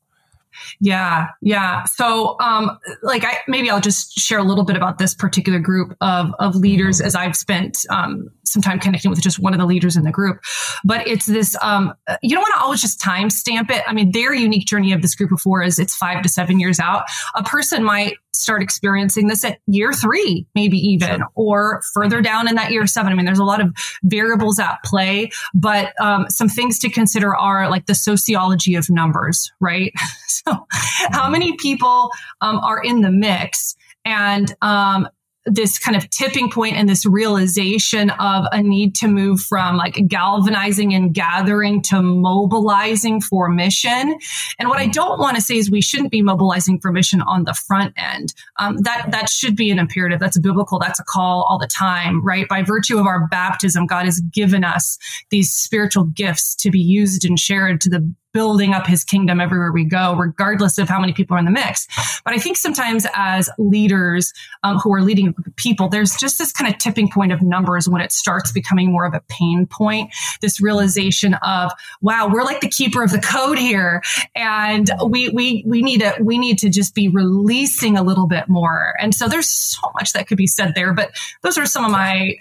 Yeah, 0.80 1.28
yeah. 1.42 1.84
So, 1.86 2.36
um, 2.40 2.78
like, 3.04 3.24
I 3.24 3.40
maybe 3.48 3.70
I'll 3.70 3.82
just 3.82 4.14
share 4.14 4.40
a 4.40 4.44
little 4.44 4.64
bit 4.64 4.76
about 4.76 4.98
this 4.98 5.14
particular 5.14 5.60
group 5.60 5.96
of 6.02 6.34
of 6.40 6.56
leaders 6.56 7.02
as 7.02 7.16
I've 7.16 7.36
spent 7.36 7.78
um, 7.90 8.30
some 8.44 8.62
time 8.62 8.80
connecting 8.80 9.10
with 9.12 9.22
just 9.22 9.40
one 9.40 9.54
of 9.54 9.60
the 9.60 9.66
leaders 9.66 9.96
in 9.96 10.04
the 10.04 10.12
group. 10.12 10.40
But 10.84 11.08
it's 11.08 11.26
this, 11.26 11.56
um, 11.62 11.94
you 12.22 12.36
don't 12.36 12.42
want 12.42 12.54
to 12.56 12.62
always 12.62 12.82
just 12.82 13.00
time 13.02 13.30
stamp 13.30 13.70
it. 13.70 13.84
I 13.88 13.94
mean, 13.94 14.12
their 14.12 14.34
unique 14.34 14.66
journey 14.66 14.94
of 14.94 15.02
this 15.02 15.16
group 15.16 15.32
of 15.32 15.40
four 15.40 15.62
is 15.62 15.80
it's 15.80 15.96
five 15.96 16.24
to 16.24 16.30
seven 16.30 16.60
years 16.60 16.80
out. 16.80 17.04
A 17.36 17.44
person 17.44 17.84
might 17.84 18.16
start 18.42 18.62
experiencing 18.62 19.28
this 19.28 19.44
at 19.44 19.60
year 19.68 19.94
three, 19.94 20.46
maybe 20.56 20.78
even, 20.78 21.18
sure. 21.18 21.28
or 21.36 21.82
further 21.94 22.22
down 22.22 22.48
in 22.48 22.56
that 22.56 22.72
year 22.72 22.86
seven. 22.88 23.12
I 23.12 23.16
mean, 23.16 23.26
there's 23.26 23.40
a 23.40 23.44
lot 23.44 23.62
of 23.62 23.74
variables 24.04 24.60
at 24.60 24.78
play, 24.84 25.32
but 25.54 25.94
um, 26.02 26.28
some 26.30 26.50
things 26.50 26.80
to 26.80 26.90
consider 26.90 27.36
are 27.36 27.70
like 27.70 27.86
the 27.86 27.96
sociology 27.96 28.76
of 28.76 28.90
numbers, 28.90 29.52
right? 29.60 29.92
so, 30.28 30.68
how 31.12 31.30
many 31.30 31.56
people 31.58 32.12
um, 32.42 32.58
are 32.60 32.82
in 32.82 33.02
the 33.02 33.12
mix? 33.12 33.76
And 34.06 34.56
um, 34.62 35.08
this 35.48 35.80
kind 35.80 35.96
of 35.96 36.10
tipping 36.10 36.52
point 36.52 36.76
and 36.76 36.90
this 36.90 37.06
realization 37.06 38.10
of 38.12 38.46
a 38.52 38.62
need 38.62 38.96
to 38.96 39.08
move 39.08 39.40
from 39.40 39.78
like 39.78 40.00
galvanizing 40.08 40.94
and 40.94 41.14
gathering 41.14 41.82
to 41.82 42.02
mobilizing 42.02 43.22
for 43.22 43.50
mission. 43.50 44.18
And 44.60 44.70
what 44.70 44.80
I 44.80 44.88
don't 44.88 45.20
want 45.20 45.36
to 45.36 45.42
say 45.42 45.56
is 45.56 45.72
we 45.72 45.82
shouldn't 45.82 46.12
be 46.12 46.22
mobilizing 46.22 46.80
for 46.80 46.92
mission 46.92 47.22
on 47.22 47.46
the 47.46 47.54
front 47.54 47.94
end. 47.98 48.34
Um, 48.58 48.78
that 48.80 49.08
that 49.12 49.30
should 49.30 49.56
be 49.56 49.72
an 49.72 49.80
imperative. 49.80 50.20
That's 50.20 50.38
biblical. 50.38 50.80
That's 50.80 51.00
a 51.00 51.04
call 51.04 51.46
all 51.50 51.58
the 51.58 51.68
time, 51.68 52.24
right? 52.24 52.48
By 52.48 52.62
virtue 52.62 53.00
of 53.00 53.08
our 53.08 53.28
baptism, 53.28 53.86
God 53.88 54.06
has 54.06 54.20
given 54.20 54.64
us 54.64 54.98
these 55.30 55.52
spiritual 55.52 56.06
gifts 56.06 56.56
to 56.56 56.72
be 56.72 56.80
used 56.80 57.26
and 57.26 57.40
shared 57.40 57.82
to 57.82 57.90
the 57.90 58.14
building 58.34 58.74
up 58.74 58.86
his 58.86 59.04
kingdom 59.04 59.40
everywhere 59.40 59.72
we 59.72 59.84
go, 59.84 60.16
regardless 60.16 60.78
of 60.78 60.88
how 60.88 61.00
many 61.00 61.14
people 61.14 61.36
are 61.36 61.40
in 61.40 61.46
the 61.46 61.52
mix. 61.52 61.88
But 62.24 62.34
I 62.34 62.38
think 62.38 62.58
sometimes 62.58 63.08
as 63.16 63.50
leaders 63.58 64.34
um, 64.64 64.78
who 64.78 64.94
are 64.94 65.02
leading 65.02 65.34
people, 65.56 65.90
there's 65.90 66.16
just 66.18 66.38
this 66.38 66.52
kind 66.52 66.72
of 66.72 66.78
tipping 66.80 67.10
point 67.10 67.32
of 67.32 67.42
numbers 67.42 67.90
when 67.90 68.02
it 68.02 68.12
starts 68.12 68.52
becoming 68.52 68.92
more 68.92 69.06
of 69.06 69.14
a 69.14 69.22
pain 69.30 69.66
point. 69.66 70.14
This 70.42 70.62
realization 70.62 71.36
of, 71.36 71.72
wow, 72.02 72.30
we're 72.32 72.44
like 72.44 72.62
the 72.62 72.70
keeper 72.70 73.04
of 73.04 73.12
the 73.12 73.20
code 73.20 73.58
here, 73.58 74.04
and 74.36 74.90
we 75.06 75.30
we 75.30 75.64
we 75.66 75.82
need 75.82 76.02
to 76.02 76.16
we 76.22 76.38
need 76.38 76.60
to 76.60 76.70
just 76.70 76.94
be 76.94 77.08
releasing 77.08 77.98
a 77.98 78.04
little 78.04 78.28
bit 78.28 78.48
more. 78.48 78.94
And 79.00 79.16
so 79.16 79.28
there's 79.28 79.50
so 79.50 79.92
much 79.96 80.14
that 80.14 80.28
could 80.28 80.38
be 80.38 80.48
said 80.48 80.74
there. 80.76 80.94
But 80.94 81.12
those 81.42 81.58
are 81.58 81.66
some 81.66 81.86
of 81.86 81.92
my 81.92 82.36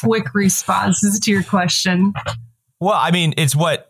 quick 0.00 0.34
responses 0.34 1.18
to 1.20 1.30
your 1.30 1.42
question. 1.42 2.12
Well, 2.78 2.94
I 2.94 3.10
mean, 3.10 3.34
it's 3.36 3.54
what 3.54 3.88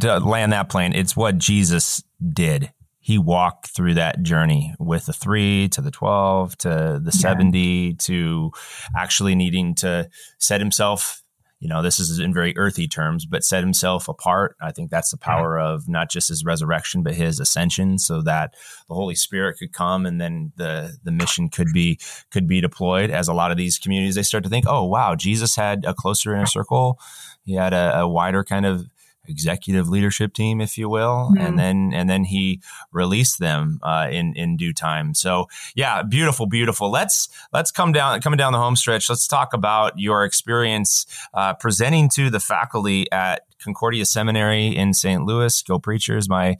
to 0.00 0.18
land 0.18 0.52
that 0.52 0.68
plane, 0.68 0.92
it's 0.92 1.16
what 1.16 1.38
Jesus 1.38 2.02
did. 2.32 2.72
He 2.98 3.18
walked 3.18 3.68
through 3.68 3.94
that 3.94 4.22
journey 4.22 4.74
with 4.80 5.06
the 5.06 5.12
three 5.12 5.68
to 5.68 5.80
the 5.80 5.92
12 5.92 6.58
to 6.58 6.68
the 6.68 7.12
yeah. 7.14 7.20
70 7.20 7.94
to 7.94 8.50
actually 8.96 9.36
needing 9.36 9.76
to 9.76 10.08
set 10.38 10.60
himself 10.60 11.22
you 11.58 11.68
know, 11.68 11.80
this 11.82 11.98
is 11.98 12.18
in 12.18 12.34
very 12.34 12.56
earthy 12.56 12.86
terms, 12.86 13.24
but 13.24 13.42
set 13.42 13.62
himself 13.62 14.08
apart. 14.08 14.56
I 14.60 14.72
think 14.72 14.90
that's 14.90 15.10
the 15.10 15.16
power 15.16 15.58
of 15.58 15.88
not 15.88 16.10
just 16.10 16.28
his 16.28 16.44
resurrection, 16.44 17.02
but 17.02 17.14
his 17.14 17.40
ascension, 17.40 17.98
so 17.98 18.20
that 18.22 18.54
the 18.88 18.94
Holy 18.94 19.14
Spirit 19.14 19.56
could 19.58 19.72
come 19.72 20.04
and 20.04 20.20
then 20.20 20.52
the 20.56 20.98
the 21.02 21.10
mission 21.10 21.48
could 21.48 21.68
be 21.72 21.98
could 22.30 22.46
be 22.46 22.60
deployed. 22.60 23.10
As 23.10 23.26
a 23.26 23.32
lot 23.32 23.50
of 23.50 23.56
these 23.56 23.78
communities, 23.78 24.16
they 24.16 24.22
start 24.22 24.44
to 24.44 24.50
think, 24.50 24.66
oh 24.68 24.84
wow, 24.84 25.14
Jesus 25.14 25.56
had 25.56 25.86
a 25.86 25.94
closer 25.94 26.34
inner 26.34 26.46
circle. 26.46 27.00
He 27.44 27.54
had 27.54 27.72
a, 27.72 28.00
a 28.00 28.08
wider 28.08 28.44
kind 28.44 28.66
of 28.66 28.86
executive 29.28 29.88
leadership 29.88 30.32
team, 30.32 30.60
if 30.60 30.78
you 30.78 30.88
will, 30.88 31.30
mm-hmm. 31.30 31.38
and 31.38 31.58
then 31.58 31.92
and 31.94 32.08
then 32.08 32.24
he 32.24 32.60
released 32.92 33.38
them 33.38 33.78
uh, 33.82 34.08
in 34.10 34.34
in 34.34 34.56
due 34.56 34.72
time. 34.72 35.14
So 35.14 35.46
yeah, 35.74 36.02
beautiful, 36.02 36.46
beautiful. 36.46 36.90
Let's 36.90 37.28
let's 37.52 37.70
come 37.70 37.92
down 37.92 38.20
coming 38.20 38.38
down 38.38 38.52
the 38.52 38.58
home 38.58 38.76
stretch. 38.76 39.08
Let's 39.08 39.26
talk 39.26 39.52
about 39.52 39.98
your 39.98 40.24
experience 40.24 41.06
uh, 41.34 41.54
presenting 41.54 42.08
to 42.10 42.30
the 42.30 42.40
faculty 42.40 43.10
at 43.10 43.42
Concordia 43.58 44.04
Seminary 44.04 44.76
in 44.76 44.94
St. 44.94 45.24
Louis. 45.24 45.62
Go 45.62 45.78
Preachers! 45.78 46.28
My 46.28 46.56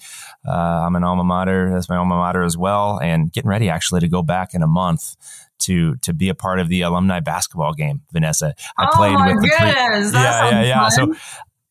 uh, 0.46 0.50
I'm 0.50 0.96
an 0.96 1.04
alma 1.04 1.24
mater. 1.24 1.70
That's 1.72 1.88
my 1.88 1.96
alma 1.96 2.16
mater 2.16 2.42
as 2.42 2.56
well, 2.56 2.98
and 3.00 3.32
getting 3.32 3.48
ready 3.48 3.68
actually 3.68 4.00
to 4.00 4.08
go 4.08 4.22
back 4.22 4.54
in 4.54 4.62
a 4.62 4.66
month 4.66 5.16
to 5.58 5.96
to 5.96 6.12
be 6.12 6.28
a 6.28 6.34
part 6.34 6.58
of 6.58 6.68
the 6.68 6.82
alumni 6.82 7.20
basketball 7.20 7.72
game, 7.72 8.02
Vanessa. 8.12 8.54
I 8.78 8.88
oh 8.90 8.96
played 8.96 9.14
with 9.14 9.42
the 9.42 9.56
pre- 9.56 9.66
yeah, 9.68 10.50
yeah, 10.50 10.62
yeah. 10.62 10.88
Fun. 10.88 10.90
So 10.90 11.14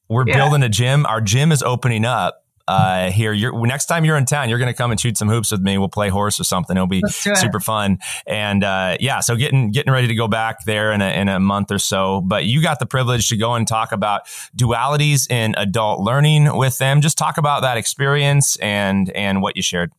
we're 0.09 0.27
yeah. 0.27 0.35
building 0.35 0.63
a 0.63 0.69
gym. 0.69 1.05
Our 1.05 1.21
gym 1.21 1.51
is 1.51 1.63
opening 1.63 2.05
up 2.05 2.45
uh, 2.67 3.11
here. 3.11 3.31
You're, 3.31 3.65
next 3.65 3.85
time 3.85 4.05
you're 4.05 4.17
in 4.17 4.25
town, 4.25 4.49
you're 4.49 4.57
going 4.57 4.71
to 4.71 4.77
come 4.77 4.91
and 4.91 4.99
shoot 4.99 5.17
some 5.17 5.29
hoops 5.29 5.51
with 5.51 5.61
me. 5.61 5.77
We'll 5.77 5.89
play 5.89 6.09
horse 6.09 6.39
or 6.39 6.43
something. 6.43 6.75
It'll 6.75 6.87
be 6.87 7.01
super 7.07 7.59
fun. 7.59 7.99
And 8.25 8.63
uh, 8.63 8.97
yeah, 8.99 9.19
so 9.19 9.35
getting 9.35 9.71
getting 9.71 9.93
ready 9.93 10.07
to 10.07 10.15
go 10.15 10.27
back 10.27 10.65
there 10.65 10.91
in 10.91 11.01
a, 11.01 11.09
in 11.09 11.29
a 11.29 11.39
month 11.39 11.71
or 11.71 11.79
so. 11.79 12.21
But 12.21 12.45
you 12.45 12.61
got 12.61 12.79
the 12.79 12.85
privilege 12.85 13.29
to 13.29 13.37
go 13.37 13.53
and 13.55 13.67
talk 13.67 13.91
about 13.91 14.25
dualities 14.57 15.29
in 15.29 15.53
adult 15.57 16.01
learning 16.01 16.55
with 16.57 16.77
them. 16.77 17.01
Just 17.01 17.17
talk 17.17 17.37
about 17.37 17.61
that 17.61 17.77
experience 17.77 18.55
and 18.57 19.09
and 19.11 19.41
what 19.41 19.55
you 19.55 19.61
shared. 19.61 19.91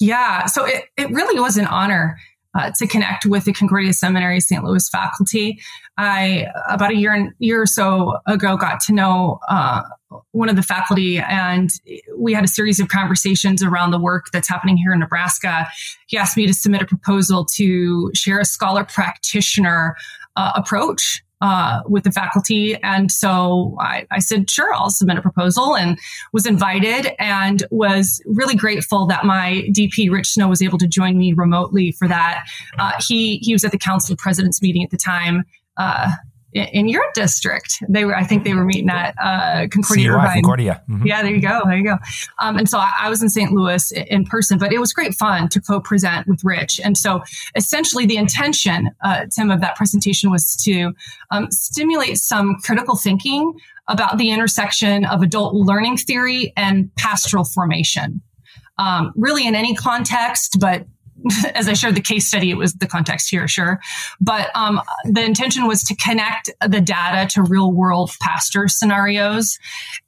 Yeah, 0.00 0.46
so 0.46 0.64
it, 0.64 0.84
it 0.96 1.10
really 1.10 1.40
was 1.40 1.56
an 1.56 1.66
honor 1.66 2.18
uh, 2.56 2.70
to 2.78 2.86
connect 2.86 3.26
with 3.26 3.44
the 3.44 3.52
Concordia 3.52 3.92
Seminary 3.92 4.40
St. 4.40 4.62
Louis 4.62 4.88
faculty. 4.88 5.60
I 5.98 6.46
about 6.68 6.92
a 6.92 6.96
year 6.96 7.34
year 7.38 7.60
or 7.60 7.66
so 7.66 8.18
ago 8.26 8.56
got 8.56 8.80
to 8.82 8.92
know 8.94 9.40
uh, 9.48 9.82
one 10.30 10.48
of 10.48 10.56
the 10.56 10.62
faculty, 10.62 11.18
and 11.18 11.70
we 12.16 12.32
had 12.32 12.44
a 12.44 12.48
series 12.48 12.80
of 12.80 12.88
conversations 12.88 13.62
around 13.62 13.90
the 13.90 13.98
work 13.98 14.26
that's 14.32 14.48
happening 14.48 14.76
here 14.76 14.92
in 14.92 15.00
Nebraska. 15.00 15.66
He 16.06 16.16
asked 16.16 16.36
me 16.36 16.46
to 16.46 16.54
submit 16.54 16.82
a 16.82 16.86
proposal 16.86 17.44
to 17.56 18.10
share 18.14 18.38
a 18.38 18.44
scholar 18.44 18.84
practitioner 18.84 19.96
uh, 20.36 20.52
approach 20.54 21.22
uh, 21.40 21.80
with 21.86 22.04
the 22.04 22.10
faculty. 22.10 22.76
And 22.82 23.12
so 23.12 23.76
I, 23.80 24.06
I, 24.10 24.18
said, 24.18 24.50
sure, 24.50 24.74
I'll 24.74 24.90
submit 24.90 25.18
a 25.18 25.22
proposal 25.22 25.76
and 25.76 25.98
was 26.32 26.46
invited 26.46 27.12
and 27.18 27.62
was 27.70 28.20
really 28.26 28.56
grateful 28.56 29.06
that 29.06 29.24
my 29.24 29.68
DP, 29.70 30.10
Rich 30.10 30.30
Snow, 30.30 30.48
was 30.48 30.62
able 30.62 30.78
to 30.78 30.88
join 30.88 31.16
me 31.16 31.32
remotely 31.32 31.92
for 31.92 32.08
that. 32.08 32.44
Uh, 32.78 32.92
he, 33.06 33.38
he 33.38 33.52
was 33.52 33.64
at 33.64 33.70
the 33.70 33.78
council 33.78 34.16
presidents 34.16 34.60
meeting 34.60 34.82
at 34.82 34.90
the 34.90 34.96
time. 34.96 35.44
Uh, 35.78 36.10
in 36.54 36.88
your 36.88 37.04
district. 37.14 37.82
They 37.88 38.06
were, 38.06 38.16
I 38.16 38.24
think 38.24 38.44
they 38.44 38.54
were 38.54 38.64
meeting 38.64 38.88
at 38.88 39.14
uh, 39.22 39.66
Concordia. 39.70 40.12
CUI, 40.12 40.32
Concordia. 40.34 40.82
Mm-hmm. 40.88 41.06
Yeah, 41.06 41.22
there 41.22 41.34
you 41.34 41.42
go. 41.42 41.60
There 41.64 41.76
you 41.76 41.84
go. 41.84 41.98
Um, 42.38 42.56
and 42.56 42.68
so 42.68 42.78
I, 42.78 42.90
I, 43.02 43.10
was 43.10 43.22
in 43.22 43.28
St. 43.28 43.52
Louis 43.52 43.92
in 43.92 44.24
person, 44.24 44.58
but 44.58 44.72
it 44.72 44.78
was 44.78 44.92
great 44.94 45.14
fun 45.14 45.50
to 45.50 45.60
co-present 45.60 46.26
with 46.26 46.42
Rich. 46.42 46.80
And 46.82 46.96
so 46.96 47.22
essentially 47.54 48.06
the 48.06 48.16
intention, 48.16 48.90
uh, 49.04 49.26
Tim, 49.32 49.50
of 49.50 49.60
that 49.60 49.76
presentation 49.76 50.30
was 50.30 50.56
to 50.64 50.92
um, 51.30 51.50
stimulate 51.50 52.16
some 52.16 52.56
critical 52.64 52.96
thinking 52.96 53.52
about 53.86 54.16
the 54.16 54.30
intersection 54.30 55.04
of 55.04 55.22
adult 55.22 55.54
learning 55.54 55.98
theory 55.98 56.52
and 56.56 56.90
pastoral 56.96 57.44
formation. 57.44 58.22
um, 58.78 59.12
really 59.16 59.46
in 59.46 59.54
any 59.54 59.74
context, 59.74 60.58
but 60.60 60.86
as 61.54 61.68
I 61.68 61.72
shared 61.72 61.94
the 61.94 62.00
case 62.00 62.26
study, 62.26 62.50
it 62.50 62.56
was 62.56 62.74
the 62.74 62.86
context 62.86 63.30
here, 63.30 63.48
sure. 63.48 63.80
But 64.20 64.50
um, 64.54 64.80
the 65.04 65.24
intention 65.24 65.66
was 65.66 65.82
to 65.84 65.96
connect 65.96 66.50
the 66.66 66.80
data 66.80 67.28
to 67.34 67.42
real 67.42 67.72
world 67.72 68.10
pastor 68.20 68.68
scenarios. 68.68 69.58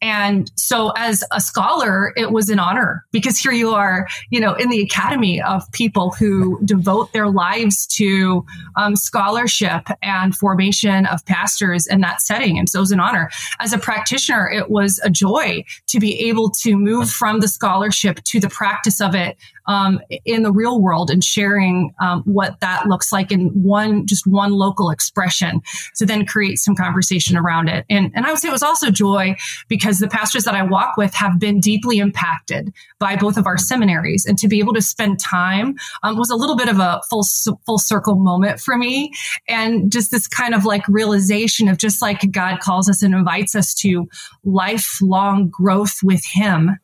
And 0.00 0.50
so 0.56 0.92
as 0.96 1.24
a 1.32 1.40
scholar, 1.40 2.12
it 2.16 2.32
was 2.32 2.48
an 2.48 2.58
honor 2.58 3.04
because 3.12 3.38
here 3.38 3.52
you 3.52 3.70
are, 3.70 4.06
you 4.30 4.40
know, 4.40 4.54
in 4.54 4.68
the 4.68 4.80
academy 4.80 5.42
of 5.42 5.70
people 5.72 6.12
who 6.12 6.60
devote 6.64 7.12
their 7.12 7.28
lives 7.28 7.86
to 7.88 8.44
um, 8.76 8.96
scholarship 8.96 9.88
and 10.02 10.34
formation 10.34 11.06
of 11.06 11.24
pastors 11.26 11.86
in 11.86 12.00
that 12.00 12.20
setting. 12.20 12.58
And 12.58 12.68
so 12.68 12.78
it 12.78 12.82
was 12.82 12.92
an 12.92 13.00
honor. 13.00 13.30
As 13.58 13.72
a 13.72 13.78
practitioner, 13.78 14.48
it 14.48 14.70
was 14.70 15.00
a 15.04 15.10
joy 15.10 15.64
to 15.88 15.98
be 15.98 16.18
able 16.28 16.50
to 16.50 16.76
move 16.76 17.10
from 17.10 17.40
the 17.40 17.48
scholarship 17.48 18.22
to 18.24 18.40
the 18.40 18.48
practice 18.48 19.00
of 19.00 19.14
it 19.14 19.36
um, 19.70 20.00
in 20.24 20.42
the 20.42 20.50
real 20.50 20.80
world 20.80 21.10
and 21.10 21.22
sharing 21.22 21.94
um, 22.00 22.22
what 22.24 22.58
that 22.58 22.86
looks 22.86 23.12
like 23.12 23.30
in 23.30 23.48
one 23.62 24.04
just 24.04 24.26
one 24.26 24.50
local 24.50 24.90
expression 24.90 25.60
to 25.94 26.04
then 26.04 26.26
create 26.26 26.58
some 26.58 26.74
conversation 26.74 27.36
around 27.36 27.68
it. 27.68 27.86
And 27.88 28.10
and 28.16 28.26
i 28.26 28.30
would 28.30 28.40
say 28.40 28.48
it 28.48 28.52
was 28.52 28.64
also 28.64 28.90
joy 28.90 29.36
because 29.68 30.00
the 30.00 30.08
pastors 30.08 30.42
that 30.44 30.56
i 30.56 30.62
walk 30.62 30.96
with 30.96 31.14
have 31.14 31.38
been 31.38 31.60
deeply 31.60 31.98
impacted 31.98 32.72
by 32.98 33.14
both 33.14 33.36
of 33.36 33.46
our 33.46 33.56
seminaries. 33.56 34.26
And 34.26 34.36
to 34.38 34.48
be 34.48 34.58
able 34.58 34.74
to 34.74 34.82
spend 34.82 35.20
time 35.20 35.76
um, 36.02 36.16
was 36.16 36.30
a 36.30 36.36
little 36.36 36.56
bit 36.56 36.68
of 36.68 36.80
a 36.80 37.00
full 37.08 37.24
full 37.64 37.78
circle 37.78 38.16
moment 38.16 38.58
for 38.58 38.76
me. 38.76 39.12
And 39.46 39.92
just 39.92 40.10
this 40.10 40.26
kind 40.26 40.54
of 40.54 40.64
like 40.64 40.86
realization 40.88 41.68
of 41.68 41.78
just 41.78 42.02
like 42.02 42.32
god 42.32 42.58
calls 42.58 42.88
us 42.88 43.02
and 43.02 43.14
invites 43.14 43.54
us 43.54 43.72
to 43.74 44.08
lifelong 44.42 45.48
growth 45.48 46.00
with 46.02 46.24
him 46.24 46.76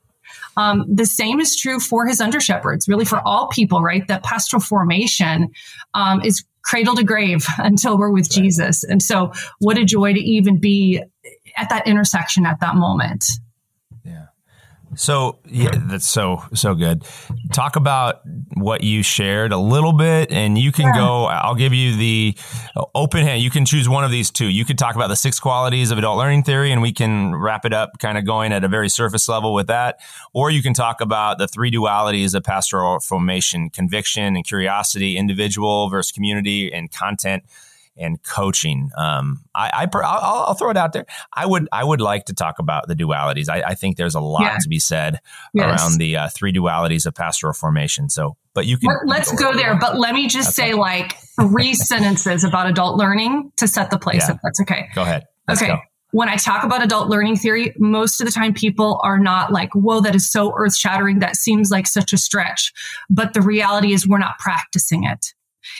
um, 0.57 0.85
the 0.89 1.07
same 1.07 1.41
is 1.41 1.57
true 1.57 1.79
for 1.79 2.07
his 2.07 2.21
under 2.21 2.41
shepherds, 2.41 2.89
really 2.89 3.05
for 3.05 3.21
all 3.27 3.49
people, 3.49 3.83
right? 3.83 4.07
That 4.09 4.23
pastoral 4.23 4.63
formation 4.63 5.51
um, 5.95 6.23
is 6.23 6.45
cradle 6.63 6.97
to 6.97 7.05
grave 7.05 7.47
until 7.59 7.99
we're 7.99 8.11
with 8.11 8.27
right. 8.27 8.43
Jesus. 8.43 8.85
And 8.85 9.03
so, 9.03 9.33
what 9.59 9.79
a 9.79 9.85
joy 9.85 10.13
to 10.13 10.21
even 10.21 10.59
be 10.59 11.03
at 11.57 11.69
that 11.71 11.87
intersection 11.87 12.47
at 12.47 12.61
that 12.61 12.77
moment. 12.77 13.25
So 14.97 15.39
yeah, 15.45 15.71
that's 15.75 16.09
so 16.09 16.43
so 16.55 16.75
good. 16.75 17.05
Talk 17.53 17.77
about 17.77 18.23
what 18.55 18.83
you 18.83 19.03
shared 19.03 19.53
a 19.53 19.59
little 19.59 19.93
bit, 19.93 20.33
and 20.33 20.57
you 20.57 20.73
can 20.73 20.87
yeah. 20.87 20.97
go. 20.97 21.25
I'll 21.27 21.55
give 21.55 21.75
you 21.75 21.97
the 21.97 22.37
open 22.95 23.23
hand. 23.23 23.43
You 23.43 23.51
can 23.51 23.67
choose 23.67 23.89
one 23.89 24.05
of 24.05 24.11
these 24.11 24.31
two. 24.31 24.47
You 24.47 24.65
could 24.65 24.79
talk 24.79 24.97
about 24.97 25.09
the 25.09 25.17
six 25.17 25.39
qualities 25.39 25.91
of 25.91 25.99
adult 25.99 26.19
learning 26.19 26.45
theory, 26.45 26.73
and 26.73 26.81
we 26.81 26.93
can 26.93 27.35
wrap 27.35 27.65
it 27.65 27.73
up, 27.73 27.99
kind 27.99 28.17
of 28.17 28.25
going 28.25 28.53
at 28.53 28.65
a 28.65 28.69
very 28.69 28.89
surface 28.89 29.29
level 29.29 29.55
with 29.55 29.67
that. 29.67 30.01
Or 30.33 30.51
you 30.51 30.63
can 30.63 30.75
talk 30.75 31.01
about 31.01 31.39
the 31.39 31.47
three 31.47 31.71
dualities 31.71 32.35
of 32.35 32.43
pastoral 32.43 32.99
formation: 33.01 33.71
conviction 33.71 34.35
and 34.35 34.45
curiosity, 34.45 35.17
individual 35.17 35.89
versus 35.91 36.11
community, 36.11 36.73
and 36.73 36.91
content 36.91 37.45
and 37.97 38.23
coaching. 38.23 38.91
Um, 38.97 39.45
I, 39.55 39.71
I 39.75 39.99
I'll, 39.99 40.45
I'll, 40.49 40.55
throw 40.55 40.71
it 40.71 40.77
out 40.77 40.93
there. 40.93 41.07
I 41.33 41.47
would 41.47 41.69
I 41.73 41.85
would 41.85 42.01
like 42.01 42.27
to 42.27 42.35
talk 42.35 42.59
about 42.59 42.89
the 42.89 42.95
dualities. 42.95 43.49
I, 43.49 43.63
I 43.63 43.75
think 43.75 43.97
there's 43.97 44.15
a 44.15 44.21
lot 44.21 44.43
yeah. 44.43 44.59
to 44.61 44.69
be 44.69 44.79
said 44.79 45.19
yes. 45.55 45.65
around 45.65 45.99
the 45.99 46.17
uh, 46.17 46.29
three 46.29 46.53
dualities 46.53 47.07
of 47.07 47.15
pastoral 47.15 47.53
formation. 47.53 48.09
So, 48.09 48.37
but 48.55 48.67
you 48.67 48.77
can 48.79 48.91
let's 49.07 49.33
go, 49.33 49.53
go 49.53 49.57
there. 49.57 49.77
But 49.79 49.99
let 49.99 50.15
me 50.15 50.29
just 50.29 50.55
say 50.55 50.75
like 50.75 51.17
three 51.41 51.75
sentences 51.75 52.45
about 52.45 52.69
adult 52.69 52.97
learning 52.97 53.53
to 53.57 53.69
set 53.69 53.91
the 53.91 53.99
place. 53.99 54.25
Yeah. 54.29 54.35
If 54.35 54.41
that's 54.43 54.61
okay. 54.63 54.89
Go 54.95 55.03
ahead. 55.03 55.25
Let's 55.49 55.63
okay. 55.63 55.73
Go. 55.73 55.81
When 56.13 56.29
I 56.29 56.37
talk 56.37 56.65
about 56.65 56.83
adult 56.83 57.09
learning 57.09 57.37
theory, 57.37 57.75
most 57.79 58.21
of 58.21 58.27
the 58.27 58.33
time 58.33 58.55
people 58.55 59.01
are 59.03 59.19
not 59.19 59.53
like, 59.53 59.75
whoa, 59.75 60.01
that 60.01 60.15
is 60.15 60.31
so 60.31 60.55
earth 60.57 60.75
shattering. 60.75 61.19
That 61.19 61.37
seems 61.37 61.71
like 61.71 61.87
such 61.87 62.13
a 62.13 62.17
stretch. 62.17 62.73
But 63.11 63.35
the 63.35 63.43
reality 63.43 63.93
is 63.93 64.09
we're 64.09 64.19
not 64.19 64.39
practicing 64.39 65.05
it. 65.05 65.35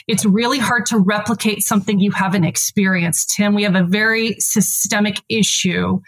It's 0.07 0.25
really 0.25 0.59
hard 0.59 0.85
to 0.87 0.97
replicate 0.97 1.61
something 1.63 1.99
you 1.99 2.11
haven't 2.11 2.43
experienced. 2.43 3.33
Tim, 3.35 3.53
we 3.53 3.63
have 3.63 3.75
a 3.75 3.83
very 3.83 4.35
systemic 4.39 5.21
issue 5.29 5.99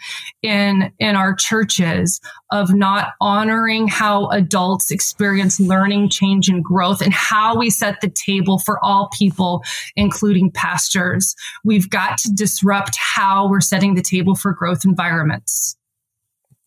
in, 0.42 0.92
in 0.98 1.16
our 1.16 1.34
churches 1.34 2.20
of 2.50 2.74
not 2.74 3.12
honoring 3.20 3.88
how 3.88 4.26
adults 4.28 4.90
experience 4.90 5.60
learning, 5.60 6.08
change, 6.10 6.48
and 6.48 6.64
growth 6.64 7.00
and 7.00 7.12
how 7.12 7.56
we 7.56 7.70
set 7.70 8.00
the 8.00 8.10
table 8.10 8.58
for 8.58 8.82
all 8.84 9.08
people, 9.16 9.62
including 9.96 10.50
pastors. 10.50 11.34
We've 11.64 11.88
got 11.88 12.18
to 12.18 12.30
disrupt 12.34 12.96
how 12.96 13.48
we're 13.48 13.60
setting 13.60 13.94
the 13.94 14.02
table 14.02 14.34
for 14.34 14.52
growth 14.52 14.84
environments. 14.84 15.76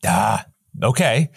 Ah, 0.05 0.45
okay. 0.81 1.29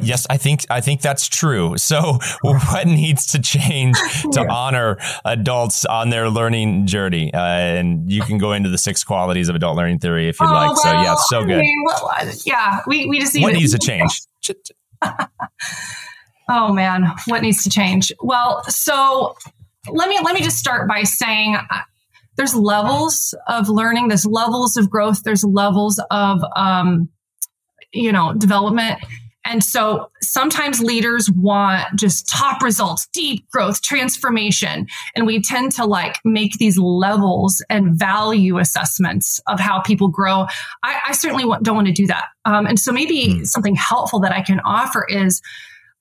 Yes, 0.00 0.26
I 0.28 0.36
think 0.36 0.66
I 0.70 0.80
think 0.80 1.00
that's 1.00 1.28
true. 1.28 1.74
So, 1.86 2.18
what 2.42 2.84
needs 2.86 3.26
to 3.28 3.38
change 3.38 3.96
to 4.32 4.40
yeah. 4.40 4.52
honor 4.52 4.98
adults 5.24 5.84
on 5.84 6.10
their 6.10 6.28
learning 6.28 6.86
journey? 6.86 7.32
Uh, 7.32 7.38
and 7.38 8.10
you 8.10 8.22
can 8.22 8.38
go 8.38 8.52
into 8.52 8.70
the 8.70 8.78
six 8.78 9.04
qualities 9.04 9.48
of 9.48 9.54
adult 9.54 9.76
learning 9.76 10.00
theory 10.00 10.28
if 10.28 10.40
you'd 10.40 10.48
oh, 10.48 10.52
like. 10.52 10.68
Well, 10.70 10.76
so, 10.76 10.90
yeah, 10.90 11.14
so 11.28 11.44
good. 11.44 11.58
I 11.58 11.60
mean, 11.60 11.84
well, 11.84 12.32
yeah, 12.44 12.80
we 12.88 13.06
we 13.06 13.20
just 13.20 13.36
need 13.36 13.42
what 13.42 13.52
needs 13.52 13.70
to 13.70 13.78
change. 13.78 14.20
oh 16.48 16.72
man, 16.72 17.06
what 17.26 17.42
needs 17.42 17.62
to 17.62 17.70
change? 17.70 18.10
Well, 18.20 18.64
so 18.64 19.36
let 19.88 20.08
me 20.08 20.18
let 20.24 20.34
me 20.34 20.42
just 20.42 20.58
start 20.58 20.88
by 20.88 21.04
saying. 21.04 21.54
Uh, 21.54 21.82
there's 22.36 22.54
levels 22.54 23.34
of 23.48 23.68
learning. 23.68 24.08
There's 24.08 24.26
levels 24.26 24.76
of 24.76 24.90
growth. 24.90 25.22
There's 25.22 25.42
levels 25.42 26.02
of, 26.10 26.42
um, 26.54 27.08
you 27.94 28.12
know, 28.12 28.34
development 28.34 28.98
and 29.46 29.62
so 29.62 30.10
sometimes 30.20 30.80
leaders 30.80 31.30
want 31.30 31.86
just 31.94 32.28
top 32.28 32.62
results, 32.62 33.08
deep 33.12 33.48
growth, 33.50 33.80
transformation. 33.80 34.86
And 35.14 35.26
we 35.26 35.40
tend 35.40 35.72
to 35.72 35.84
like 35.84 36.18
make 36.24 36.58
these 36.58 36.76
levels 36.76 37.64
and 37.70 37.98
value 37.98 38.58
assessments 38.58 39.40
of 39.46 39.60
how 39.60 39.80
people 39.80 40.08
grow. 40.08 40.46
I, 40.82 41.00
I 41.08 41.12
certainly 41.12 41.44
don't 41.62 41.76
want 41.76 41.86
to 41.86 41.92
do 41.92 42.06
that. 42.08 42.26
Um, 42.44 42.66
and 42.66 42.78
so 42.78 42.92
maybe 42.92 43.28
mm. 43.28 43.46
something 43.46 43.76
helpful 43.76 44.20
that 44.20 44.32
I 44.32 44.42
can 44.42 44.60
offer 44.60 45.06
is 45.08 45.40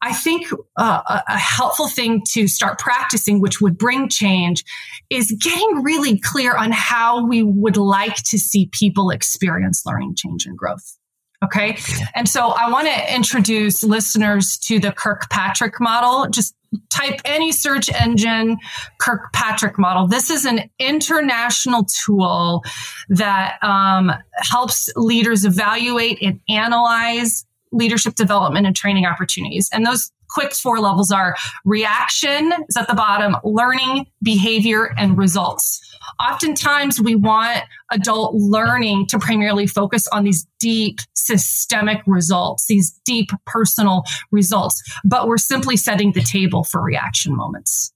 I 0.02 0.14
think 0.14 0.48
uh, 0.78 1.22
a 1.28 1.38
helpful 1.38 1.88
thing 1.88 2.22
to 2.34 2.48
start 2.48 2.78
practicing, 2.78 3.41
which 3.41 3.62
would 3.62 3.78
bring 3.78 4.10
change, 4.10 4.64
is 5.10 5.36
getting 5.41 5.84
really 5.84 6.20
clear 6.20 6.56
on 6.56 6.72
how 6.72 7.26
we 7.26 7.41
would 7.41 7.78
like 7.78 8.16
to 8.26 8.38
see 8.38 8.70
people 8.72 9.10
experience 9.10 9.84
learning, 9.86 10.16
change, 10.16 10.46
and 10.46 10.58
growth. 10.58 10.98
Okay. 11.46 11.78
And 12.14 12.28
so 12.28 12.50
I 12.50 12.70
want 12.70 12.88
to 12.88 13.16
introduce 13.16 13.84
listeners 13.84 14.58
to 14.60 14.80
the 14.80 14.91
Kirkpatrick 14.91 15.80
model. 15.80 16.30
Just 16.30 16.56
type 16.89 17.22
any 17.26 17.52
search 17.52 17.89
engine 17.89 18.58
Kirkpatrick 19.00 19.78
model. 19.78 20.08
This 20.08 20.30
is 20.30 20.46
an 20.46 20.70
international 20.80 21.86
tool 21.86 22.64
that 23.10 23.58
um, 23.64 24.12
helps 24.38 24.89
leaders 24.96 25.46
evaluate 25.46 26.22
and 26.22 26.39
analyze 26.50 27.46
leadership 27.72 28.16
development 28.16 28.66
and 28.66 28.76
training 28.76 29.06
opportunities. 29.06 29.70
And 29.72 29.86
those 29.86 30.12
quick 30.30 30.53
four 30.53 30.80
levels 30.80 31.11
are 31.11 31.36
reaction 31.63 32.51
is 32.67 32.78
at 32.78 32.88
the 32.88 32.93
bottom, 32.93 33.36
learning, 33.43 34.07
behavior, 34.21 34.93
and 34.97 35.17
results. 35.17 35.82
Oftentimes 36.19 37.01
we 37.01 37.15
want 37.15 37.63
adult 37.91 38.36
learning 38.36 39.07
to 39.07 39.19
primarily 39.19 39.67
focus 39.67 40.07
on 40.07 40.23
these 40.23 40.47
deep 40.59 40.99
systemic 41.13 42.01
results, 42.05 42.67
these 42.67 42.99
deep 43.05 43.30
personal 43.45 44.03
results, 44.32 44.82
but 45.03 45.28
we're 45.28 45.38
simply 45.38 45.78
setting 45.78 46.11
the 46.13 46.21
table 46.21 46.63
for 46.63 46.82
reaction 46.82 47.36
moments. 47.36 47.91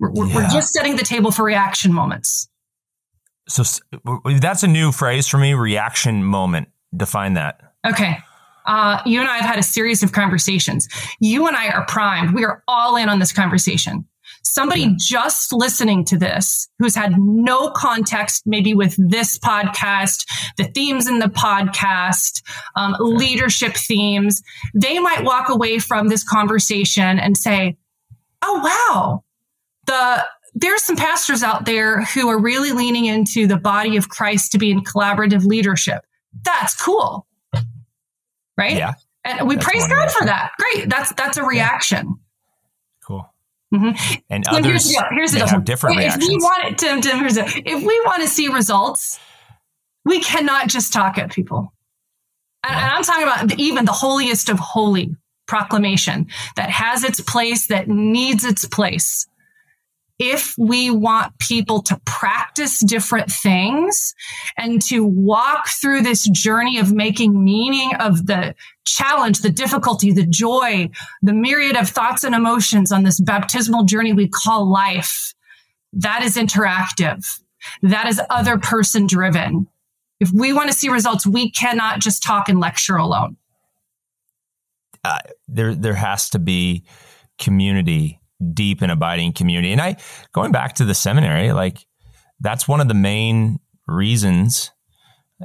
We're, 0.00 0.26
yeah. 0.26 0.34
we're 0.34 0.48
just 0.48 0.72
setting 0.72 0.96
the 0.96 1.04
table 1.04 1.30
for 1.30 1.44
reaction 1.44 1.92
moments. 1.92 2.48
So 3.48 3.62
that's 4.40 4.62
a 4.62 4.68
new 4.68 4.90
phrase 4.90 5.28
for 5.28 5.38
me 5.38 5.54
reaction 5.54 6.24
moment. 6.24 6.68
Define 6.96 7.34
that. 7.34 7.60
Okay 7.86 8.18
uh, 8.66 9.02
you 9.04 9.20
and 9.20 9.28
I 9.28 9.36
have 9.38 9.46
had 9.46 9.58
a 9.58 9.62
series 9.62 10.02
of 10.02 10.12
conversations. 10.12 10.88
You 11.20 11.46
and 11.46 11.56
I 11.56 11.68
are 11.68 11.84
primed. 11.86 12.34
We 12.34 12.44
are 12.44 12.62
all 12.66 12.96
in 12.96 13.08
on 13.08 13.18
this 13.18 13.32
conversation. 13.32 14.06
Somebody 14.42 14.94
just 14.98 15.52
listening 15.52 16.04
to 16.06 16.18
this 16.18 16.68
who's 16.78 16.94
had 16.94 17.18
no 17.18 17.70
context, 17.70 18.42
maybe 18.46 18.74
with 18.74 18.94
this 18.98 19.38
podcast, 19.38 20.26
the 20.58 20.64
themes 20.64 21.08
in 21.08 21.18
the 21.18 21.26
podcast, 21.26 22.42
um, 22.76 22.94
leadership 23.00 23.74
themes, 23.74 24.42
they 24.74 24.98
might 24.98 25.24
walk 25.24 25.48
away 25.48 25.78
from 25.78 26.08
this 26.08 26.22
conversation 26.22 27.18
and 27.18 27.36
say, 27.36 27.76
Oh, 28.42 28.60
wow. 28.62 29.24
The, 29.86 30.26
there's 30.54 30.82
some 30.82 30.96
pastors 30.96 31.42
out 31.42 31.64
there 31.64 32.02
who 32.04 32.28
are 32.28 32.38
really 32.38 32.72
leaning 32.72 33.06
into 33.06 33.46
the 33.46 33.56
body 33.56 33.96
of 33.96 34.10
Christ 34.10 34.52
to 34.52 34.58
be 34.58 34.70
in 34.70 34.84
collaborative 34.84 35.44
leadership. 35.44 36.04
That's 36.44 36.74
cool 36.74 37.26
right? 38.56 38.76
Yeah. 38.76 38.94
And 39.24 39.48
we 39.48 39.56
that's 39.56 39.66
praise 39.66 39.88
God 39.88 40.10
for 40.10 40.26
that. 40.26 40.52
Great. 40.58 40.90
That's 40.90 41.12
that's 41.14 41.38
a 41.38 41.44
reaction. 41.44 42.18
Cool. 43.06 43.28
Mm-hmm. 43.74 44.14
And 44.30 44.44
so 44.44 44.52
others 44.52 44.64
here's 44.64 44.84
the, 44.84 45.06
here's 45.10 45.32
the 45.32 45.46
have 45.46 45.64
different 45.64 45.96
if 45.96 46.00
reactions. 46.00 46.28
we 46.28 46.36
want 46.36 46.64
it, 46.64 46.78
Tim, 46.78 47.00
Tim, 47.00 47.24
if 47.24 47.84
we 47.84 48.00
want 48.06 48.22
to 48.22 48.28
see 48.28 48.48
results, 48.48 49.18
we 50.04 50.20
cannot 50.20 50.68
just 50.68 50.92
talk 50.92 51.18
at 51.18 51.32
people. 51.32 51.72
And, 52.62 52.76
and 52.76 52.84
I'm 52.84 53.02
talking 53.02 53.24
about 53.24 53.58
even 53.58 53.84
the 53.84 53.92
holiest 53.92 54.48
of 54.48 54.58
holy 54.58 55.16
proclamation 55.46 56.28
that 56.56 56.70
has 56.70 57.04
its 57.04 57.20
place, 57.20 57.66
that 57.66 57.88
needs 57.88 58.44
its 58.44 58.64
place. 58.66 59.26
If 60.18 60.54
we 60.56 60.90
want 60.90 61.38
people 61.38 61.82
to 61.82 62.00
practice 62.04 62.78
different 62.84 63.30
things 63.30 64.14
and 64.56 64.80
to 64.82 65.04
walk 65.04 65.68
through 65.68 66.02
this 66.02 66.28
journey 66.28 66.78
of 66.78 66.92
making 66.92 67.42
meaning 67.42 67.94
of 67.96 68.26
the 68.26 68.54
challenge, 68.84 69.40
the 69.40 69.50
difficulty, 69.50 70.12
the 70.12 70.26
joy, 70.26 70.90
the 71.22 71.32
myriad 71.32 71.76
of 71.76 71.88
thoughts 71.88 72.22
and 72.22 72.34
emotions 72.34 72.92
on 72.92 73.02
this 73.02 73.20
baptismal 73.20 73.84
journey 73.84 74.12
we 74.12 74.28
call 74.28 74.70
life, 74.70 75.34
that 75.92 76.22
is 76.22 76.36
interactive. 76.36 77.40
That 77.82 78.06
is 78.06 78.20
other 78.30 78.58
person 78.58 79.06
driven. 79.06 79.66
If 80.20 80.30
we 80.32 80.52
want 80.52 80.70
to 80.70 80.76
see 80.76 80.88
results, 80.88 81.26
we 81.26 81.50
cannot 81.50 82.00
just 82.00 82.22
talk 82.22 82.48
and 82.48 82.60
lecture 82.60 82.96
alone. 82.96 83.36
Uh, 85.02 85.18
there, 85.48 85.74
there 85.74 85.94
has 85.94 86.30
to 86.30 86.38
be 86.38 86.84
community, 87.38 88.20
deep 88.52 88.82
and 88.82 88.90
abiding 88.90 89.32
community. 89.32 89.72
And 89.72 89.80
I, 89.80 89.96
going 90.32 90.52
back 90.52 90.74
to 90.74 90.84
the 90.84 90.94
seminary, 90.94 91.52
like 91.52 91.86
that's 92.40 92.68
one 92.68 92.80
of 92.80 92.88
the 92.88 92.94
main 92.94 93.60
reasons. 93.86 94.70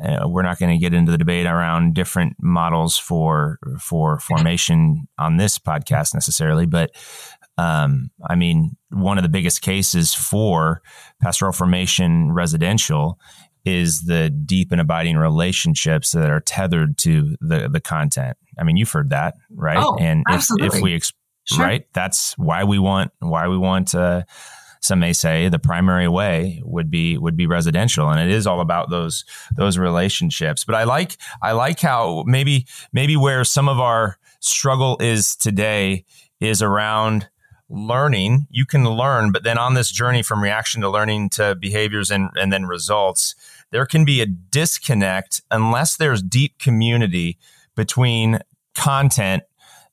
Uh, 0.02 0.28
we're 0.28 0.44
not 0.44 0.60
going 0.60 0.72
to 0.72 0.78
get 0.78 0.94
into 0.94 1.12
the 1.12 1.18
debate 1.18 1.46
around 1.46 1.96
different 1.96 2.36
models 2.40 2.98
for 2.98 3.58
for 3.80 4.20
formation 4.20 5.08
on 5.18 5.38
this 5.38 5.58
podcast 5.58 6.14
necessarily, 6.14 6.66
but 6.66 6.92
um, 7.58 8.10
I 8.30 8.36
mean, 8.36 8.78
one 8.90 9.18
of 9.18 9.24
the 9.24 9.30
biggest 9.30 9.62
cases 9.62 10.14
for 10.14 10.82
pastoral 11.22 11.52
formation 11.52 12.32
residential 12.32 13.20
is 13.66 14.04
the 14.04 14.30
deep 14.30 14.72
and 14.72 14.80
abiding 14.80 15.18
relationships 15.18 16.12
that 16.12 16.30
are 16.30 16.40
tethered 16.40 16.98
to 17.00 17.36
the 17.42 17.68
the 17.68 17.82
content. 17.82 18.38
I 18.58 18.64
mean, 18.64 18.78
you've 18.78 18.92
heard 18.92 19.10
that, 19.10 19.36
right? 19.52 19.78
Oh, 19.78 19.98
and 20.00 20.24
if, 20.30 20.48
if 20.60 20.82
we 20.82 20.96
ex- 20.96 21.12
sure. 21.52 21.66
right, 21.66 21.88
that's 21.94 22.38
why 22.38 22.64
we 22.64 22.80
want 22.80 23.12
why 23.20 23.48
we 23.48 23.58
want 23.58 23.96
uh, 23.96 24.24
some 24.82 25.00
may 25.00 25.14
say 25.14 25.50
the 25.50 25.60
primary 25.60 26.08
way 26.08 26.62
would 26.64 26.90
be 26.90 27.18
would 27.18 27.36
be 27.36 27.48
residential. 27.48 28.10
And 28.10 28.20
it 28.20 28.34
is 28.34 28.48
all 28.48 28.62
about 28.62 28.90
those 28.90 29.26
those 29.56 29.78
relationships. 29.78 30.64
But 30.64 30.76
i 30.76 30.84
like 30.84 31.18
i 31.42 31.52
like 31.52 31.80
how 31.80 32.24
maybe 32.26 32.66
maybe 32.94 33.18
where 33.18 33.44
some 33.44 33.68
of 33.68 33.80
our 33.80 34.18
struggle 34.40 34.98
is 35.00 35.36
today 35.36 36.06
is 36.40 36.62
around 36.62 37.28
learning, 37.70 38.48
you 38.50 38.66
can 38.66 38.84
learn, 38.84 39.32
but 39.32 39.44
then 39.44 39.58
on 39.58 39.76
this 39.76 39.92
journey 39.92 40.24
from 40.24 40.42
reaction 40.42 40.82
to 40.82 40.90
learning 40.90 41.30
to 41.30 41.56
behaviors 41.56 42.10
and, 42.10 42.30
and 42.36 42.52
then 42.52 42.66
results, 42.66 43.36
there 43.72 43.86
can 43.86 44.04
be 44.04 44.22
a 44.22 44.26
disconnect 44.26 45.42
unless 45.52 45.96
there's 45.96 46.24
deep 46.24 46.58
community 46.58 47.38
between 47.76 48.40
content 48.76 49.44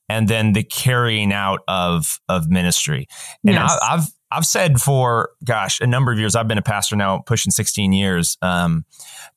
and 0.09 0.27
then 0.27 0.53
the 0.53 0.63
carrying 0.63 1.33
out 1.33 1.61
of 1.67 2.19
of 2.29 2.49
ministry. 2.49 3.07
And 3.45 3.55
Yes. 3.55 3.77
I, 3.81 3.95
I've 3.95 4.07
I've 4.29 4.45
said 4.45 4.81
for 4.81 5.29
gosh 5.43 5.79
a 5.79 5.87
number 5.87 6.11
of 6.11 6.19
years. 6.19 6.35
I've 6.35 6.47
been 6.47 6.57
a 6.57 6.63
pastor 6.63 6.95
now, 6.95 7.19
pushing 7.19 7.51
16 7.51 7.93
years. 7.93 8.37
Um, 8.41 8.85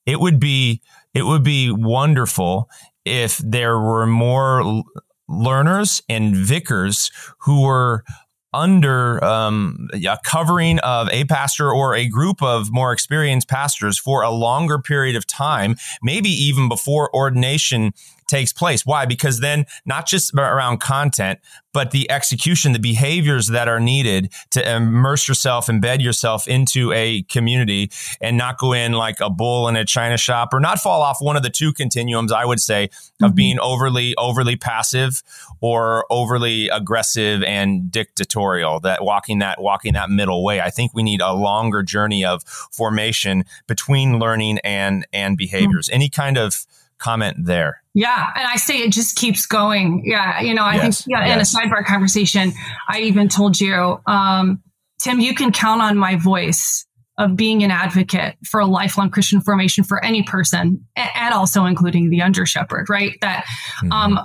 it 0.07 0.21
would 0.21 0.41
be 0.41 0.83
it 1.15 1.23
would 1.23 1.43
be 1.43 1.71
wonderful 1.71 2.69
if 3.05 3.39
there 3.39 3.79
were 3.79 4.07
more 4.07 4.83
learners 5.29 6.03
and 6.09 6.37
vicars 6.37 7.11
who 7.39 7.63
were 7.63 8.05
under 8.53 9.23
um, 9.23 9.89
a 9.93 10.19
covering 10.25 10.81
of 10.81 11.09
a 11.11 11.25
pastor 11.25 11.71
or 11.73 11.95
a 11.95 12.09
group 12.09 12.43
of 12.43 12.73
more 12.73 12.93
experienced 12.93 13.49
pastors 13.49 13.99
for 13.99 14.23
a 14.23 14.31
longer 14.31 14.79
period 14.79 15.15
of 15.15 15.27
time, 15.27 15.77
maybe 16.03 16.29
even 16.29 16.69
before 16.69 17.15
ordination 17.15 17.93
takes 18.31 18.53
place. 18.53 18.87
Why? 18.87 19.05
Because 19.05 19.41
then 19.41 19.67
not 19.85 20.07
just 20.07 20.33
around 20.35 20.81
content, 20.81 21.41
but 21.73 21.91
the 21.91 22.11
execution, 22.11 22.73
the 22.73 22.79
behaviors 22.79 23.49
that 23.49 23.69
are 23.69 23.79
needed 23.81 24.33
to 24.51 24.77
immerse 24.77 25.29
yourself, 25.29 25.67
embed 25.67 26.01
yourself 26.01 26.49
into 26.49 26.93
a 26.93 27.23
community 27.23 27.91
and 28.21 28.37
not 28.37 28.59
go 28.59 28.73
in 28.73 28.93
like 28.93 29.21
a 29.21 29.31
bull 29.31 29.69
in 29.69 29.77
a 29.77 29.85
china 29.85 30.17
shop 30.17 30.53
or 30.53 30.61
not 30.61 30.81
fall 30.81 31.03
off 31.03 31.19
one 31.21 31.37
of 31.37 31.43
the 31.43 31.51
two 31.51 31.73
continuums, 31.73 32.33
I 32.33 32.45
would 32.45 32.61
say, 32.61 32.85
of 32.85 32.91
mm-hmm. 32.91 33.35
being 33.35 33.61
overly, 33.61 34.15
overly 34.17 34.57
passive 34.57 35.23
or 35.61 36.07
overly 36.11 36.69
aggressive 36.69 37.43
and 37.43 37.91
dictatorial, 37.91 38.81
that 38.81 39.05
walking 39.05 39.39
that, 39.41 39.61
walking 39.61 39.93
that 39.93 40.11
middle 40.11 40.43
way. 40.43 40.61
I 40.61 40.71
think 40.71 40.95
we 40.95 41.03
need 41.03 41.21
a 41.21 41.33
longer 41.33 41.83
journey 41.83 42.25
of 42.25 42.43
formation 42.43 43.45
between 43.67 44.19
learning 44.19 44.59
and, 44.65 45.07
and 45.13 45.35
mm. 45.35 45.39
behaviors. 45.39 45.89
Any 45.91 46.09
kind 46.09 46.39
of 46.39 46.67
comment 47.01 47.37
there? 47.45 47.83
Yeah, 47.95 48.31
and 48.37 48.47
I 48.47 48.57
say 48.57 48.79
it 48.79 48.93
just 48.93 49.17
keeps 49.17 49.47
going. 49.47 50.03
Yeah, 50.05 50.41
you 50.41 50.55
know, 50.55 50.63
I 50.63 50.77
Yes, 50.77 51.03
think 51.05 51.13
yeah, 51.13 51.27
yes. 51.27 51.55
in 51.55 51.61
a 51.61 51.65
sidebar 51.67 51.85
conversation, 51.85 52.53
I 52.89 53.01
even 53.01 53.29
told 53.29 53.61
you, 53.61 54.01
um, 54.07 54.63
Tim, 55.01 55.19
you 55.19 55.35
can 55.35 55.51
count 55.51 55.83
on 55.83 55.97
my 55.97 56.15
voice 56.17 56.87
of 57.19 57.37
being 57.37 57.63
an 57.63 57.71
advocate 57.71 58.37
for 58.49 58.61
a 58.61 58.67
lifelong 58.67 59.11
Christian 59.11 59.41
formation 59.41 59.83
for 59.85 60.03
any 60.05 60.23
person, 60.23 60.87
and 60.97 61.35
also 61.35 61.65
including 61.65 62.11
the 62.11 62.23
under 62.23 62.47
shepherd, 62.47 62.89
right? 62.89 63.19
That 63.21 63.45
um, 63.91 64.21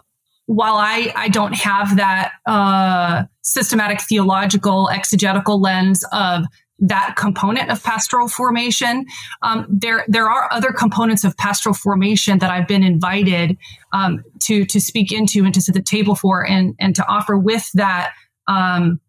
while 0.45 0.75
I 0.75 1.11
I 1.15 1.27
don't 1.29 1.55
have 1.55 1.97
that 1.97 2.33
uh, 2.45 3.23
systematic 3.41 4.01
theological 4.01 4.89
exegetical 4.89 5.59
lens 5.59 6.05
of 6.11 6.45
that 6.79 7.15
component 7.17 7.69
of 7.69 7.83
pastoral 7.83 8.27
formation. 8.27 9.05
Um, 9.41 9.65
there, 9.69 10.05
there 10.07 10.29
are 10.29 10.51
other 10.51 10.71
components 10.71 11.23
of 11.23 11.37
pastoral 11.37 11.75
formation 11.75 12.39
that 12.39 12.51
I've 12.51 12.67
been 12.67 12.83
invited 12.83 13.57
um, 13.93 14.23
to 14.43 14.65
to 14.65 14.81
speak 14.81 15.11
into 15.11 15.45
and 15.45 15.53
to 15.53 15.61
sit 15.61 15.75
at 15.75 15.83
the 15.83 15.83
table 15.83 16.15
for, 16.15 16.45
and 16.45 16.75
and 16.79 16.95
to 16.95 17.07
offer 17.07 17.37
with 17.37 17.69
that 17.73 18.13
um, 18.47 18.99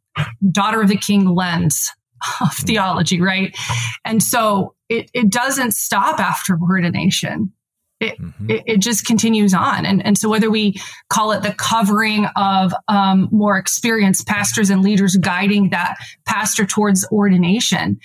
daughter 0.51 0.81
of 0.81 0.89
the 0.89 0.97
king 0.97 1.29
lens 1.29 1.91
of 2.41 2.53
theology, 2.55 3.21
right? 3.21 3.57
And 4.05 4.23
so 4.23 4.75
it 4.89 5.11
it 5.13 5.31
doesn't 5.31 5.73
stop 5.73 6.21
after 6.21 6.59
ordination. 6.61 7.53
It, 7.99 8.21
Mhm. 8.21 8.51
it, 8.51 8.63
it 8.67 8.77
just 8.81 9.07
continues 9.07 9.55
on. 9.55 9.87
And, 9.87 10.05
and 10.05 10.19
so 10.19 10.29
whether 10.29 10.51
we 10.51 10.79
call 11.09 11.33
it 11.33 11.43
the 11.43 11.55
covering 11.55 12.27
of 12.37 12.75
um, 12.89 13.29
more 13.31 13.57
experienced 13.57 14.27
pastors 14.27 14.69
and 14.69 14.83
leaders 14.83 15.17
guiding 15.17 15.71
that 15.71 15.97
pastor 16.27 16.67
towards 16.67 17.09
ordination, 17.11 17.99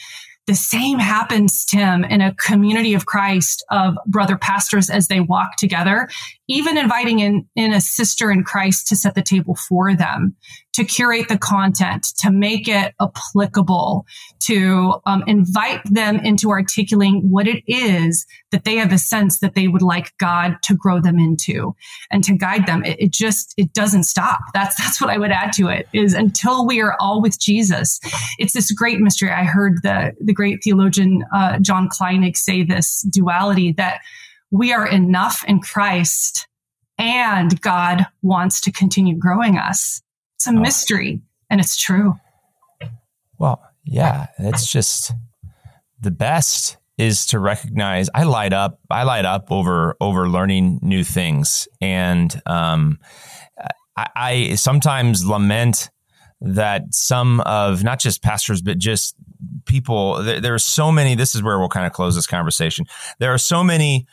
the 0.48 0.56
same 0.56 1.00
happens, 1.00 1.66
Tim, 1.66 2.04
in 2.04 2.20
a 2.20 2.34
community 2.36 2.94
of 2.94 3.06
Christ 3.06 3.64
of 3.70 3.96
brother 4.08 4.38
pastors 4.38 4.90
as 4.90 5.08
they 5.08 5.20
walk 5.20 5.56
together, 5.58 6.10
even 6.48 6.78
inviting 6.78 7.20
in, 7.20 7.48
in 7.56 7.74
a 7.74 7.80
sister 7.80 8.32
in 8.32 8.44
Christ 8.44 8.88
to 8.88 8.96
set 8.96 9.16
the 9.16 9.22
table 9.22 9.56
for 9.56 9.96
them, 9.96 10.36
to 10.74 10.84
curate 10.84 11.30
the 11.30 11.38
content, 11.38 12.08
to 12.20 12.32
make 12.32 12.68
it 12.68 12.94
applicable, 13.00 14.06
to 14.44 14.96
um, 15.06 15.24
invite 15.28 15.82
them 15.86 16.18
into 16.18 16.50
articulating 16.50 17.30
what 17.30 17.48
it 17.48 17.64
is 17.68 18.26
that 18.52 18.66
they 18.66 18.76
have 18.76 18.92
a 18.92 18.98
sense 18.98 19.40
that 19.40 19.56
they 19.56 19.68
would 19.68 19.82
like 19.82 20.18
God 20.18 20.58
to 20.64 20.76
grow 20.76 21.00
them 21.00 21.20
into 21.20 21.76
and 22.12 22.24
to 22.24 22.36
guide 22.36 22.66
them. 22.66 22.84
It, 22.84 23.00
it 23.00 23.12
just, 23.12 23.54
it 23.58 23.74
doesn't 23.74 24.04
stop. 24.04 24.40
That's, 24.54 24.76
that's 24.82 25.00
what 25.00 25.10
I 25.10 25.18
would 25.18 25.32
add 25.32 25.54
to 25.54 25.68
it 25.68 25.88
is 25.94 26.14
until 26.14 26.66
we 26.66 26.82
are 26.82 26.98
all 27.00 27.22
with 27.22 27.40
Jesus. 27.40 28.00
It's 28.38 28.54
this 28.54 28.72
great 28.72 29.00
mystery. 29.00 29.30
I 29.30 29.44
heard 29.44 29.84
the, 29.84 30.14
the 30.20 30.31
great 30.34 30.64
theologian, 30.64 31.24
uh, 31.34 31.60
John 31.60 31.90
Kleinig 31.90 32.38
say 32.38 32.64
this 32.64 33.02
duality 33.02 33.74
that 33.74 34.02
we 34.52 34.74
are 34.74 34.88
enough 34.88 35.44
in 35.48 35.60
Christ 35.60 36.48
and 36.98 37.60
God 37.62 38.06
wants 38.22 38.62
to 38.62 38.72
continue 38.72 39.16
growing 39.16 39.58
us. 39.58 40.02
It's 40.36 40.48
a 40.48 40.54
mystery 40.54 41.22
and 41.50 41.60
it's 41.60 41.78
true. 41.78 42.16
Well, 43.40 43.62
yeah, 43.84 44.28
it's 44.38 44.72
just 44.72 45.14
the 46.00 46.12
best 46.12 46.78
is 46.98 47.26
to 47.28 47.40
recognize 47.40 48.10
I 48.14 48.24
light 48.24 48.54
up 48.54 48.80
I 48.90 49.04
light 49.04 49.26
up 49.26 49.52
over 49.52 49.96
over 50.00 50.30
learning 50.30 50.80
new 50.84 51.04
things 51.04 51.68
and 51.80 52.40
um 52.46 53.00
I, 53.98 54.08
I 54.16 54.56
sometimes 54.56 55.26
lament 55.26 55.90
that 56.42 56.94
some 56.94 57.40
of 57.42 57.84
not 57.84 58.00
just 58.00 58.22
pastors 58.22 58.62
but 58.62 58.78
just 58.78 59.16
people 59.66 60.22
there, 60.24 60.40
there 60.40 60.54
are 60.54 60.60
so 60.60 60.92
many 60.92 61.16
this 61.16 61.36
is 61.36 61.44
where 61.44 61.60
we'll 61.60 61.70
kind 61.70 61.86
of 61.86 61.94
close 61.94 62.16
this 62.16 62.28
conversation 62.28 62.86
there 63.20 63.34
are 63.34 63.38
so 63.38 63.64
many 63.64 64.06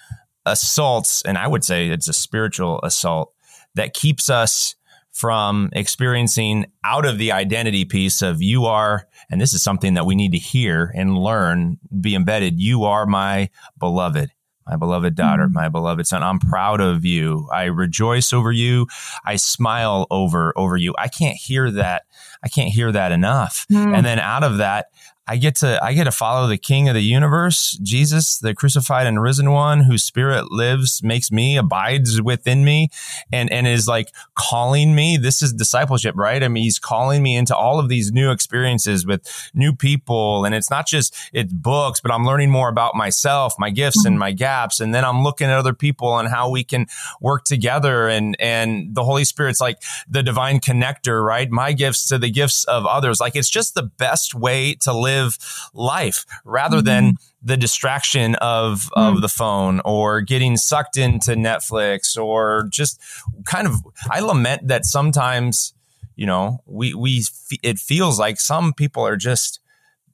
assaults 0.47 1.23
and 1.23 1.37
I 1.37 1.47
would 1.47 1.65
say 1.65 1.89
it's 1.89 2.09
a 2.09 2.13
spiritual 2.13 2.81
assault 2.83 3.33
that 3.75 3.95
keeps 3.95 4.31
us 4.31 4.75
from 5.19 5.69
experiencing 5.73 6.67
out 6.85 7.05
of 7.05 7.19
the 7.19 7.33
identity 7.33 7.85
piece 7.85 8.23
of 8.23 8.41
you 8.41 8.67
are, 8.67 9.09
and 9.29 9.41
this 9.41 9.53
is 9.53 9.61
something 9.63 9.95
that 9.95 10.07
we 10.07 10.15
need 10.15 10.31
to 10.31 10.39
hear 10.39 10.93
and 10.95 11.19
learn, 11.19 11.77
be 12.01 12.15
embedded. 12.15 12.61
You 12.61 12.85
are 12.85 13.05
my 13.05 13.51
beloved, 13.81 14.31
my 14.65 14.77
beloved 14.77 15.17
daughter, 15.17 15.49
my 15.49 15.69
beloved 15.69 16.07
son. 16.07 16.23
I'm 16.23 16.39
proud 16.39 16.81
of 16.81 17.05
you. 17.05 17.49
I 17.53 17.65
rejoice 17.65 18.33
over 18.33 18.53
you. 18.53 18.87
I 19.25 19.35
smile 19.35 20.07
over, 20.11 20.53
over 20.57 20.77
you. 20.77 20.95
I 20.99 21.09
can't 21.09 21.37
hear 21.37 21.69
that. 21.73 22.05
I 22.45 22.49
can't 22.49 22.71
hear 22.71 22.93
that 22.93 23.11
enough. 23.11 23.67
Mm. 23.73 23.97
And 23.97 24.07
then 24.07 24.21
out 24.21 24.45
of 24.45 24.59
that, 24.59 24.87
I 25.29 25.37
get 25.37 25.57
to 25.57 25.79
I 25.85 25.93
get 25.93 26.05
to 26.05 26.13
follow 26.13 26.47
the 26.47 26.57
King 26.57 26.89
of 26.89 26.95
the 26.95 27.03
universe, 27.03 27.79
Jesus, 27.83 28.39
the 28.39 28.55
crucified 28.55 29.07
and 29.07 29.21
risen 29.21 29.51
one, 29.51 29.83
whose 29.83 30.03
spirit 30.03 30.51
lives, 30.51 31.03
makes 31.03 31.31
me, 31.31 31.59
abides 31.59 32.23
within 32.23 32.65
me, 32.65 32.89
and 33.31 33.53
and 33.53 33.67
is 33.67 33.87
like 33.87 34.11
calling 34.35 34.95
me. 34.95 35.19
This 35.19 35.43
is 35.43 35.53
discipleship, 35.53 36.15
right? 36.17 36.43
I 36.43 36.49
mean, 36.49 36.63
he's 36.63 36.79
calling 36.79 37.23
me 37.23 37.37
into 37.37 37.55
all 37.55 37.79
of 37.79 37.91
these 37.91 38.11
new 38.11 38.31
experiences 38.31 39.05
with 39.05 39.51
new 39.53 39.75
people, 39.75 40.47
and 40.47 40.55
it's 40.55 40.71
not 40.71 40.87
just 40.87 41.15
it's 41.35 41.53
books, 41.53 42.01
but 42.01 42.11
I'm 42.11 42.25
learning 42.25 42.51
more 42.51 42.71
about 42.71 42.95
myself, 42.95 43.55
my 43.59 43.69
gifts 43.69 44.07
and 44.07 44.15
mm-hmm. 44.15 44.21
my 44.21 44.33
gaps, 44.33 44.81
and 44.81 44.95
then 44.95 45.05
I'm 45.05 45.23
looking 45.23 45.49
at 45.49 45.59
other 45.59 45.75
people 45.75 46.19
and 46.19 46.29
how 46.29 46.49
we 46.49 46.65
can 46.65 46.87
work 47.21 47.45
together, 47.45 48.09
and 48.09 48.35
and 48.41 48.95
the 48.95 49.05
Holy 49.05 49.25
Spirit's 49.25 49.61
like 49.61 49.83
the 50.09 50.23
divine 50.23 50.59
connector, 50.59 51.23
right? 51.23 51.51
My 51.51 51.75
gifts 51.75 52.09
to 52.09 52.17
the 52.17 52.31
gifts 52.31 52.65
of 52.65 52.87
others, 52.87 53.21
like 53.21 53.37
it's 53.37 53.51
just 53.51 53.75
the 53.75 53.83
best 53.83 54.35
way 54.35 54.75
to 54.77 54.95
live 54.95 55.18
live 55.19 55.39
life 55.75 56.25
rather 56.45 56.79
mm-hmm. 56.79 56.87
than 56.87 57.15
the 57.43 57.57
distraction 57.57 58.35
of 58.37 58.91
mm-hmm. 58.97 59.17
of 59.17 59.21
the 59.21 59.29
phone 59.29 59.81
or 59.85 60.21
getting 60.21 60.57
sucked 60.57 60.97
into 60.97 61.33
Netflix 61.33 62.17
or 62.17 62.69
just 62.71 63.01
kind 63.45 63.67
of 63.67 63.75
I 64.11 64.21
lament 64.21 64.69
that 64.69 64.85
sometimes 64.85 65.75
you 66.17 66.27
know 66.27 66.59
we 66.67 66.95
we 66.95 67.25
it 67.63 67.79
feels 67.79 68.19
like 68.19 68.41
some 68.41 68.73
people 68.73 69.07
are 69.07 69.17
just 69.17 69.61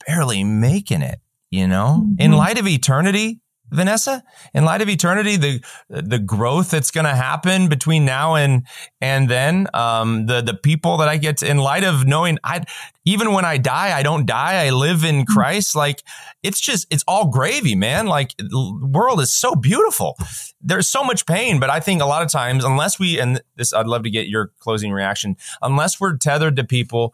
barely 0.07 0.45
making 0.45 1.03
it 1.03 1.21
you 1.51 1.67
know 1.67 2.03
mm-hmm. 2.03 2.21
in 2.21 2.33
light 2.33 2.59
of 2.59 2.67
eternity 2.67 3.41
Vanessa, 3.75 4.23
in 4.55 4.65
light 4.65 4.83
of 4.83 4.89
eternity, 4.89 5.37
the 5.37 5.65
the 5.89 6.19
growth 6.19 6.71
that's 6.71 6.91
going 6.91 7.05
to 7.05 7.15
happen 7.15 7.69
between 7.69 8.05
now 8.05 8.37
and 8.37 8.67
and 9.01 9.29
then, 9.29 9.67
um, 9.75 10.27
the 10.27 10.41
the 10.41 10.55
people 10.55 10.97
that 10.99 11.09
I 11.09 11.17
get 11.17 11.39
to, 11.39 11.51
in 11.51 11.59
light 11.59 11.85
of 11.85 12.07
knowing 12.07 12.39
I 12.45 12.65
even 13.05 13.33
when 13.33 13.45
I 13.45 13.59
die, 13.59 13.97
I 13.97 14.03
don't 14.03 14.27
die. 14.27 14.65
I 14.65 14.71
live 14.71 15.05
in 15.05 15.23
mm-hmm. 15.23 15.33
Christ. 15.33 15.77
Like 15.77 16.03
it's 16.43 16.61
just 16.61 16.87
it's 16.91 17.05
all 17.07 17.29
gravy, 17.29 17.75
man. 17.75 18.07
Like 18.07 18.35
the 18.39 18.91
world 18.93 19.21
is 19.21 19.33
so 19.33 19.55
beautiful. 19.55 20.17
There's 20.61 20.89
so 20.89 21.05
much 21.05 21.27
pain, 21.27 21.61
but 21.61 21.71
I 21.71 21.81
think 21.81 22.01
a 22.01 22.07
lot 22.07 22.23
of 22.23 22.31
times, 22.31 22.65
unless 22.65 22.99
we 22.99 23.21
and 23.21 23.43
this, 23.57 23.75
I'd 23.75 23.87
love 23.87 24.05
to 24.05 24.11
get 24.11 24.29
your 24.29 24.53
closing 24.61 24.93
reaction. 24.93 25.37
Unless 25.63 26.01
we're 26.01 26.17
tethered 26.17 26.57
to 26.57 26.65
people 26.65 27.13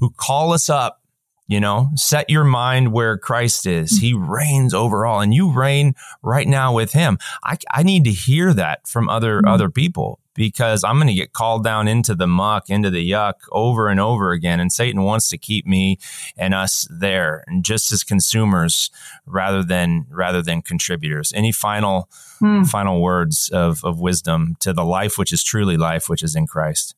who 0.00 0.10
call 0.10 0.52
us 0.52 0.68
up 0.68 0.99
you 1.50 1.58
know, 1.58 1.88
set 1.96 2.30
your 2.30 2.44
mind 2.44 2.92
where 2.92 3.18
Christ 3.18 3.66
is. 3.66 3.98
He 3.98 4.14
reigns 4.14 4.72
over 4.72 5.04
all 5.04 5.20
and 5.20 5.34
you 5.34 5.52
reign 5.52 5.96
right 6.22 6.46
now 6.46 6.72
with 6.72 6.92
him. 6.92 7.18
I, 7.42 7.56
I 7.72 7.82
need 7.82 8.04
to 8.04 8.12
hear 8.12 8.54
that 8.54 8.86
from 8.86 9.08
other, 9.08 9.38
mm-hmm. 9.38 9.48
other 9.48 9.68
people 9.68 10.20
because 10.34 10.84
I'm 10.84 10.94
going 10.94 11.08
to 11.08 11.12
get 11.12 11.32
called 11.32 11.64
down 11.64 11.88
into 11.88 12.14
the 12.14 12.28
muck, 12.28 12.70
into 12.70 12.88
the 12.88 13.10
yuck 13.10 13.34
over 13.50 13.88
and 13.88 13.98
over 13.98 14.30
again. 14.30 14.60
And 14.60 14.70
Satan 14.70 15.02
wants 15.02 15.28
to 15.30 15.38
keep 15.38 15.66
me 15.66 15.98
and 16.36 16.54
us 16.54 16.86
there 16.88 17.42
and 17.48 17.64
just 17.64 17.90
as 17.90 18.04
consumers 18.04 18.92
rather 19.26 19.64
than, 19.64 20.06
rather 20.08 20.42
than 20.42 20.62
contributors. 20.62 21.32
Any 21.34 21.50
final, 21.50 22.08
mm. 22.40 22.64
final 22.64 23.02
words 23.02 23.50
of, 23.52 23.84
of 23.84 23.98
wisdom 23.98 24.56
to 24.60 24.72
the 24.72 24.84
life, 24.84 25.18
which 25.18 25.32
is 25.32 25.42
truly 25.42 25.76
life, 25.76 26.08
which 26.08 26.22
is 26.22 26.36
in 26.36 26.46
Christ? 26.46 26.94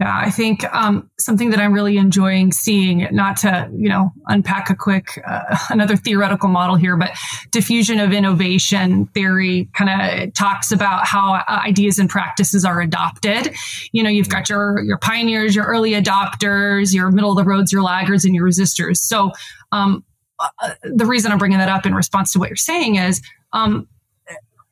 Yeah, 0.00 0.12
I 0.12 0.28
think 0.28 0.64
um, 0.74 1.08
something 1.20 1.50
that 1.50 1.60
I'm 1.60 1.72
really 1.72 1.98
enjoying 1.98 2.50
seeing, 2.50 3.06
not 3.12 3.36
to 3.38 3.70
you 3.72 3.88
know 3.88 4.10
unpack 4.26 4.68
a 4.68 4.74
quick 4.74 5.22
uh, 5.24 5.56
another 5.70 5.94
theoretical 5.94 6.48
model 6.48 6.74
here, 6.74 6.96
but 6.96 7.12
diffusion 7.52 8.00
of 8.00 8.12
innovation 8.12 9.06
theory 9.06 9.68
kind 9.72 10.26
of 10.26 10.34
talks 10.34 10.72
about 10.72 11.06
how 11.06 11.34
uh, 11.34 11.60
ideas 11.64 12.00
and 12.00 12.10
practices 12.10 12.64
are 12.64 12.80
adopted. 12.80 13.54
You 13.92 14.02
know, 14.02 14.10
you've 14.10 14.28
got 14.28 14.48
your 14.48 14.82
your 14.82 14.98
pioneers, 14.98 15.54
your 15.54 15.66
early 15.66 15.92
adopters, 15.92 16.92
your 16.92 17.12
middle 17.12 17.30
of 17.30 17.36
the 17.36 17.44
roads, 17.44 17.72
your 17.72 17.82
laggards, 17.82 18.24
and 18.24 18.34
your 18.34 18.44
resistors. 18.44 18.96
So 18.96 19.30
um, 19.70 20.04
uh, 20.40 20.74
the 20.82 21.06
reason 21.06 21.30
I'm 21.30 21.38
bringing 21.38 21.58
that 21.58 21.68
up 21.68 21.86
in 21.86 21.94
response 21.94 22.32
to 22.32 22.40
what 22.40 22.48
you're 22.48 22.56
saying 22.56 22.96
is. 22.96 23.22
Um, 23.52 23.86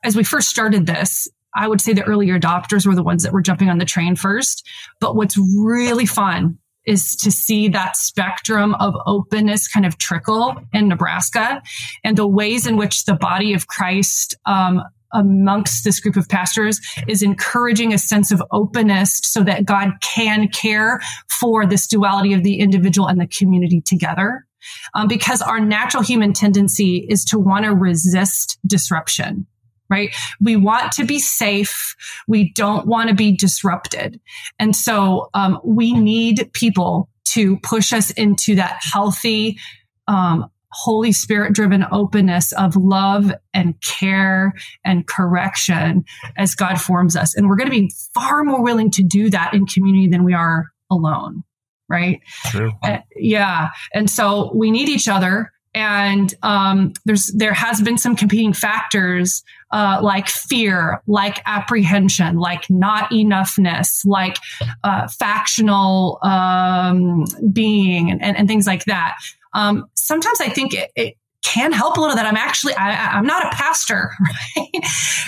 as 0.04 0.16
we 0.16 0.24
first 0.24 0.48
started 0.48 0.84
this, 0.84 1.28
I 1.54 1.68
would 1.68 1.80
say 1.80 1.92
the 1.92 2.04
earlier 2.04 2.38
adopters 2.38 2.86
were 2.86 2.94
the 2.94 3.02
ones 3.02 3.22
that 3.22 3.32
were 3.32 3.42
jumping 3.42 3.68
on 3.68 3.78
the 3.78 3.84
train 3.84 4.16
first. 4.16 4.66
But 5.00 5.16
what's 5.16 5.36
really 5.36 6.06
fun 6.06 6.58
is 6.84 7.14
to 7.16 7.30
see 7.30 7.68
that 7.68 7.96
spectrum 7.96 8.74
of 8.76 8.94
openness 9.06 9.68
kind 9.68 9.86
of 9.86 9.98
trickle 9.98 10.56
in 10.72 10.88
Nebraska 10.88 11.62
and 12.02 12.16
the 12.16 12.26
ways 12.26 12.66
in 12.66 12.76
which 12.76 13.04
the 13.04 13.14
body 13.14 13.54
of 13.54 13.68
Christ 13.68 14.34
um, 14.46 14.82
amongst 15.12 15.84
this 15.84 16.00
group 16.00 16.16
of 16.16 16.28
pastors 16.28 16.80
is 17.06 17.22
encouraging 17.22 17.92
a 17.92 17.98
sense 17.98 18.32
of 18.32 18.42
openness 18.50 19.20
so 19.22 19.44
that 19.44 19.64
God 19.64 19.90
can 20.00 20.48
care 20.48 21.00
for 21.28 21.66
this 21.66 21.86
duality 21.86 22.32
of 22.32 22.42
the 22.42 22.58
individual 22.58 23.06
and 23.08 23.20
the 23.20 23.26
community 23.26 23.80
together. 23.80 24.46
Um, 24.94 25.08
because 25.08 25.42
our 25.42 25.58
natural 25.58 26.04
human 26.04 26.32
tendency 26.32 27.04
is 27.08 27.24
to 27.26 27.38
want 27.38 27.64
to 27.64 27.74
resist 27.74 28.58
disruption 28.64 29.46
right? 29.92 30.14
We 30.40 30.56
want 30.56 30.90
to 30.92 31.04
be 31.04 31.18
safe. 31.18 31.94
We 32.26 32.50
don't 32.54 32.86
want 32.86 33.10
to 33.10 33.14
be 33.14 33.36
disrupted. 33.36 34.18
And 34.58 34.74
so 34.74 35.28
um, 35.34 35.60
we 35.62 35.92
need 35.92 36.50
people 36.54 37.10
to 37.26 37.58
push 37.58 37.92
us 37.92 38.10
into 38.12 38.54
that 38.54 38.80
healthy, 38.80 39.58
um, 40.08 40.46
Holy 40.72 41.12
Spirit 41.12 41.52
driven 41.52 41.84
openness 41.92 42.52
of 42.52 42.74
love 42.74 43.30
and 43.52 43.78
care 43.82 44.54
and 44.82 45.06
correction 45.06 46.04
as 46.38 46.54
God 46.54 46.80
forms 46.80 47.14
us. 47.14 47.36
And 47.36 47.46
we're 47.46 47.56
going 47.56 47.70
to 47.70 47.78
be 47.78 47.92
far 48.14 48.42
more 48.44 48.62
willing 48.62 48.90
to 48.92 49.02
do 49.02 49.28
that 49.28 49.52
in 49.52 49.66
community 49.66 50.08
than 50.08 50.24
we 50.24 50.32
are 50.32 50.68
alone. 50.90 51.44
Right. 51.90 52.22
True. 52.46 52.72
Uh, 52.82 52.98
yeah. 53.14 53.68
And 53.92 54.08
so 54.08 54.50
we 54.54 54.70
need 54.70 54.88
each 54.88 55.08
other 55.08 55.52
and 55.74 56.34
um, 56.42 56.92
there's 57.04 57.26
there 57.28 57.54
has 57.54 57.80
been 57.80 57.96
some 57.96 58.14
competing 58.14 58.52
factors 58.52 59.42
uh, 59.70 60.00
like 60.02 60.28
fear, 60.28 61.02
like 61.06 61.40
apprehension, 61.46 62.36
like 62.36 62.68
not 62.68 63.10
enoughness, 63.10 64.04
like 64.04 64.36
uh, 64.84 65.08
factional 65.08 66.18
um, 66.22 67.24
being, 67.52 68.10
and, 68.10 68.22
and, 68.22 68.36
and, 68.36 68.48
things 68.48 68.66
like 68.66 68.84
that. 68.84 69.16
Um, 69.54 69.86
sometimes 69.94 70.42
I 70.42 70.50
think 70.50 70.74
it, 70.74 70.90
it, 70.94 71.16
can 71.44 71.72
help 71.72 71.96
a 71.96 72.00
little 72.00 72.14
that 72.14 72.24
I'm 72.24 72.36
actually 72.36 72.72
I, 72.74 73.18
am 73.18 73.26
not 73.26 73.44
a 73.44 73.56
pastor, 73.56 74.12
right? 74.56 74.70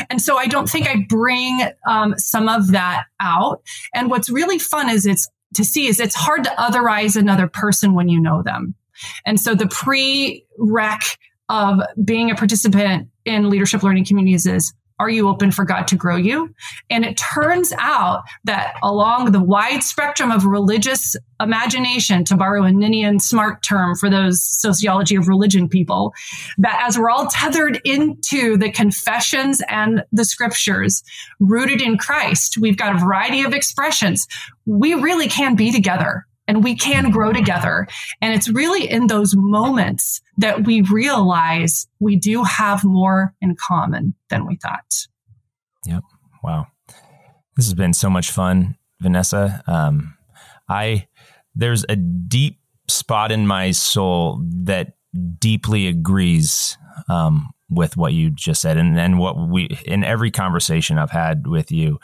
And 0.09 0.23
so 0.23 0.37
I 0.37 0.47
don't 0.47 0.69
think 0.69 0.87
I 0.87 1.05
bring 1.09 1.61
um, 1.89 2.15
some 2.19 2.49
of 2.49 2.71
that 2.71 3.07
out. 3.19 3.63
And 3.93 4.09
what's 4.09 4.31
really 4.31 4.61
fun 4.61 4.89
is 4.89 5.07
it's 5.07 5.29
to 5.55 5.65
see 5.65 5.89
is 5.89 5.99
it's 5.99 6.15
hard 6.15 6.45
to 6.45 6.51
otherize 6.51 7.17
another 7.17 7.49
person 7.49 7.95
when 7.95 8.09
you 8.09 8.21
know 8.21 8.43
them 8.45 8.77
and 9.25 9.39
so 9.39 9.55
the 9.55 9.69
pre-rec 9.69 11.03
of 11.49 11.81
being 12.03 12.31
a 12.31 12.35
participant 12.35 13.09
in 13.25 13.51
leadership 13.51 13.83
learning 13.83 14.05
communities 14.05 14.47
is 14.47 14.73
are 15.01 15.11
you 15.11 15.29
open 15.29 15.51
for 15.51 15.65
God 15.65 15.89
to 15.89 15.97
grow 15.97 16.17
you? 16.17 16.55
And 16.89 17.05
it 17.05 17.17
turns 17.17 17.73
out 17.79 18.23
that 18.45 18.75
along 18.83 19.33
the 19.33 19.43
wide 19.43 19.83
spectrum 19.83 20.31
of 20.31 20.45
religious 20.45 21.17
imagination, 21.41 22.25
to 22.27 22.37
borrow 22.37 22.63
a 22.63 22.71
Ninian 22.71 23.19
Smart 23.19 23.63
term 23.65 23.97
for 23.97 24.09
those 24.09 24.43
sociology 24.43 25.17
of 25.17 25.27
religion 25.27 25.69
people, 25.69 26.13
that 26.59 26.81
as 26.87 26.97
we're 26.97 27.11
all 27.11 27.27
tethered 27.27 27.81
into 27.85 28.57
the 28.57 28.71
confessions 28.71 29.61
and 29.69 30.05
the 30.13 30.25
scriptures 30.25 31.03
rooted 31.41 31.83
in 31.83 31.99
Christ, 31.99 32.57
we've 32.61 32.77
got 32.77 32.95
a 32.95 32.99
variety 32.99 33.43
of 33.43 33.53
expressions. 33.53 34.29
We 34.65 34.95
really 34.95 35.29
can 35.29 35.57
be 35.57 35.73
together 35.73 36.25
and 36.47 36.63
we 36.63 36.77
can 36.77 37.11
grow 37.11 37.33
together. 37.33 37.87
And 38.21 38.35
it's 38.35 38.49
really 38.49 38.89
in 38.91 39.07
those 39.07 39.35
moments 39.37 40.21
that 40.39 40.65
we 40.65 40.83
realize 40.83 41.87
we 42.01 42.17
do 42.17 42.43
have 42.43 42.85
more 42.85 43.35
in 43.41 43.57
common 43.57 44.15
than 44.29 44.47
we 44.47 44.57
thought. 44.57 45.07
Yep. 45.87 46.03
Wow. 46.43 46.67
This 47.57 47.67
has 47.67 47.75
been 47.75 47.95
so 47.95 48.11
much 48.11 48.31
fun, 48.31 48.77
Vanessa. 49.01 49.63
Um, 49.67 50.17
I, 50.69 51.07
there's 51.55 51.85
a 51.89 51.97
deep 51.97 52.59
spot 52.89 53.33
in 53.33 53.47
my 53.47 53.71
soul 53.71 54.43
that 54.65 54.95
deeply 55.39 55.87
agrees 55.87 56.77
um, 57.09 57.51
with 57.71 57.97
what 57.97 58.13
you 58.13 58.31
just 58.31 58.61
said 58.61 58.77
and, 58.77 58.99
and 58.99 59.19
what 59.19 59.49
we 59.49 59.69
in 59.87 60.05
every 60.05 60.31
conversation 60.31 60.99
I've 60.99 61.11
had 61.11 61.47
with 61.47 61.71
you. 61.71 61.99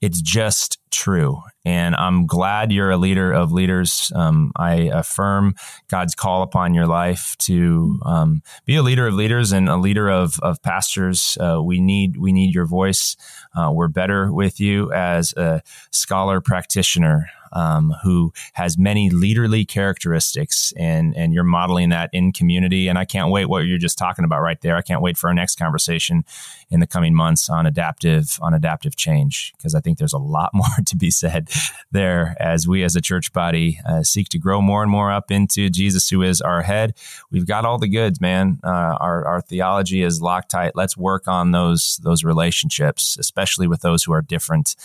It's 0.00 0.20
just 0.20 0.78
true. 0.90 1.40
And 1.64 1.96
I'm 1.96 2.26
glad 2.26 2.70
you're 2.70 2.90
a 2.90 2.96
leader 2.96 3.32
of 3.32 3.52
leaders. 3.52 4.12
Um, 4.14 4.52
I 4.56 4.90
affirm 4.92 5.54
God's 5.88 6.14
call 6.14 6.42
upon 6.42 6.74
your 6.74 6.86
life 6.86 7.34
to 7.40 7.98
um, 8.04 8.42
be 8.64 8.76
a 8.76 8.82
leader 8.82 9.06
of 9.06 9.14
leaders 9.14 9.52
and 9.52 9.68
a 9.68 9.76
leader 9.76 10.08
of, 10.08 10.38
of 10.40 10.62
pastors. 10.62 11.36
Uh, 11.40 11.60
we 11.62 11.80
need 11.80 12.16
we 12.16 12.32
need 12.32 12.54
your 12.54 12.66
voice. 12.66 13.16
Uh, 13.56 13.70
we're 13.72 13.88
better 13.88 14.32
with 14.32 14.60
you 14.60 14.92
as 14.92 15.32
a 15.36 15.62
scholar 15.90 16.40
practitioner 16.40 17.26
um, 17.52 17.94
who 18.02 18.32
has 18.54 18.78
many 18.78 19.10
leaderly 19.10 19.66
characteristics, 19.66 20.72
and 20.76 21.16
and 21.16 21.32
you're 21.32 21.44
modeling 21.44 21.90
that 21.90 22.10
in 22.12 22.32
community. 22.32 22.88
And 22.88 22.98
I 22.98 23.04
can't 23.04 23.30
wait 23.30 23.46
what 23.46 23.66
you're 23.66 23.78
just 23.78 23.98
talking 23.98 24.24
about 24.24 24.40
right 24.40 24.60
there. 24.60 24.76
I 24.76 24.82
can't 24.82 25.02
wait 25.02 25.16
for 25.16 25.28
our 25.28 25.34
next 25.34 25.58
conversation 25.58 26.24
in 26.70 26.80
the 26.80 26.86
coming 26.86 27.14
months 27.14 27.48
on 27.48 27.66
adaptive 27.66 28.38
on 28.42 28.54
adaptive 28.54 28.96
change 28.96 29.52
because 29.56 29.74
I 29.74 29.80
think 29.80 29.98
there's 29.98 30.12
a 30.12 30.18
lot 30.18 30.50
more 30.54 30.66
to 30.84 30.96
be 30.96 31.10
said 31.10 31.48
there 31.92 32.36
as 32.40 32.66
we 32.66 32.82
as 32.82 32.96
a 32.96 33.00
church 33.00 33.32
body 33.32 33.78
uh, 33.86 34.02
seek 34.02 34.28
to 34.30 34.38
grow 34.38 34.60
more 34.60 34.82
and 34.82 34.90
more 34.90 35.10
up 35.10 35.30
into 35.30 35.70
Jesus, 35.70 36.08
who 36.08 36.22
is 36.22 36.40
our 36.40 36.62
head. 36.62 36.94
We've 37.30 37.46
got 37.46 37.64
all 37.64 37.78
the 37.78 37.88
goods, 37.88 38.20
man. 38.20 38.60
Uh, 38.64 38.96
our 39.00 39.24
our 39.26 39.40
theology 39.40 40.02
is 40.02 40.20
locked 40.20 40.50
tight. 40.50 40.72
Let's 40.74 40.96
work 40.96 41.28
on 41.28 41.52
those 41.52 42.00
those 42.02 42.24
relationships, 42.24 43.16
especially 43.18 43.66
with 43.66 43.80
those 43.80 44.04
who 44.04 44.12
are 44.12 44.22
different 44.22 44.76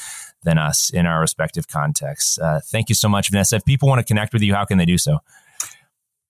than 0.44 0.58
us 0.58 0.90
in 0.90 1.06
our 1.06 1.20
respective 1.20 1.68
contexts. 1.68 2.40
Uh, 2.40 2.60
thank 2.66 2.90
you 2.90 2.96
so 2.96 3.08
much, 3.08 3.30
Vanessa. 3.30 3.58
If 3.58 3.66
people 3.66 3.88
want 3.88 4.00
to 4.00 4.06
connect 4.06 4.34
with 4.34 4.42
you, 4.42 4.54
how 4.54 4.66
can 4.66 4.78
they 4.78 4.86
do 4.86 4.98
so? 4.98 5.20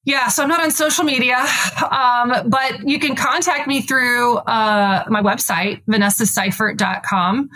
Yeah, 0.04 0.30
so 0.30 0.42
I'm 0.42 0.50
not 0.50 0.62
on 0.62 0.72
social 0.72 1.04
media, 1.04 1.46
um, 1.92 2.50
but 2.50 2.88
you 2.88 3.00
can 3.00 3.16
contact 3.16 3.68
me 3.68 3.82
through 3.82 4.38
uh, 4.38 5.06
my 5.10 5.22
website, 5.22 5.84
vanessaseifert.com. 5.86 7.50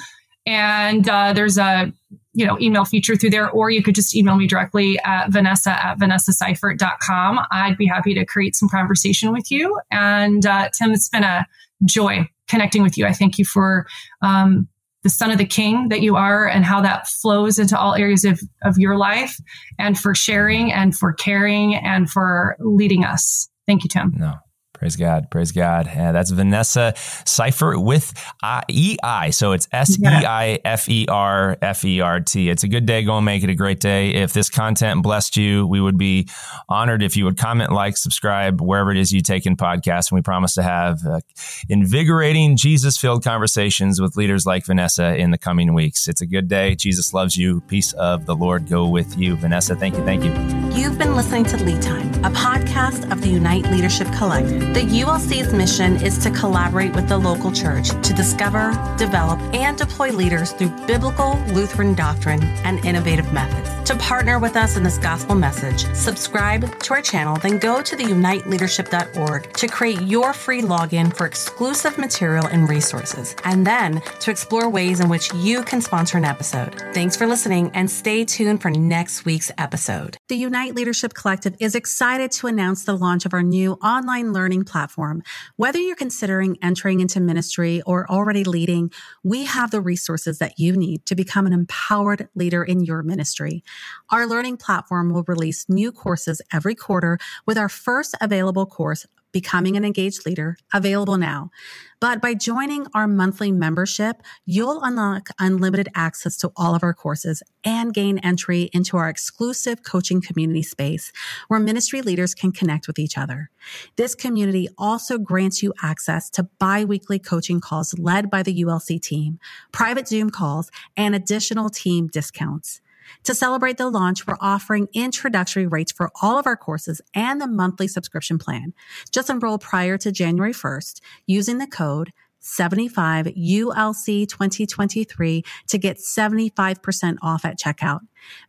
And 0.45 1.09
uh, 1.09 1.33
there's 1.33 1.57
a 1.57 1.91
you 2.33 2.45
know 2.45 2.59
email 2.59 2.85
feature 2.85 3.15
through 3.15 3.31
there, 3.31 3.49
or 3.49 3.71
you 3.71 3.81
could 3.81 3.95
just 3.95 4.15
email 4.15 4.35
me 4.35 4.45
directly 4.45 4.99
at 4.99 5.31
vanessa 5.31 5.71
at 5.71 5.97
vanessaseifert.com. 5.97 7.39
I'd 7.49 7.77
be 7.77 7.87
happy 7.87 8.13
to 8.13 8.25
create 8.25 8.55
some 8.55 8.69
conversation 8.69 9.31
with 9.31 9.49
you. 9.49 9.79
And 9.89 10.45
uh, 10.45 10.69
Tim, 10.77 10.91
it's 10.91 11.09
been 11.09 11.23
a 11.23 11.47
joy 11.83 12.29
connecting 12.47 12.83
with 12.83 12.95
you. 12.95 13.07
I 13.07 13.13
thank 13.13 13.39
you 13.39 13.45
for 13.45 13.87
um, 14.21 14.67
the 15.05 15.09
son 15.11 15.29
of 15.29 15.37
the 15.37 15.45
king 15.45 15.89
that 15.89 16.01
you 16.01 16.15
are 16.15 16.47
and 16.47 16.65
how 16.65 16.81
that 16.81 17.07
flows 17.07 17.59
into 17.59 17.77
all 17.77 17.93
areas 17.93 18.25
of, 18.25 18.41
of 18.63 18.75
your 18.79 18.97
life 18.97 19.37
and 19.77 19.99
for 19.99 20.15
sharing 20.15 20.73
and 20.73 20.97
for 20.97 21.13
caring 21.13 21.75
and 21.75 22.09
for 22.09 22.57
leading 22.57 23.05
us. 23.05 23.47
Thank 23.67 23.83
you, 23.83 23.89
Tim. 23.89 24.15
No, 24.17 24.33
Praise 24.75 24.97
God. 24.97 25.31
Praise 25.31 25.53
God. 25.53 25.87
Uh, 25.87 26.11
that's 26.11 26.31
Vanessa 26.31 26.93
Seifert 27.25 27.81
with 27.81 28.13
EI. 28.43 29.31
So 29.31 29.53
it's 29.53 29.67
S 29.71 29.97
E 29.97 30.05
I 30.05 30.59
F 30.65 30.89
E 30.89 31.07
R 31.07 31.57
F 31.61 31.85
E 31.85 32.01
R 32.01 32.19
T. 32.19 32.49
It's 32.49 32.63
a 32.63 32.67
good 32.67 32.85
day. 32.85 33.03
Go 33.03 33.15
and 33.15 33.25
make 33.25 33.43
it 33.43 33.49
a 33.49 33.55
great 33.55 33.79
day. 33.79 34.13
If 34.13 34.33
this 34.33 34.49
content 34.49 35.01
blessed 35.01 35.37
you, 35.37 35.65
we 35.65 35.79
would 35.79 35.97
be 35.97 36.27
honored 36.67 37.03
if 37.03 37.15
you 37.15 37.23
would 37.23 37.37
comment, 37.37 37.71
like, 37.71 37.95
subscribe, 37.95 38.59
wherever 38.59 38.91
it 38.91 38.97
is 38.97 39.13
you 39.13 39.21
take 39.21 39.45
in 39.45 39.55
podcasts. 39.55 40.11
And 40.11 40.17
we 40.17 40.21
promise 40.21 40.53
to 40.55 40.63
have 40.63 40.99
uh, 41.05 41.21
invigorating, 41.69 42.57
Jesus 42.57 42.97
filled 42.97 43.23
conversations 43.23 44.01
with 44.01 44.17
leaders 44.17 44.45
like 44.45 44.65
Vanessa 44.65 45.15
in 45.15 45.31
the 45.31 45.37
coming 45.37 45.73
weeks. 45.73 46.07
It's 46.07 46.21
a 46.21 46.27
good 46.27 46.49
day. 46.49 46.75
Jesus 46.75 47.13
loves 47.13 47.37
you. 47.37 47.61
Peace 47.61 47.93
of 47.93 48.25
the 48.25 48.35
Lord 48.35 48.67
go 48.67 48.87
with 48.87 49.17
you. 49.17 49.37
Vanessa, 49.37 49.75
thank 49.75 49.95
you. 49.95 50.03
Thank 50.03 50.23
you. 50.25 50.31
You've 50.77 50.97
been 50.97 51.15
listening 51.15 51.45
to 51.45 51.63
Lead 51.63 51.81
Time, 51.81 52.09
a 52.25 52.29
podcast 52.29 53.09
of 53.11 53.21
the 53.21 53.29
Unite 53.29 53.71
Leadership 53.71 54.07
Collective. 54.13 54.64
The 54.73 54.81
ULC's 55.01 55.53
mission 55.53 55.95
is 56.01 56.17
to 56.19 56.29
collaborate 56.31 56.93
with 56.95 57.07
the 57.07 57.17
local 57.17 57.51
church 57.51 57.89
to 57.89 58.13
discover, 58.13 58.71
develop, 58.97 59.39
and 59.53 59.77
deploy 59.77 60.11
leaders 60.11 60.51
through 60.51 60.69
biblical 60.85 61.39
Lutheran 61.53 61.93
doctrine 61.93 62.43
and 62.63 62.83
innovative 62.85 63.31
methods. 63.31 63.69
To 63.89 63.95
partner 63.97 64.39
with 64.39 64.55
us 64.55 64.77
in 64.77 64.83
this 64.83 64.97
gospel 64.97 65.35
message, 65.35 65.85
subscribe 65.93 66.79
to 66.79 66.93
our 66.93 67.01
channel, 67.01 67.37
then 67.37 67.59
go 67.59 67.83
to 67.83 67.95
the 67.95 68.03
uniteleadership.org 68.03 69.53
to 69.53 69.67
create 69.67 70.01
your 70.01 70.33
free 70.33 70.61
login 70.61 71.15
for 71.15 71.27
exclusive 71.27 71.97
material 71.97 72.47
and 72.47 72.67
resources, 72.67 73.35
and 73.43 73.65
then 73.65 74.01
to 74.21 74.31
explore 74.31 74.69
ways 74.69 75.01
in 75.01 75.07
which 75.07 75.31
you 75.35 75.61
can 75.63 75.81
sponsor 75.81 76.17
an 76.17 76.25
episode. 76.25 76.73
Thanks 76.93 77.15
for 77.15 77.27
listening 77.27 77.69
and 77.75 77.89
stay 77.89 78.25
tuned 78.25 78.61
for 78.61 78.71
next 78.71 79.23
week's 79.23 79.51
episode. 79.57 80.17
The 80.29 80.35
Unite 80.35 80.73
Leadership 80.73 81.13
Collective 81.13 81.55
is 81.59 81.75
excited 81.75 82.31
to 82.31 82.47
announce 82.47 82.85
the 82.85 82.97
launch 82.97 83.25
of 83.25 83.33
our 83.33 83.43
new 83.43 83.73
online 83.73 84.33
learning 84.33 84.54
platform. 84.63 85.23
Whether 85.55 85.79
you're 85.79 85.95
considering 85.95 86.57
entering 86.61 86.99
into 86.99 87.19
ministry 87.19 87.81
or 87.85 88.09
already 88.09 88.43
leading, 88.43 88.91
we 89.23 89.45
have 89.45 89.71
the 89.71 89.81
resources 89.81 90.39
that 90.39 90.59
you 90.59 90.75
need 90.75 91.05
to 91.07 91.15
become 91.15 91.45
an 91.45 91.53
empowered 91.53 92.29
leader 92.35 92.63
in 92.63 92.81
your 92.81 93.03
ministry. 93.03 93.63
Our 94.11 94.25
learning 94.25 94.57
platform 94.57 95.11
will 95.11 95.23
release 95.27 95.67
new 95.67 95.91
courses 95.91 96.41
every 96.53 96.75
quarter 96.75 97.17
with 97.45 97.57
our 97.57 97.69
first 97.69 98.15
available 98.21 98.65
course, 98.65 99.05
Becoming 99.35 99.75
an 99.75 99.83
Engaged 99.83 100.25
Leader, 100.25 100.55
available 100.73 101.17
now. 101.17 101.51
But 101.99 102.21
by 102.21 102.35
joining 102.35 102.87
our 102.93 103.05
monthly 103.05 103.51
membership, 103.51 104.23
you'll 104.45 104.81
unlock 104.81 105.27
unlimited 105.39 105.89
access 105.93 106.37
to 106.37 106.53
all 106.55 106.73
of 106.73 106.83
our 106.83 106.93
courses 106.93 107.43
and 107.65 107.93
gain 107.93 108.17
entry 108.19 108.69
into 108.71 108.95
our 108.95 109.09
exclusive 109.09 109.83
coaching 109.83 110.21
community 110.21 110.63
space 110.63 111.11
where 111.49 111.59
ministry 111.59 112.01
leaders 112.01 112.33
can 112.33 112.53
connect 112.53 112.87
with 112.87 112.97
each 112.97 113.17
other. 113.17 113.49
This 113.97 114.15
community 114.15 114.69
also 114.77 115.17
grants 115.17 115.61
you 115.61 115.73
access 115.83 116.29
to 116.29 116.43
bi-weekly 116.57 117.19
coaching 117.19 117.59
calls 117.59 117.93
led 117.99 118.31
by 118.31 118.41
the 118.41 118.63
ULC 118.63 119.01
team, 119.01 119.37
private 119.73 120.07
Zoom 120.07 120.29
calls, 120.29 120.71
and 120.95 121.13
additional 121.13 121.69
team 121.69 122.07
discounts. 122.07 122.79
To 123.23 123.35
celebrate 123.35 123.77
the 123.77 123.89
launch, 123.89 124.27
we're 124.27 124.37
offering 124.39 124.87
introductory 124.93 125.67
rates 125.67 125.91
for 125.91 126.11
all 126.21 126.37
of 126.37 126.47
our 126.47 126.57
courses 126.57 127.01
and 127.13 127.41
the 127.41 127.47
monthly 127.47 127.87
subscription 127.87 128.37
plan. 128.37 128.73
Just 129.11 129.29
enroll 129.29 129.57
prior 129.57 129.97
to 129.97 130.11
January 130.11 130.53
1st 130.53 131.01
using 131.25 131.57
the 131.57 131.67
code 131.67 132.11
75 132.45 133.25
ULC 133.25 134.27
2023 134.29 135.43
to 135.67 135.77
get 135.77 135.97
75% 135.97 137.17
off 137.21 137.43
at 137.43 137.57
checkout. 137.57 138.01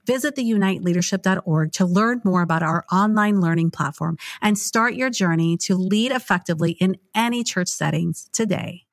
Visit 0.07 0.37
theuniteleadership.org 0.37 1.73
to 1.73 1.87
learn 1.87 2.21
more 2.23 2.43
about 2.43 2.63
our 2.63 2.85
online 2.93 3.41
learning 3.41 3.71
platform 3.71 4.19
and 4.43 4.59
start 4.59 4.95
your 4.95 5.11
journey 5.11 5.57
to 5.59 5.77
lead 5.77 6.13
effectively 6.13 6.73
in 6.73 6.99
any 7.15 7.43
church 7.43 7.69
settings 7.69 8.29
today. 8.33 8.86